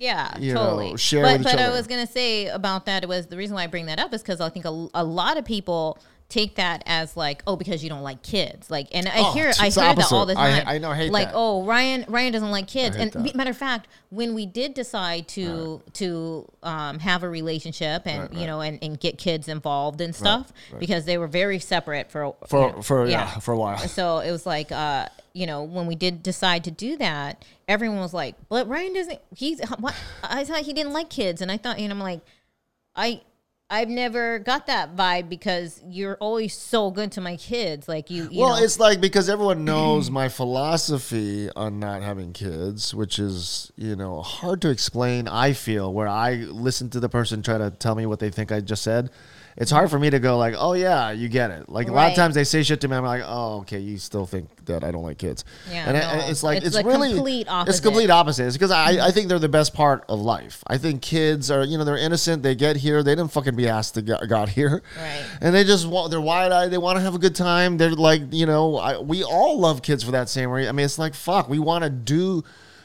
[0.00, 0.96] Yeah, you know, totally.
[0.96, 3.86] share but each I was gonna say about that was the reason why I bring
[3.86, 7.40] that up is because I think a, a lot of people take that as like
[7.46, 10.22] oh because you don't like kids like and I Oh, hear I hear that all
[10.22, 10.34] opposite.
[10.34, 11.34] the I- time I know, I hate like that.
[11.36, 13.34] oh Ryan Ryan doesn't like kids and that.
[13.36, 18.32] matter of fact when we did decide to to um, have a relationship and Right,
[18.34, 22.34] you know and, and get kids involved and stuff because they were very separate for
[22.48, 23.38] for you know, for yeah.
[23.38, 23.78] for a while.
[23.78, 27.98] so it was like, uh, you know, when we did decide to do that, everyone
[28.00, 29.20] was like, "But Ryan doesn't.
[29.36, 29.94] He's what?
[30.24, 32.20] I thought he didn't like kids." And I thought, and I'm like,
[32.96, 33.20] I,
[33.68, 37.88] I've never got that vibe because you're always so good to my kids.
[37.88, 42.32] Like you, you well, know, it's like because everyone knows my philosophy on not having
[42.32, 45.26] kids, which is you know hard to explain.
[45.26, 48.52] I feel where I listen to the person try to tell me what they think
[48.52, 49.10] I just said.
[49.58, 51.68] It's hard for me to go like, oh yeah, you get it.
[51.70, 52.16] Like a lot of Right.
[52.16, 54.90] times they say shit to me, I'm like, oh okay, you still think that I
[54.90, 55.44] don't like kids.
[55.70, 56.28] Yeah, and I- no.
[56.28, 57.82] it's like It's it's, the really complete It's opposite.
[57.82, 58.44] complete opposite.
[58.46, 60.62] It's because I, I think they're the best part of life.
[60.66, 62.42] I think kids are you know they're innocent.
[62.42, 63.02] They get here.
[63.02, 64.82] They didn't fucking be asked to get, got here.
[65.00, 65.24] Right.
[65.40, 66.70] And they just want they're wide eyed.
[66.70, 67.78] They want to have a good time.
[67.78, 70.68] They're like you know I, we all love kids for that same reason.
[70.68, 71.48] I mean it's like fuck.
[71.48, 72.42] We want to do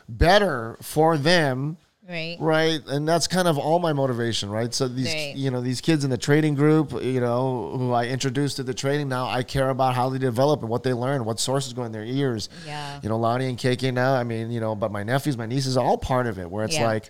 [0.07, 1.77] better for them.
[2.11, 2.37] Right.
[2.39, 4.71] Right, and that's kind of all my motivation, right?
[4.73, 5.35] So these, Right.
[5.35, 8.73] you know, these kids in the trading group, you know, who I introduced to the
[8.73, 11.83] trading, now I care about how they develop and what they learn, what sources go
[11.85, 12.49] in their ears.
[12.67, 12.99] Yeah.
[13.01, 15.77] You know, Lonnie and KK now, I mean, you know, but my nephews, my nieces,
[15.77, 16.51] are all part of it.
[16.51, 16.85] Where it's Yeah.
[16.87, 17.09] like,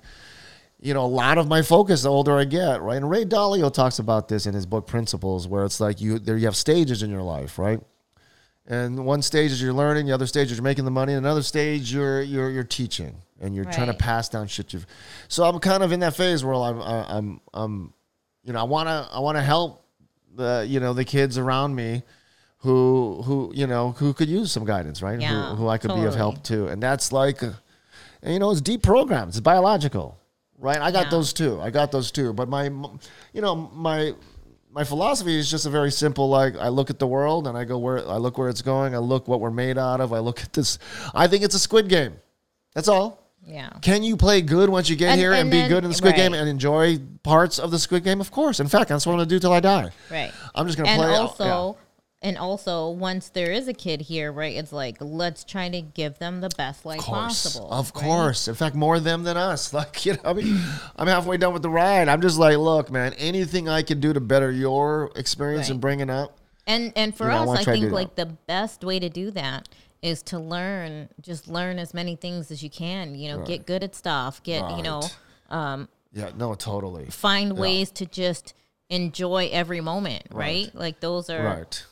[0.79, 2.97] you know, a lot of my focus the older I get, right?
[2.97, 6.37] And Ray Dalio talks about this in his book Principles, where it's like you there
[6.37, 7.79] you have stages in your life, right?
[8.67, 11.25] And one stage is you're learning, the other stage is you're making the money, and
[11.25, 14.85] another stage you're you're you're teaching and you're trying to pass down shit you've.
[15.27, 17.93] So I'm kind of in that phase where I'm I- I'm I'm,
[18.43, 19.83] you know, I wanna I wanna help
[20.35, 22.03] the you know the kids around me.
[22.63, 25.19] Who, who, you know, who could use some guidance, right?
[25.19, 27.53] Yeah, who, who I could be of help to, and that's like, uh,
[28.21, 30.19] and, you know, it's deep programs, it's biological,
[30.59, 30.79] right?
[30.79, 31.09] I got Yeah.
[31.09, 31.59] those too.
[31.59, 32.33] I got those too.
[32.33, 32.65] But my,
[33.33, 34.13] you know, my
[34.69, 36.29] my philosophy is just a very simple.
[36.29, 38.93] Like I look at the world and I go where I look where it's going.
[38.93, 40.13] I look what we're made out of.
[40.13, 40.77] I look at this.
[41.15, 42.13] I think it's a Squid Game.
[42.75, 43.20] That's all.
[43.45, 43.69] Yeah.
[43.81, 45.89] Can you play good once you get And- here and, and be then- good in
[45.89, 48.21] the Squid Game and enjoy parts of the Squid Game?
[48.21, 48.59] Of course.
[48.59, 49.89] In fact, that's what I'm gonna do till I die.
[50.11, 50.31] Right.
[50.55, 51.15] I'm just gonna and play.
[51.15, 51.77] also
[52.23, 54.55] and also once there is a kid here, right?
[54.55, 57.71] It's like let's try to give them the best life Of course, possible.
[57.71, 58.03] of right?
[58.03, 58.47] course.
[58.47, 59.73] In fact, more of them than us.
[59.81, 60.61] Like you know, I mean,
[60.95, 62.09] I'm halfway done with the ride.
[62.09, 65.71] I'm just like, look, man, anything I can do to better your experience Right.
[65.71, 66.37] and bringing up.
[66.67, 67.91] And and for You know, us, I to think that.
[67.93, 69.67] like the best way to do that
[70.01, 73.15] is to learn, just learn as many things as you can.
[73.15, 74.41] You know, get good at stuff.
[74.43, 75.73] Get you know, Right.
[75.73, 77.05] Um, yeah, no, totally.
[77.07, 78.53] find ways to just
[78.89, 80.23] enjoy every moment.
[80.31, 80.65] Right?
[80.65, 80.75] Right.
[80.75, 81.85] Like those are Right.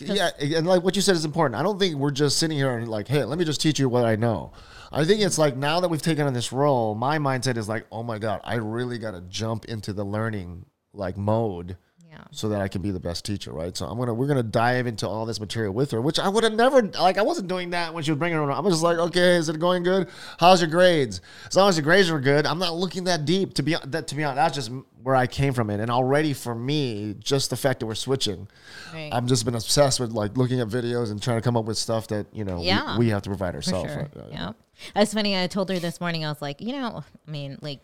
[0.00, 1.58] Yeah, and like what you said is important.
[1.58, 3.88] I don't think we're just sitting here and like, hey, let me just teach you
[3.88, 4.52] what I know.
[4.92, 7.84] I think it's like now that we've taken on this role, my mindset is like,
[7.90, 11.76] oh my god, I really got to jump into the learning like mode
[12.18, 12.24] Yeah.
[12.32, 13.76] so that I can be the best teacher, right?
[13.76, 16.42] So I'm gonna we're gonna dive into all this material with her, which I would
[16.44, 17.16] have never like.
[17.16, 18.42] I wasn't doing that when she was bringing her.
[18.44, 18.56] around.
[18.56, 20.08] I was just like, okay, is it going good?
[20.40, 21.20] How's your grades?
[21.46, 23.54] As long as your grades are good, I'm not looking that deep.
[23.54, 24.70] To be that to be honest, that's just
[25.04, 25.78] where I came from it.
[25.80, 28.48] And already for me, just the fact that we're switching,
[28.92, 29.10] Right.
[29.12, 31.78] I've just been obsessed with like looking at videos and trying to come up with
[31.78, 32.98] stuff that you know we- Yeah.
[32.98, 33.92] we, have to provide ourselves.
[33.92, 34.08] sure.
[34.16, 34.26] right?
[34.30, 34.52] Yeah.
[34.94, 35.36] That's funny.
[35.40, 37.80] I told her this morning, I was like, you know, I mean, like,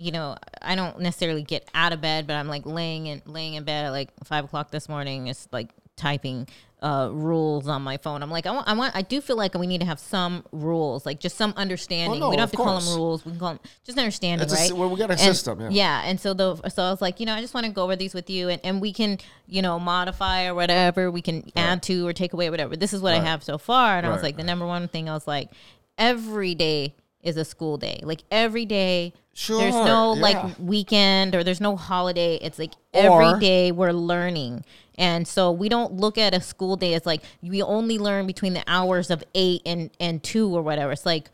[0.00, 3.54] you know, I don't necessarily get out of bed, but I'm like laying in laying
[3.54, 5.26] in bed at like five o'clock this morning.
[5.26, 6.48] It's like typing
[6.82, 8.22] uh, rules on my phone.
[8.22, 10.42] I'm like, I want, I want, I do feel like we need to have some
[10.52, 12.22] rules, like just some understanding.
[12.22, 13.22] Oh, no, we don't have to call them rules.
[13.26, 14.64] We can call them just understanding, It's a right?
[14.70, 15.68] s- well, we got a And- system, yeah.
[15.70, 16.02] yeah.
[16.06, 17.96] And so the so I was like, you know, I just want to go over
[17.96, 21.10] these with you, and, and we can, you know, modify or whatever.
[21.10, 22.74] We can add to or take away whatever.
[22.76, 25.10] This is what I have so far, and I was like, the number one thing
[25.10, 25.50] I was like,
[25.98, 28.00] every day is a school day.
[28.02, 30.22] Like every day, sure, there's no yeah.
[30.22, 32.36] like weekend or there's no holiday.
[32.36, 34.64] It's like every Or- day we're learning.
[34.96, 38.52] And so we don't look at a school day as like we only learn between
[38.52, 40.92] the hours of eight and, and two or whatever.
[40.92, 41.30] It's like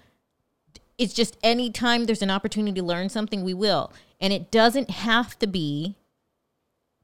[0.98, 3.92] it's just anytime there's an opportunity to learn something, we will.
[4.20, 5.96] And it doesn't have to be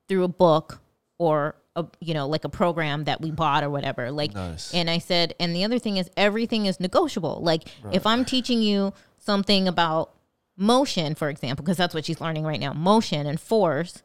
[0.08, 0.80] through a book
[1.18, 4.74] or a you know like a program that we bought or whatever like Nice.
[4.74, 8.60] and i said and the other thing is everything is negotiable like if i'm teaching
[8.62, 10.12] you something about
[10.56, 14.02] motion for example because that's what she's learning right now motion and force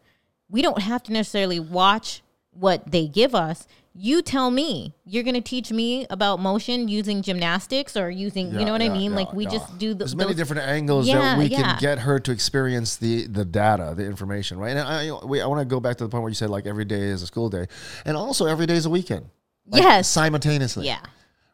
[0.50, 2.22] we don't have to necessarily watch
[2.60, 3.68] what they give us
[4.00, 8.64] you tell me you're going to teach me about motion using gymnastics or using you
[8.64, 9.50] know what i mean yeah, like we yeah.
[9.50, 11.58] just do the, There's many those- different angles Yeah, that we yeah.
[11.62, 14.76] can get her to experience the the data, the information, right?
[14.78, 16.66] And I, we, I want to go back to the point where you said like
[16.68, 17.66] every day is a school day,
[18.06, 19.26] and also every day is a weekend.
[19.68, 20.08] Like, Yes.
[20.08, 20.86] simultaneously.
[20.86, 21.00] yeah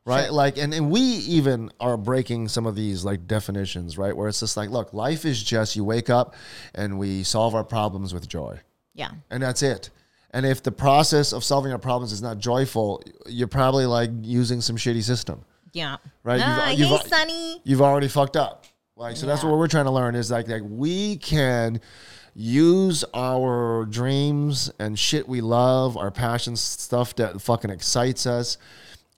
[0.06, 4.28] right like and, and we even are breaking some of these like definitions right where
[4.28, 6.36] it's just like look life is just you wake up
[6.76, 8.60] and we solve our problems with joy
[8.94, 9.90] yeah and that's it
[10.34, 14.60] and if the process of solving our problems is not joyful you're probably like using
[14.61, 15.45] some shitty system.
[15.72, 15.97] Yeah.
[16.23, 17.61] Right, you've- ah, you've- sonny.
[17.64, 18.65] you've already fucked up.
[18.95, 21.81] Like so, that's what we're trying to learn is like like we can
[22.35, 28.57] use our dreams and shit we love, our passions, stuff that fucking excites us,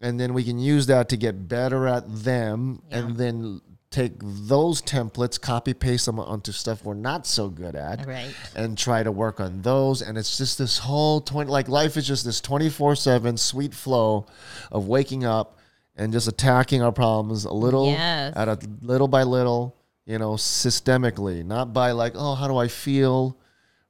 [0.02, 3.62] and then we can use that to get better at them, and then
[3.96, 8.34] take those templates, copy paste them onto stuff we're not so good at, Right.
[8.56, 10.02] and try to work on those.
[10.02, 13.74] And it's just this whole twenty like life is just this twenty four seven sweet
[13.74, 14.26] flow
[14.72, 15.58] of waking up
[15.96, 18.34] and just attacking our problems a little Yes.
[18.36, 22.68] at a little by little, you know, systemically, not by like, oh, how do I
[22.68, 23.38] feel?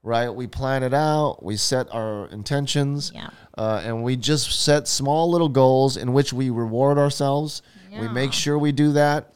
[0.03, 0.30] Right?
[0.30, 3.30] We plan it out, we set our intentions, Yeah.
[3.57, 7.64] uh, and we just set small little goals in which we reward ourselves.
[7.99, 9.32] We make sure we do that.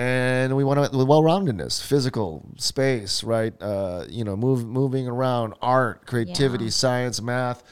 [0.00, 3.52] And we want to well roundedness, physical space, right?
[3.60, 6.70] Uh, you know, move, moving around, art, creativity, Yeah.
[6.70, 7.62] science, math,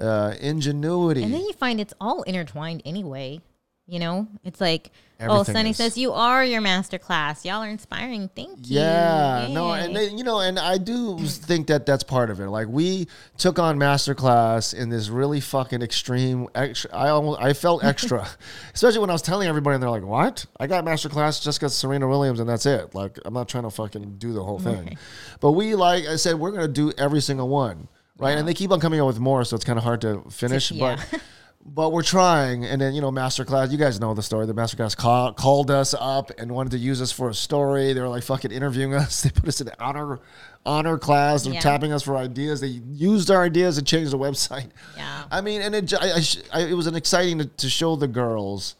[0.00, 1.22] uh, ingenuity.
[1.22, 3.42] And then you find it's all intertwined anyway.
[3.86, 5.76] You know, it's like, oh, Sunny is.
[5.76, 7.44] says you are your master class.
[7.44, 8.28] Y'all are inspiring.
[8.34, 8.80] Thank you.
[8.80, 12.48] Yeah, no, and they, you know, and I do think that that's part of it.
[12.48, 13.08] Like we
[13.38, 16.48] took on masterclass in this really fucking extreme.
[16.54, 18.26] Extra, I almost I felt extra,
[18.74, 20.46] especially when I was telling everybody, and they're like, "What?
[20.58, 22.94] I got masterclass just because Serena Williams, and that's it.
[22.94, 24.98] Like I'm not trying to fucking do the whole thing."
[25.40, 27.88] But we, like I said, we're gonna do every single one,
[28.18, 28.36] right?
[28.36, 30.70] And they keep on coming up with more, so it's kind of hard to finish.
[30.70, 30.96] yeah.
[30.96, 31.20] But
[31.66, 32.64] but we're trying.
[32.64, 34.46] And then, you know, Masterclass, you guys know the story.
[34.46, 37.92] The Masterclass call, called us up and wanted to use us for a story.
[37.92, 39.22] They were like fucking interviewing us.
[39.22, 40.20] They put us in honor
[40.66, 41.44] honor class.
[41.44, 41.60] They're Yeah.
[41.60, 42.60] tapping us for ideas.
[42.60, 44.68] They used our ideas to change the website.
[44.96, 45.24] Yeah.
[45.30, 46.22] I mean, and it, I, I,
[46.52, 48.76] I, it was an exciting to, to show the girls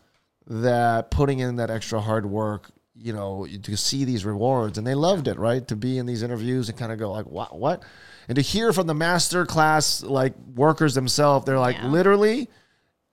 [0.47, 4.94] that putting in that extra hard work, you know, to see these rewards, and they
[4.94, 5.66] loved it, right?
[5.69, 7.82] To be in these interviews and kind of go like, what, what,
[8.28, 11.89] and to hear from the master class like workers themselves, they're like, Yeah.
[11.89, 12.48] literally,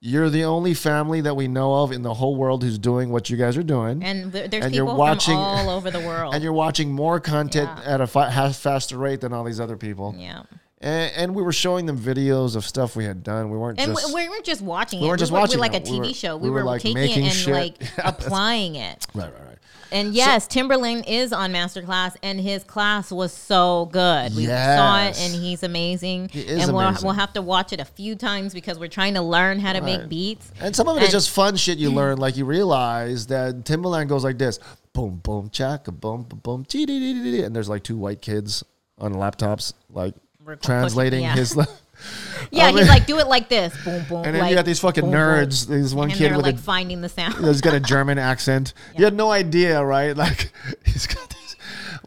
[0.03, 3.30] you're the only family that we know of in the whole world who's doing what
[3.30, 4.03] you guys are doing.
[4.03, 6.34] And th- there's And you're people watching- from all over the world.
[6.34, 7.94] and you're watching more content Yeah.
[7.94, 10.15] at a fa- half faster rate than all these other people.
[10.18, 10.44] yeah.
[10.84, 13.52] And, and we were showing them videos of stuff we had done.
[13.52, 15.03] We weren't And just we, we weren't just watching it.
[15.03, 15.88] we weren't just were, watching we were like it.
[15.88, 16.38] a We TV were- show.
[16.38, 17.53] we We, were, were, like, taking making it and shit.
[17.53, 19.06] like Yeah, applying it.
[19.14, 19.51] right, right, right.
[19.91, 24.35] And yes, Timbaland is on masterclass, and his class was so good.
[24.35, 26.30] We saw it, and he's amazing.
[26.30, 27.05] He is and we'll, amazing.
[27.05, 29.80] we'll have to watch it a few times because we're trying to learn how to
[29.81, 29.99] Right.
[29.99, 30.51] make beats.
[30.61, 32.18] And some of it is And- just fun shit you learn.
[32.18, 34.59] Like you realize that Timbaland goes like this:
[34.93, 38.63] boom, boom, chaka, boom, boom, boom, and there's like two white kids
[38.97, 40.15] on laptops, like
[40.61, 41.35] translating yeah.
[41.35, 41.57] his.
[42.53, 44.23] Yeah, I mean- he's like, do it like this, boom, boom.
[44.26, 45.19] And then like, you got these fucking boom, boom.
[45.19, 45.68] nerds.
[45.68, 47.36] There's one and kid with like a finding the sound.
[47.45, 48.73] He's got a German accent.
[48.98, 50.15] You had no idea, right?
[50.22, 50.52] Like
[50.86, 51.40] he's got these,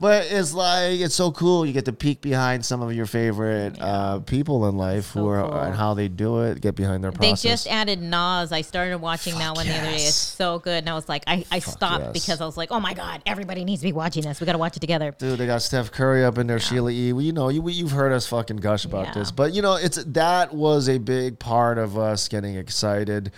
[0.01, 1.65] but it's like it's so cool.
[1.65, 5.29] You get to peek behind some of your favorite uh, people in life So who
[5.29, 5.59] are cool.
[5.61, 6.61] and how they do it.
[6.61, 7.43] Get behind their process.
[7.43, 8.53] They just added Nas.
[8.53, 9.97] I started watching that one the other day.
[9.97, 10.79] It's so good.
[10.79, 12.12] And I was like, I, I stopped yes.
[12.12, 14.41] because I was like, oh my God, everybody needs to be watching this.
[14.41, 15.15] We got to watch it together.
[15.16, 17.12] Dude, they got Steph Curry up in there, Sheila E.
[17.12, 19.15] Well, you know, you, you've heard us fucking gush about Yeah.
[19.15, 23.33] this, but you know, it's that was a big part of us getting excited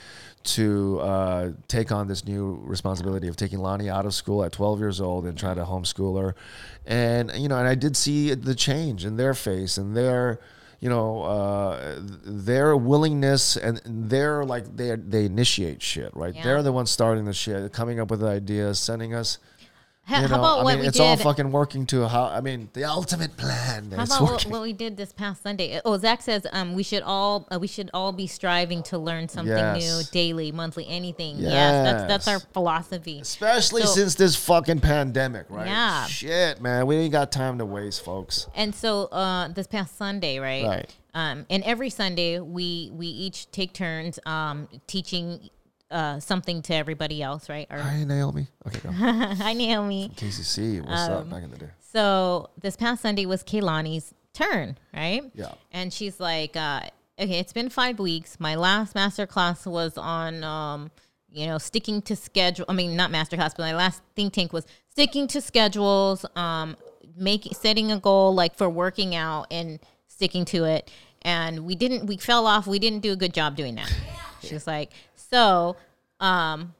[0.46, 4.78] to uh, take on this new responsibility of taking Lonnie out of school at 12
[4.78, 6.34] years old and try to homeschool her,
[6.86, 10.40] and you know, and I did see the change in their face and their.
[10.78, 16.34] You know, uh, their willingness and their like they they initiate shit, right?
[16.34, 16.42] Yeah.
[16.42, 19.38] They're the ones starting the shit, coming up with ideas, sending us
[20.06, 21.02] How, you how about I what mean, we it's did?
[21.02, 23.90] all fucking working to how I mean the ultimate plan.
[23.90, 25.80] How about what, what we did this past Sunday?
[25.84, 29.28] Oh, Zach says um, we should all uh, we should all be striving to learn
[29.28, 29.82] something Yes.
[29.82, 31.38] new daily, monthly, anything.
[31.38, 33.18] Yes, that's that's our philosophy.
[33.18, 35.66] Especially So- since this fucking pandemic, right?
[35.66, 36.06] Yeah.
[36.06, 38.46] Shit, man, we ain't got time to waste, folks.
[38.54, 40.64] And so uh, this past Sunday, right?
[40.64, 40.94] Right.
[41.14, 45.48] Um, and every Sunday we we each take turns um, teaching
[45.90, 47.66] uh, something to everybody else, right?
[47.70, 48.46] Or, Hi, Naomi.
[48.66, 48.90] Okay, go.
[48.92, 50.10] hi, Naomi.
[50.16, 51.70] KCC, what's Um, up back in the day?
[51.92, 55.22] So this past Sunday was Kaylani's turn, right?
[55.34, 55.52] Yeah.
[55.72, 56.82] And she's like, uh,
[57.18, 58.38] okay, it's been five weeks.
[58.40, 60.90] My last master class was on, um,
[61.30, 62.66] you know, sticking to schedule.
[62.68, 66.76] I mean, not master class, but my last think tank was sticking to schedules, um,
[67.16, 70.90] making setting a goal like for working out and sticking to it.
[71.22, 72.06] And we didn't.
[72.06, 72.66] We fell off.
[72.66, 73.92] We didn't do a good job doing that.
[74.42, 74.90] She's like,
[75.30, 75.76] so,
[76.20, 76.74] um,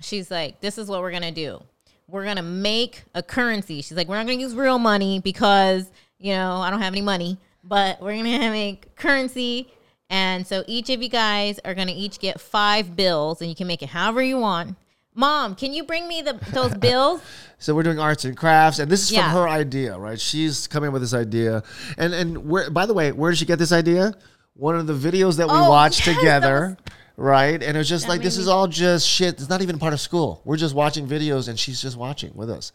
[0.00, 1.62] she's like, this is what we're gonna do.
[2.08, 3.82] We're gonna make a currency.
[3.82, 7.02] She's like, we're not gonna use real money because you know I don't have any
[7.02, 9.72] money, but we're gonna make currency.
[10.08, 13.66] And so each of you guys are gonna each get five bills, and you can
[13.66, 14.76] make it however you want.
[15.14, 17.20] Mom, can you bring me the those bills?
[17.58, 19.30] So we're doing arts and crafts, and this is Yeah.
[19.32, 20.18] from her idea, right?
[20.20, 21.62] She's coming up with this idea,
[21.98, 22.70] and and where?
[22.70, 24.14] By the way, where did she get this idea?
[24.54, 26.76] One of the videos that we Oh, watched yes, together,
[27.20, 27.62] right?
[27.62, 29.34] And it was just That like this made is all just shit.
[29.34, 30.40] It's not even part of school.
[30.44, 32.72] We're just watching videos, and she's just watching with us.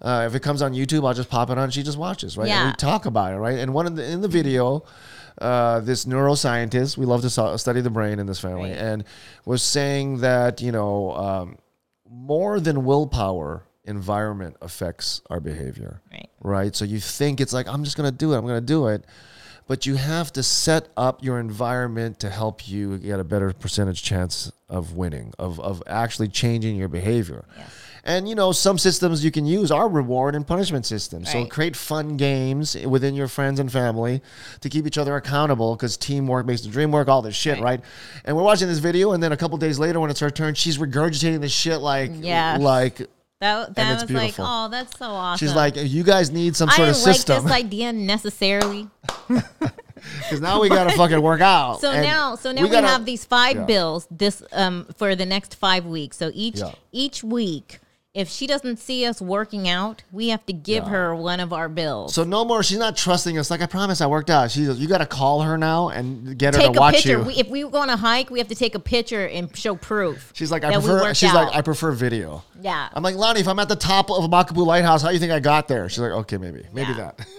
[0.00, 1.70] Uh, if it comes on YouTube, I'll just pop it on.
[1.70, 2.48] She just watches, right?
[2.48, 3.58] And we talk about it, right?
[3.58, 4.84] And one of the in the video,
[5.40, 8.78] uh, this neuroscientist, we love to so- study the brain in this family, Right.
[8.78, 9.04] and
[9.44, 11.56] was saying that you know um,
[12.10, 16.28] more than willpower, environment affects our behavior Right.
[16.42, 16.76] right?
[16.76, 18.86] So you think it's like, I'm just going to do it, I'm going to do
[18.88, 19.04] it.
[19.72, 24.02] But you have to set up your environment to help you get a better percentage
[24.02, 27.46] chance of winning, of, of actually changing your behavior.
[27.56, 27.70] Yes.
[28.04, 31.32] And you know, some systems you can use are reward and punishment systems.
[31.32, 34.20] So create fun games within your friends and family
[34.60, 37.64] to keep each other accountable because teamwork makes the dream work, all this shit, Right.
[37.64, 37.80] right?
[38.26, 40.52] And we're watching this video, and then a couple days later, when it's her turn,
[40.52, 42.60] she's regurgitating this shit like, Yes.
[42.60, 43.08] like
[43.42, 45.44] That that was like, oh, that's so awesome.
[45.46, 47.42] she's like, you guys need some I sort didn't of like system.
[47.44, 48.88] this idea necessarily.
[50.18, 51.80] Because now we gotta fucking work out.
[51.80, 53.64] So And now, so now we, gotta- have these five Yeah.
[53.64, 56.16] bills this um for the next five weeks.
[56.16, 56.72] So each Yeah.
[56.90, 57.78] each week,
[58.14, 60.90] if she doesn't see us working out, we have to give Yeah.
[60.90, 62.14] her one of our bills.
[62.14, 62.62] So no more.
[62.62, 63.50] She's not trusting us.
[63.50, 64.50] Like I promise, I worked out.
[64.50, 66.94] She goes, you got to call her now and get her take to a watch
[66.96, 67.10] picture.
[67.18, 67.22] you.
[67.22, 69.76] We, if we go on a hike, we have to take a picture and show
[69.76, 70.30] proof.
[70.34, 71.14] she's like, I prefer.
[71.14, 71.54] She's like.
[71.54, 72.44] I prefer video.
[72.60, 72.88] Yeah.
[72.92, 75.32] I'm like, Lonnie, if I'm at the top of Makapu'u Lighthouse, how do you think
[75.32, 75.88] I got there?
[75.88, 77.12] She's like, okay, maybe, maybe Yeah.
[77.16, 77.26] that.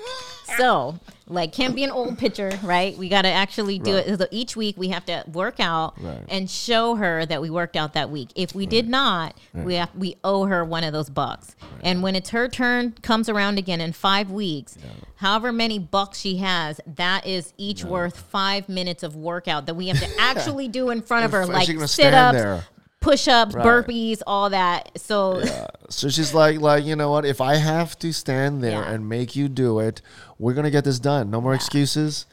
[0.58, 2.98] So, like, can't be an old picture, right?
[2.98, 4.08] We got to actually do Right.
[4.08, 4.20] it.
[4.20, 6.24] So each week we have to work out Right.
[6.30, 8.30] and show her that we worked out that week.
[8.36, 11.56] If we did not, we have we owe her one of those bucks.
[11.82, 14.78] And when it's her turn comes around again in five weeks,
[15.16, 19.88] however many bucks she has, that is each worth five minutes of workout that we
[19.88, 22.64] have to actually do in front of her, like sit ups, there.
[23.04, 23.66] Push ups, Right.
[23.66, 24.90] burpees, all that.
[24.98, 25.42] So
[25.90, 27.26] So she's like, like you know what?
[27.26, 28.92] If I have to stand there Yeah.
[28.92, 30.02] and make you do it,
[30.40, 31.30] we're gonna get this done.
[31.30, 32.26] No more excuses.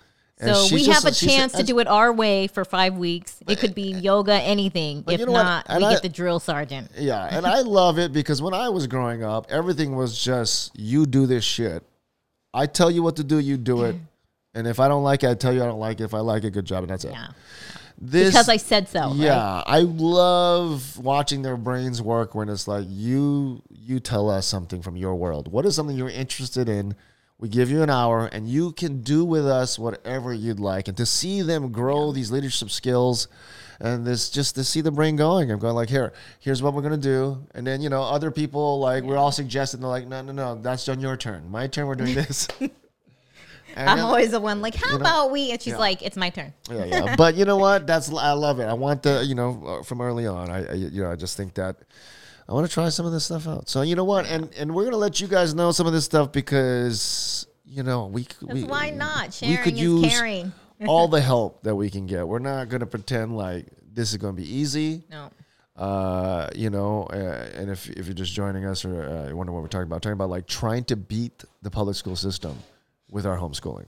[0.42, 2.94] And So we just- have a chance to uh, do it our way for five
[2.96, 3.36] weeks.
[3.46, 5.04] It could be eh, yoga, anything.
[5.06, 6.90] If you know not, we I- get the drill sergeant.
[6.96, 11.04] Yeah, and I love it because when I was growing up, everything was just you
[11.04, 11.82] do this shit.
[12.54, 13.96] I tell you what to do, you do it.
[14.52, 16.04] And if I don't like it, I tell you I don't like it.
[16.04, 17.12] If I like it, good job, and that's it.
[17.12, 17.28] Yeah,
[18.00, 19.08] This, because I said so.
[19.08, 19.16] right?
[19.16, 24.80] yeah, I love watching their brains work when it's like you you tell us something
[24.80, 25.52] from your world.
[25.52, 26.94] What is something you're interested in?
[27.38, 30.88] We give you an hour, and you can do with us whatever you'd like.
[30.88, 33.28] And to see them grow these leadership skills,
[33.80, 35.50] and this just to see the brain going.
[35.50, 38.78] I'm going like, here, here's what we're gonna do, and then you know other people
[38.80, 39.80] like we're all suggesting.
[39.80, 41.50] They're like, no, no, no, that's on your turn.
[41.50, 41.86] My turn.
[41.86, 42.48] We're doing this.
[43.76, 44.96] I'm always the one like, how know?
[44.96, 45.50] about we?
[45.52, 45.78] And she's Yeah.
[45.78, 46.52] like, it's my turn.
[46.70, 47.16] yeah, yeah.
[47.16, 47.86] But you know what?
[47.86, 48.64] That's I love it.
[48.64, 50.50] I want the you know uh, from early on.
[50.50, 51.76] I, I you know I just think that
[52.48, 53.68] I want to try some of this stuff out.
[53.68, 54.26] So you know what?
[54.26, 58.06] And and we're gonna let you guys know some of this stuff because you know
[58.06, 59.26] we we why not?
[59.26, 60.52] we Sharing could is use caring.
[60.86, 62.26] all the help that we can get.
[62.26, 65.02] We're not gonna pretend like this is gonna be easy.
[65.10, 65.30] No.
[65.76, 69.52] Uh, you know, uh, and if if you're just joining us or uh, you wonder
[69.52, 72.58] what we're talking about, talking about like trying to beat the public school system
[73.10, 73.86] with our homeschooling.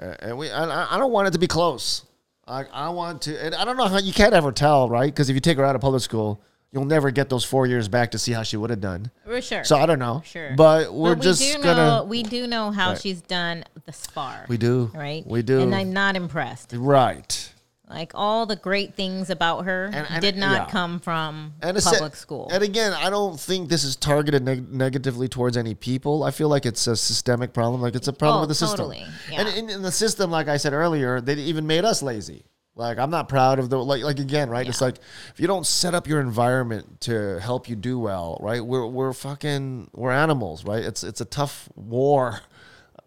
[0.00, 2.04] Uh, and we, I, I don't want it to be close.
[2.46, 5.12] I, I want to, and I don't know how you can't ever tell, right?
[5.12, 6.40] Because if you take her out of public school,
[6.72, 9.10] you'll never get those four years back to see how she would have done.
[9.24, 9.62] For sure.
[9.64, 10.22] So I don't know.
[10.24, 10.54] Sure.
[10.56, 11.76] But we're But just we do gonna.
[11.98, 13.00] know we do know how Right.
[13.00, 14.46] she's done thus far.
[14.48, 14.90] we do.
[14.94, 15.24] right?
[15.26, 15.60] We do.
[15.60, 16.72] And I'm not impressed.
[16.76, 17.52] right.
[17.90, 20.70] Like all the great things about her And- and- did not yeah.
[20.72, 22.48] come from public school.
[22.52, 26.22] And again, I don't think this is targeted neg- negatively towards any people.
[26.22, 27.82] I feel like it's a systemic problem.
[27.82, 28.76] Like it's a problem Oh, with the system.
[28.78, 29.04] totally.
[29.30, 29.40] Yeah.
[29.40, 32.44] And in, in the system, like I said earlier, they even made us lazy.
[32.76, 34.66] Like I'm not proud of the like like again, right?
[34.66, 34.96] It's like
[35.34, 38.64] if you don't set up your environment to help you do well, right?
[38.64, 40.82] We're we're fucking we're animals, right?
[40.84, 42.40] It's it's a tough war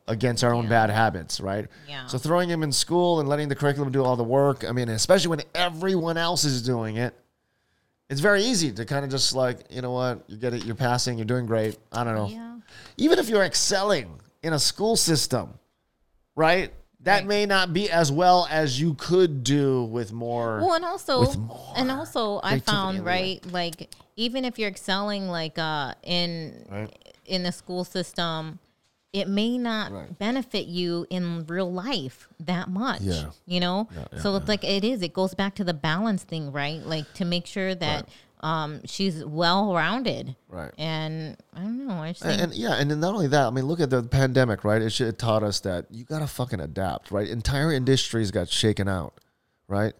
[0.07, 1.67] against our own bad habits, right?
[1.87, 2.07] Yeah.
[2.07, 4.89] So throwing them in school and letting the curriculum do all the work, I mean,
[4.89, 7.13] especially when everyone else is doing it,
[8.09, 10.75] it's very easy to kind of just like, you know what, you get it, you're
[10.75, 11.77] passing, you're doing great.
[11.91, 12.27] I don't know.
[12.27, 12.57] Yeah.
[12.97, 15.53] Even if you're excelling in a school system,
[16.35, 16.73] right?
[17.01, 17.25] That Right.
[17.27, 20.59] may not be as well as you could do with more.
[20.61, 21.23] Well, and also,
[21.75, 27.15] and also, I found right, like even if you're excelling, like uh, in Right.
[27.25, 28.59] in the school system,
[29.13, 30.17] it may not Right.
[30.19, 33.01] benefit you in real life that much.
[33.01, 33.29] Yeah.
[33.45, 35.01] You know, yeah, so it's like it is.
[35.03, 36.81] It goes back to the balance thing, right?
[36.85, 38.09] Like to make sure that
[38.41, 40.35] um, she's well rounded.
[40.49, 40.71] Right.
[40.77, 41.93] And I don't know.
[41.93, 44.03] I just And, and yeah, and then not only that, I mean, look at the
[44.03, 44.81] pandemic, right?
[44.81, 47.27] It, should, it taught us that you gotta fucking adapt, right?
[47.29, 49.19] Entire industries got shaken out,
[49.67, 49.93] right?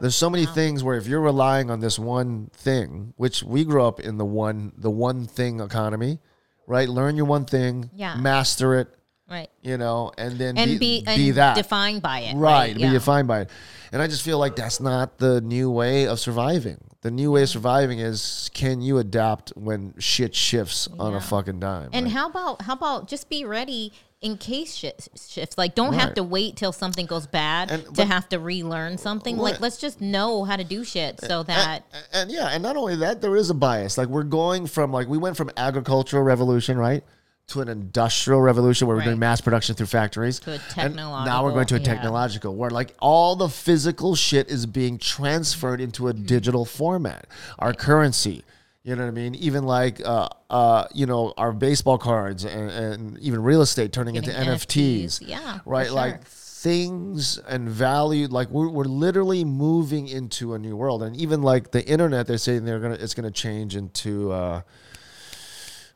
[0.00, 3.82] There's so many things where if you're relying on this one thing, which we grew
[3.82, 6.20] up in the one the one thing economy,
[6.68, 6.88] right?
[6.88, 8.14] Learn your one thing, Yeah.
[8.16, 8.94] master it,
[9.28, 9.50] right.
[9.62, 12.36] you know, and then And be, be, and be that defined by it.
[12.36, 12.92] right, be Yeah.
[12.92, 13.50] defined by it.
[13.90, 16.78] And I just feel like that's not the new way of surviving.
[17.00, 17.52] The new way of mm-hmm.
[17.54, 21.90] surviving is can you adapt when shit shifts on a fucking dime?
[21.92, 22.12] And right?
[22.12, 25.56] how about how about just be ready in case shit shifts?
[25.56, 28.98] Like, don't have to wait till something goes bad And- to but- have to relearn
[28.98, 29.36] something.
[29.36, 29.52] Right.
[29.52, 32.76] Like, let's just know how to do shit so that and, and yeah, and not
[32.76, 33.96] only that, there is a bias.
[33.96, 37.04] Like we're going from like we went from agricultural revolution, right,
[37.48, 40.38] to an industrial revolution where we're doing mass production through factories.
[40.40, 41.94] To a And now we're going to a technological, yeah.
[41.94, 46.26] technological where like all the physical shit is being transferred into a mm.
[46.26, 47.26] digital format.
[47.58, 48.44] Our currency.
[48.88, 49.34] You know what I mean?
[49.34, 54.14] Even like, uh, uh, you know, our baseball cards and, and even real estate turning
[54.14, 55.20] into NFTs.
[55.20, 55.88] NFTs, yeah, Right.
[55.88, 55.94] sure.
[55.94, 61.40] Like things and value like we're, we're literally moving into a new world and even
[61.40, 64.60] like the internet they're saying they're gonna it's gonna change into uh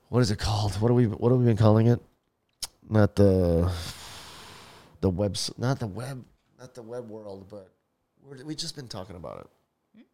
[0.09, 2.01] what is it called what are we what have we been calling it
[2.89, 3.73] not the
[5.01, 6.25] the web not the web
[6.61, 7.69] not the web world but
[8.25, 9.41] we're, we've just been talking about
[9.97, 10.05] it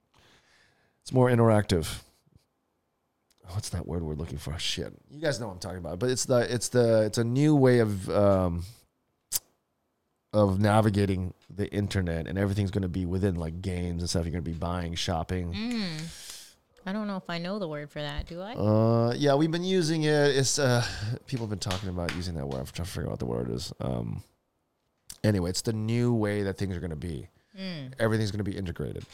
[1.03, 2.01] it's more interactive
[3.53, 4.59] what's that word we're looking for?
[4.59, 4.93] Shit.
[5.11, 7.55] You guys know what i'm talking about but it's the it's the it's a new
[7.57, 8.65] way of um
[10.33, 14.25] of navigating the internet and everything's going to be within like games and stuff.
[14.25, 15.53] You're going to be buying shopping.
[15.55, 16.15] Mm.
[16.85, 18.27] I don't know if I know the word for that.
[18.27, 18.53] Do I?
[18.55, 20.37] uh yeah we've been using it.
[20.37, 20.85] It's uh
[21.27, 22.61] people have been talking about using that word.
[22.61, 23.73] I'm trying to figure out what the word is.
[23.81, 24.23] Um
[25.25, 27.29] anyway it's the new way that things are going to be.
[27.59, 27.93] Mm.
[27.99, 29.05] everything's going to be integrated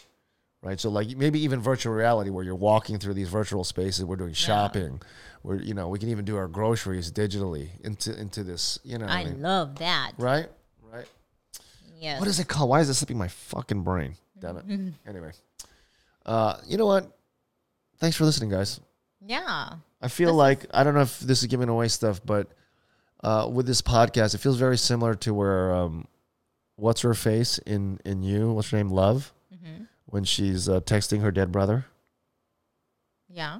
[0.64, 4.16] right so like maybe even virtual reality where you're walking through these virtual spaces we're
[4.16, 5.00] doing shopping
[5.44, 9.06] we're you know we can even do our groceries digitally into into this you know
[9.06, 9.40] I I mean?
[9.42, 10.12] love that.
[10.18, 10.48] right
[10.90, 11.06] right
[12.00, 12.20] Yes.
[12.20, 12.68] What is it called?
[12.68, 14.14] Why is it slipping my fucking brain?
[14.38, 14.64] Damn it.
[15.06, 15.30] Anyway,
[16.26, 17.10] uh, you know what?
[17.98, 18.78] Thanks for listening, guys.
[19.24, 19.70] Yeah.
[20.02, 22.48] I feel like I don't know if this is giving away stuff, but
[23.22, 26.06] uh, with this podcast, it feels very similar to where um,
[26.76, 28.52] what's her face in in you?
[28.52, 28.90] What's her name?
[28.90, 29.32] Love.
[30.14, 31.86] When she's uh, texting her dead brother.
[33.28, 33.58] Yeah.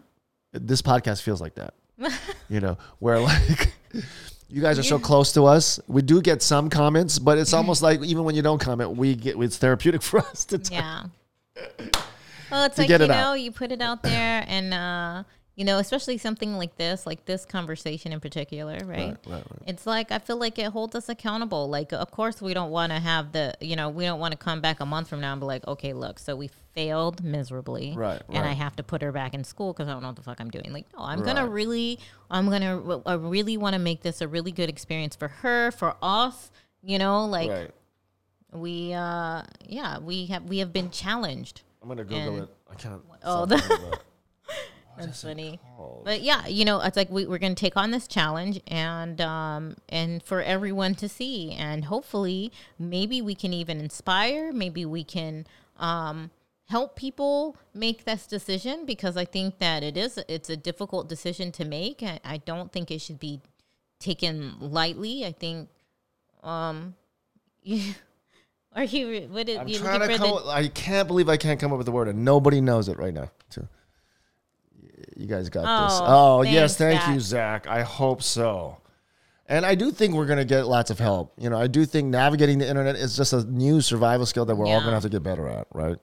[0.53, 1.75] This podcast feels like that.
[2.49, 3.73] you know, where like
[4.49, 5.81] you guys are so close to us.
[5.89, 9.17] We do get some comments, but it's almost like even when you don't comment, we
[9.17, 10.59] get it's therapeutic for us to.
[10.59, 10.71] talk.
[10.71, 11.03] Yeah.
[12.53, 13.41] Well, it's like you know, out.
[13.41, 15.25] you put it out there, and uh,
[15.57, 18.89] you know, especially something like this, like this conversation in particular, right?
[18.89, 19.63] Right, right, right.
[19.67, 21.69] It's like I feel like it holds us accountable.
[21.69, 24.39] Like, of course, we don't want to have the, you know, we don't want to
[24.39, 27.95] come back a month from now and be like, okay, look, so we failed miserably,
[27.97, 30.17] Right, And I have to put her back in school because I don't know what
[30.17, 30.73] the fuck I'm doing.
[30.73, 32.01] Like, no, I'm gonna really,
[32.31, 35.95] I'm gonna, I really want to make this a really good experience for her, for
[36.03, 36.51] us.
[36.83, 37.71] You know, like right.
[38.53, 41.63] we, uh, yeah, we have we have been challenged.
[41.81, 42.49] I'm gonna Google And- it.
[42.71, 43.03] I can't.
[43.23, 44.01] Oh, the-.
[44.99, 45.61] That's funny.
[45.77, 46.05] called?
[46.05, 49.21] But yeah, you know, it's like we, we're going to take on this challenge and
[49.21, 55.05] um and for everyone to see and hopefully maybe we can even inspire, maybe we
[55.05, 55.47] can
[55.79, 56.31] um
[56.67, 61.53] help people make this decision because I think that it is it's a difficult decision
[61.53, 62.03] to make.
[62.03, 63.41] I, I don't think it should be
[63.99, 65.25] taken lightly.
[65.25, 65.69] I think
[66.43, 66.95] um
[68.75, 70.31] are you what is I'm you trying to come.
[70.31, 72.99] the I can't believe I can't come up with the word, and nobody knows it
[72.99, 73.31] right now.
[73.51, 73.67] Too.
[75.17, 75.99] You guys got this.
[76.01, 77.67] Oh, Oh yes, thanks, thank you, Zach.
[77.67, 78.79] I hope so.
[79.47, 81.35] And I do think we're gonna get lots of help.
[81.39, 84.55] You know, I do think navigating the internet is just a new survival skill that
[84.57, 85.97] we're all gonna have to get better at, right?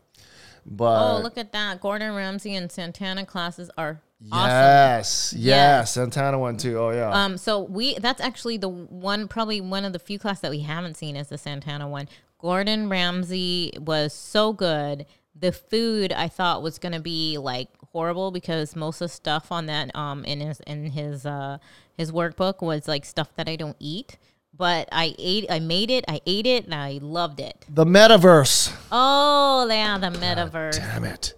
[0.65, 1.81] But Oh, look at that.
[1.81, 3.99] Gordon Ramsay and Santana classes are
[4.31, 4.47] awesome.
[4.49, 5.91] yes, yes, Yes.
[5.93, 6.77] Santana one too.
[6.77, 7.09] Oh yeah.
[7.11, 10.59] Um, so we that's actually the one probably one of the few classes that we
[10.59, 12.07] haven't seen is the Santana one.
[12.37, 15.07] Gordon Ramsay was so good.
[15.35, 19.65] The food I thought was gonna be like horrible because most of the stuff on
[19.67, 21.57] that um in his in his uh
[21.97, 24.17] his workbook was like stuff that I don't eat.
[24.57, 27.65] But I ate I made it, I ate it, and I loved it.
[27.73, 28.73] the metaverse.
[28.91, 30.77] Oh yeah, the metaverse.
[30.77, 31.33] Damn it.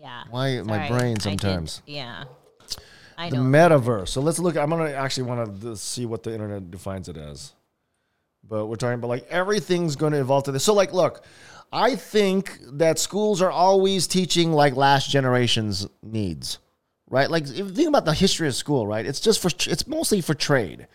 [0.00, 0.22] Yeah.
[0.30, 0.88] Why my Sorry.
[0.98, 1.82] brain I did- sometimes.
[1.86, 2.24] yeah.
[3.16, 3.42] I The know.
[3.42, 4.08] metaverse.
[4.08, 4.56] So let's look.
[4.56, 7.52] I'm gonna actually want to see what the internet defines it as.
[8.48, 10.64] But we're talking about like everything's going to evolve to this.
[10.64, 11.24] So like, look,
[11.72, 16.58] I think that schools are always teaching like last generation's needs,
[17.08, 17.30] right?
[17.30, 19.04] Like if you think about the history of school, right?
[19.06, 20.86] It's just for it's mostly for trade.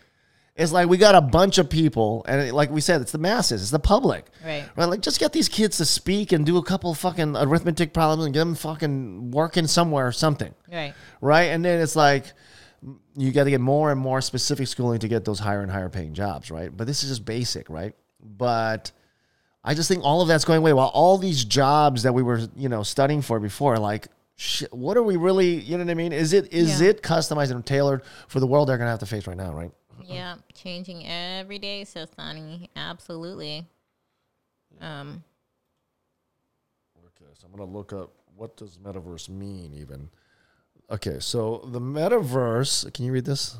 [0.56, 3.18] It's like we got a bunch of people, and it- like we said, it's the
[3.18, 4.64] masses, it's the public, Right.
[4.76, 4.84] Right?
[4.86, 8.34] Like just get these kids to speak and do a couple fucking arithmetic problems and
[8.34, 10.92] get them fucking working somewhere or something right.
[11.20, 11.44] right?
[11.44, 12.32] And then it's like
[13.16, 15.88] you got to get more and more specific schooling to get those higher and higher
[15.88, 16.74] paying jobs, right?
[16.74, 17.94] But this is just basic, right?
[18.22, 18.92] But
[19.62, 20.72] I just think all of that's going away.
[20.72, 24.96] While all these jobs that we were, you know, studying for before, like, shit, what
[24.96, 25.56] are we really?
[25.60, 26.12] You know what I mean?
[26.12, 26.88] Is it is Yeah.
[26.88, 29.70] it customized and tailored for the world they're gonna have to face right now, right?
[30.02, 32.70] Yeah, changing every day, so Sonny.
[32.74, 33.66] Absolutely.
[34.80, 35.22] Um,
[36.98, 40.08] Okay, so I'm gonna look up what does metaverse mean, even.
[40.90, 42.92] Okay, so the metaverse.
[42.92, 43.56] Can you read this?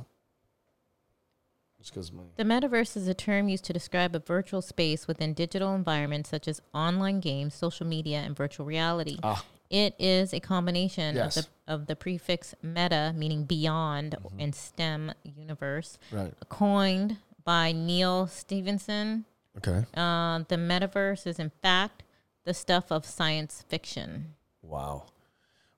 [1.79, 5.33] Just because my the metaverse is a term used to describe a virtual space within
[5.33, 9.19] digital environments such as online games, social media, and virtual reality.
[9.23, 9.45] Ah.
[9.71, 11.37] It is a combination Yes.
[11.37, 16.35] of, the, of the prefix meta, meaning beyond, and STEM universe, right.
[16.49, 19.25] coined by Neal Stephenson.
[19.57, 19.87] Okay.
[19.95, 22.03] Uh, the metaverse is, in fact,
[22.45, 24.35] the stuff of science fiction.
[24.61, 25.05] Wow.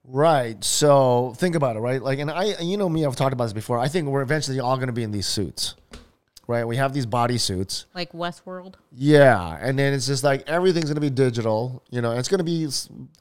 [0.04, 0.62] Right.
[0.64, 2.02] So think about it, right?
[2.02, 3.78] Like, and I, you know me, I've talked about this before.
[3.78, 5.76] I think we're eventually all going to be in these suits,
[6.48, 6.66] right?
[6.66, 7.86] We have these body suits.
[7.94, 8.74] Like Westworld.
[8.90, 9.56] Yeah.
[9.60, 12.44] And then it's just like everything's going to be digital, you know, it's going to
[12.44, 12.66] be,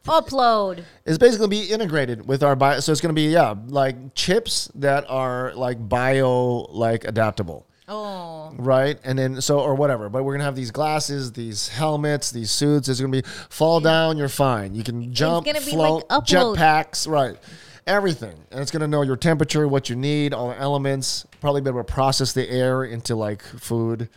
[0.06, 0.84] upload.
[1.06, 2.80] it's basically going to be integrated with our bio.
[2.80, 7.68] So it's going to be, yeah, like chips that are like bio, like adaptable.
[7.94, 8.98] Oh, right?
[9.04, 10.08] And then so or whatever.
[10.08, 12.88] But we're gonna have these glasses, these helmets, these suits.
[12.88, 14.74] It's gonna be fall down, you're fine.
[14.74, 17.38] You can jump, float, like jetpacks, right?
[17.86, 21.26] Everything, and it's gonna know your temperature, what you need, all the elements.
[21.42, 24.08] Probably be able to process the air into like food,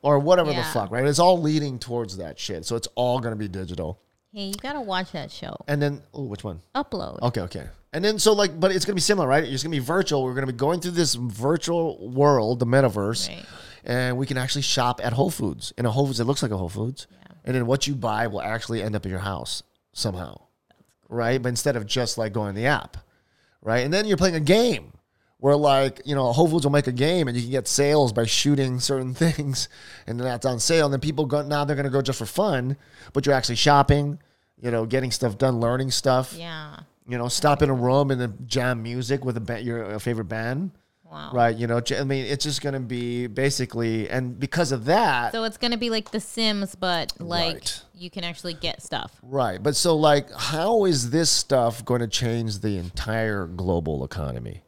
[0.00, 1.04] or whatever the fuck, right?
[1.04, 2.64] It's all leading towards that shit.
[2.64, 4.00] So it's all gonna be digital.
[4.32, 5.56] hey, you gotta watch that show.
[5.68, 6.60] And then, oh, which one?
[6.74, 7.20] Upload.
[7.20, 7.66] Okay, okay.
[7.92, 9.42] And then so like, but it's gonna be similar, right?
[9.44, 10.22] It's gonna be virtual.
[10.22, 13.44] We're gonna be going through this virtual world, the metaverse, Right.
[13.84, 16.52] and we can actually shop at Whole Foods in a Whole Foods that looks like
[16.52, 17.06] a Whole Foods,
[17.44, 20.40] and then what you buy will actually end up in your house somehow,
[21.08, 21.42] right?
[21.42, 22.96] But instead of just like going to the app,
[23.60, 23.80] right?
[23.84, 24.92] And then you're playing a game
[25.38, 28.12] where like you know Whole Foods will make a game and you can get sales
[28.12, 29.68] by shooting certain things,
[30.06, 30.84] and then that's on sale.
[30.86, 32.76] And then people go now they're gonna go just for fun,
[33.12, 34.20] but you're actually shopping,
[34.62, 36.34] you know, getting stuff done, learning stuff.
[36.38, 36.76] Yeah.
[37.10, 40.26] You know, stop in a room and then jam music with a ba- your favorite
[40.28, 40.70] band.
[41.10, 41.30] Wow.
[41.32, 41.56] right?
[41.56, 45.42] You know, I mean, it's just going to be basically, and because of that, So
[45.42, 47.82] it's gonna be like The Sims, but like Right.
[47.96, 49.10] you can actually get stuff.
[49.24, 49.60] right?
[49.60, 54.62] But so, like, how is this stuff going to change the entire global economy?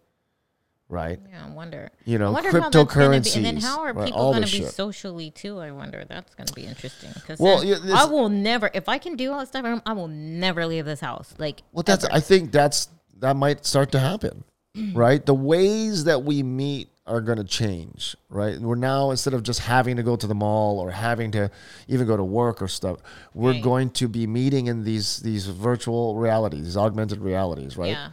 [0.93, 1.19] Right?
[1.31, 1.89] Yeah, I wonder.
[2.05, 4.51] You know, wonder how that's gonna be- And then how are people all going to
[4.53, 4.73] be shit.
[4.75, 5.59] socially too?
[5.59, 6.05] I wonder.
[6.07, 7.11] That's going to be interesting.
[7.15, 9.95] Because Well, yeah, I will never, if I can do all that stuff, I I
[9.95, 11.33] will never leave this house.
[11.39, 12.05] Like, Well, that's.
[12.05, 12.13] ever.
[12.15, 12.89] I think that's
[13.21, 14.45] that might start to happen,
[14.93, 15.25] right?
[15.25, 18.59] The ways that we meet are going to change, right?
[18.61, 21.51] We're now instead of just having to go to the mall or having to
[21.89, 22.99] even go to work or stuff,
[23.35, 23.63] we're Right.
[23.63, 27.93] going to be meeting in these these virtual realities, these augmented realities, right?
[27.93, 28.11] yeah.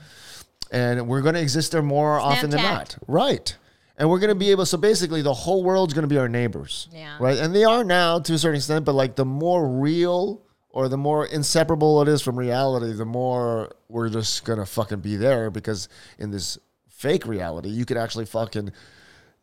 [0.71, 3.55] And we're going to exist there more often than not, right?
[3.97, 4.65] And we're going to be able.
[4.65, 7.17] So basically, the whole world's going to be our neighbors, Yeah.
[7.19, 7.37] right?
[7.37, 10.41] And they are now to a certain extent, but like the more real
[10.71, 15.15] or the more inseparable it is from reality, the more we're just gonna fucking be
[15.15, 15.89] there because
[16.19, 18.71] in this fake reality, you could actually fucking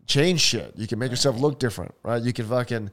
[0.06, 0.72] change shit.
[0.76, 2.22] You can make yourself look different, right?
[2.22, 2.90] You can fucking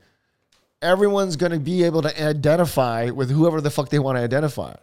[0.81, 4.73] everyone's gonna be able to identify with whoever the fuck they want to identify.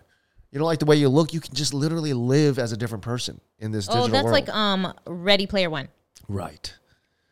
[0.52, 3.04] You don't like the way you look, you can just literally live as a different
[3.04, 4.32] person in this Oh, digital that's world.
[4.34, 5.88] like um Ready Player One.
[6.28, 6.74] right.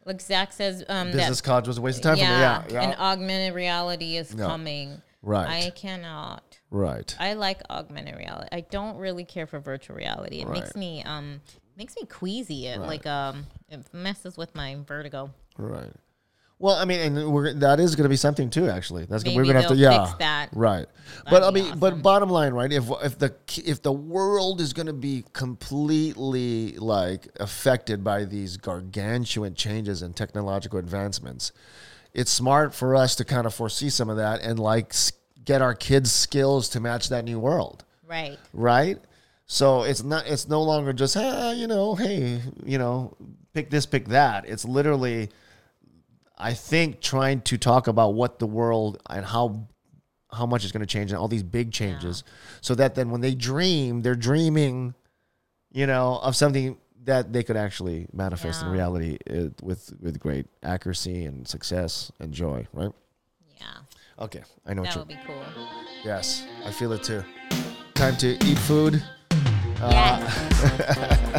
[0.05, 2.75] Like Zach says, um, Business that, college was a waste of time yeah, for me.
[2.75, 2.89] Yeah, yeah.
[2.89, 4.47] and augmented reality is Yeah.
[4.47, 5.03] coming.
[5.21, 5.67] Right.
[5.67, 6.59] I cannot.
[6.71, 7.15] right.
[7.21, 8.49] I like augmented reality.
[8.53, 10.41] I don't really care for virtual reality.
[10.41, 11.41] It makes me um
[11.77, 12.69] makes me queasy.
[12.69, 15.31] It like um it messes with my vertigo.
[15.59, 15.93] Right.
[16.61, 18.69] Well, I mean, and we're that is going to be something too.
[18.69, 20.49] Actually, that's gonna, we're going to have to yeah, fix that.
[20.53, 20.87] right.
[21.31, 22.73] But I mean, but bottom line, right?
[22.73, 28.57] If if the if the world is going to be completely like affected by these
[28.57, 31.53] gargantuan changes and technological advancements,
[32.13, 34.95] it's smart for us to kind of foresee some of that and like
[35.45, 38.39] get our kids' skills to match that new world Right.
[38.53, 38.99] right?
[39.47, 43.17] So it's not it's no longer just ah, you know, hey, you know,
[43.55, 44.49] pick this, pick that.
[44.49, 45.31] It's literally
[46.39, 49.67] I think trying to talk about what the world and how
[50.33, 52.23] how much is going to change and all these big changes
[52.61, 54.95] so that then when they dream, they're dreaming,
[55.73, 60.47] you know, of something that they could actually manifest in reality uh, with with great
[60.63, 62.91] accuracy and success and joy, right?
[63.59, 63.67] Yeah.
[64.21, 65.43] Okay, I know what That would be cool.
[66.05, 67.25] Yes, I feel it too.
[67.95, 69.03] Time to eat food.
[69.81, 70.39] yes.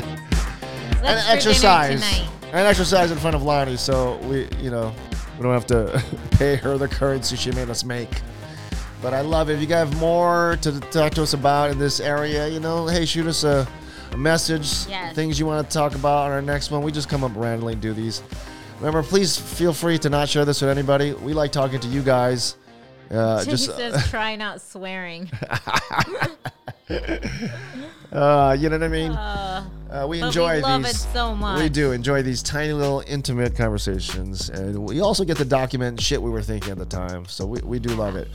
[0.02, 2.39] and Let's for exercise tonight.
[2.52, 4.94] And exercise in front of Lonnie, so we, you know,
[5.38, 8.10] we don't have to pay her the currency she made us make.
[9.02, 9.54] But I love it.
[9.54, 12.88] If you guys have more to talk to us about in this area, you know,
[12.88, 13.68] hey, shoot us a,
[14.12, 14.88] a message.
[14.88, 15.16] Yes.
[15.16, 16.82] Things you want to talk about on our next one.
[16.82, 18.22] We just come up randomly and do these.
[18.80, 21.14] Remember, please feel free to not share this with anybody.
[21.14, 22.56] We like talking to you guys.
[23.12, 25.30] Uh, just says try not swearing.
[28.12, 29.12] uh, you know what I mean.
[29.12, 31.04] Uh, Uh, we enjoy we love these.
[31.04, 31.60] it so much.
[31.60, 36.22] We do enjoy these tiny little intimate conversations, and we also get to document shit
[36.22, 37.26] we were thinking at the time.
[37.26, 38.28] So we, we do love it.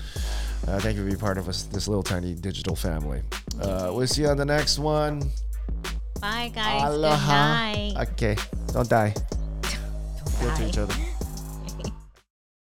[0.66, 3.22] Uh, thank you for being part of us, this little tiny digital family.
[3.60, 5.22] Uh, we'll see you on the next one.
[6.20, 6.82] Bye guys.
[6.92, 7.72] Aloha.
[7.72, 8.08] Good night.
[8.12, 8.36] Okay,
[8.72, 9.14] don't die.
[10.40, 10.94] Good to each other.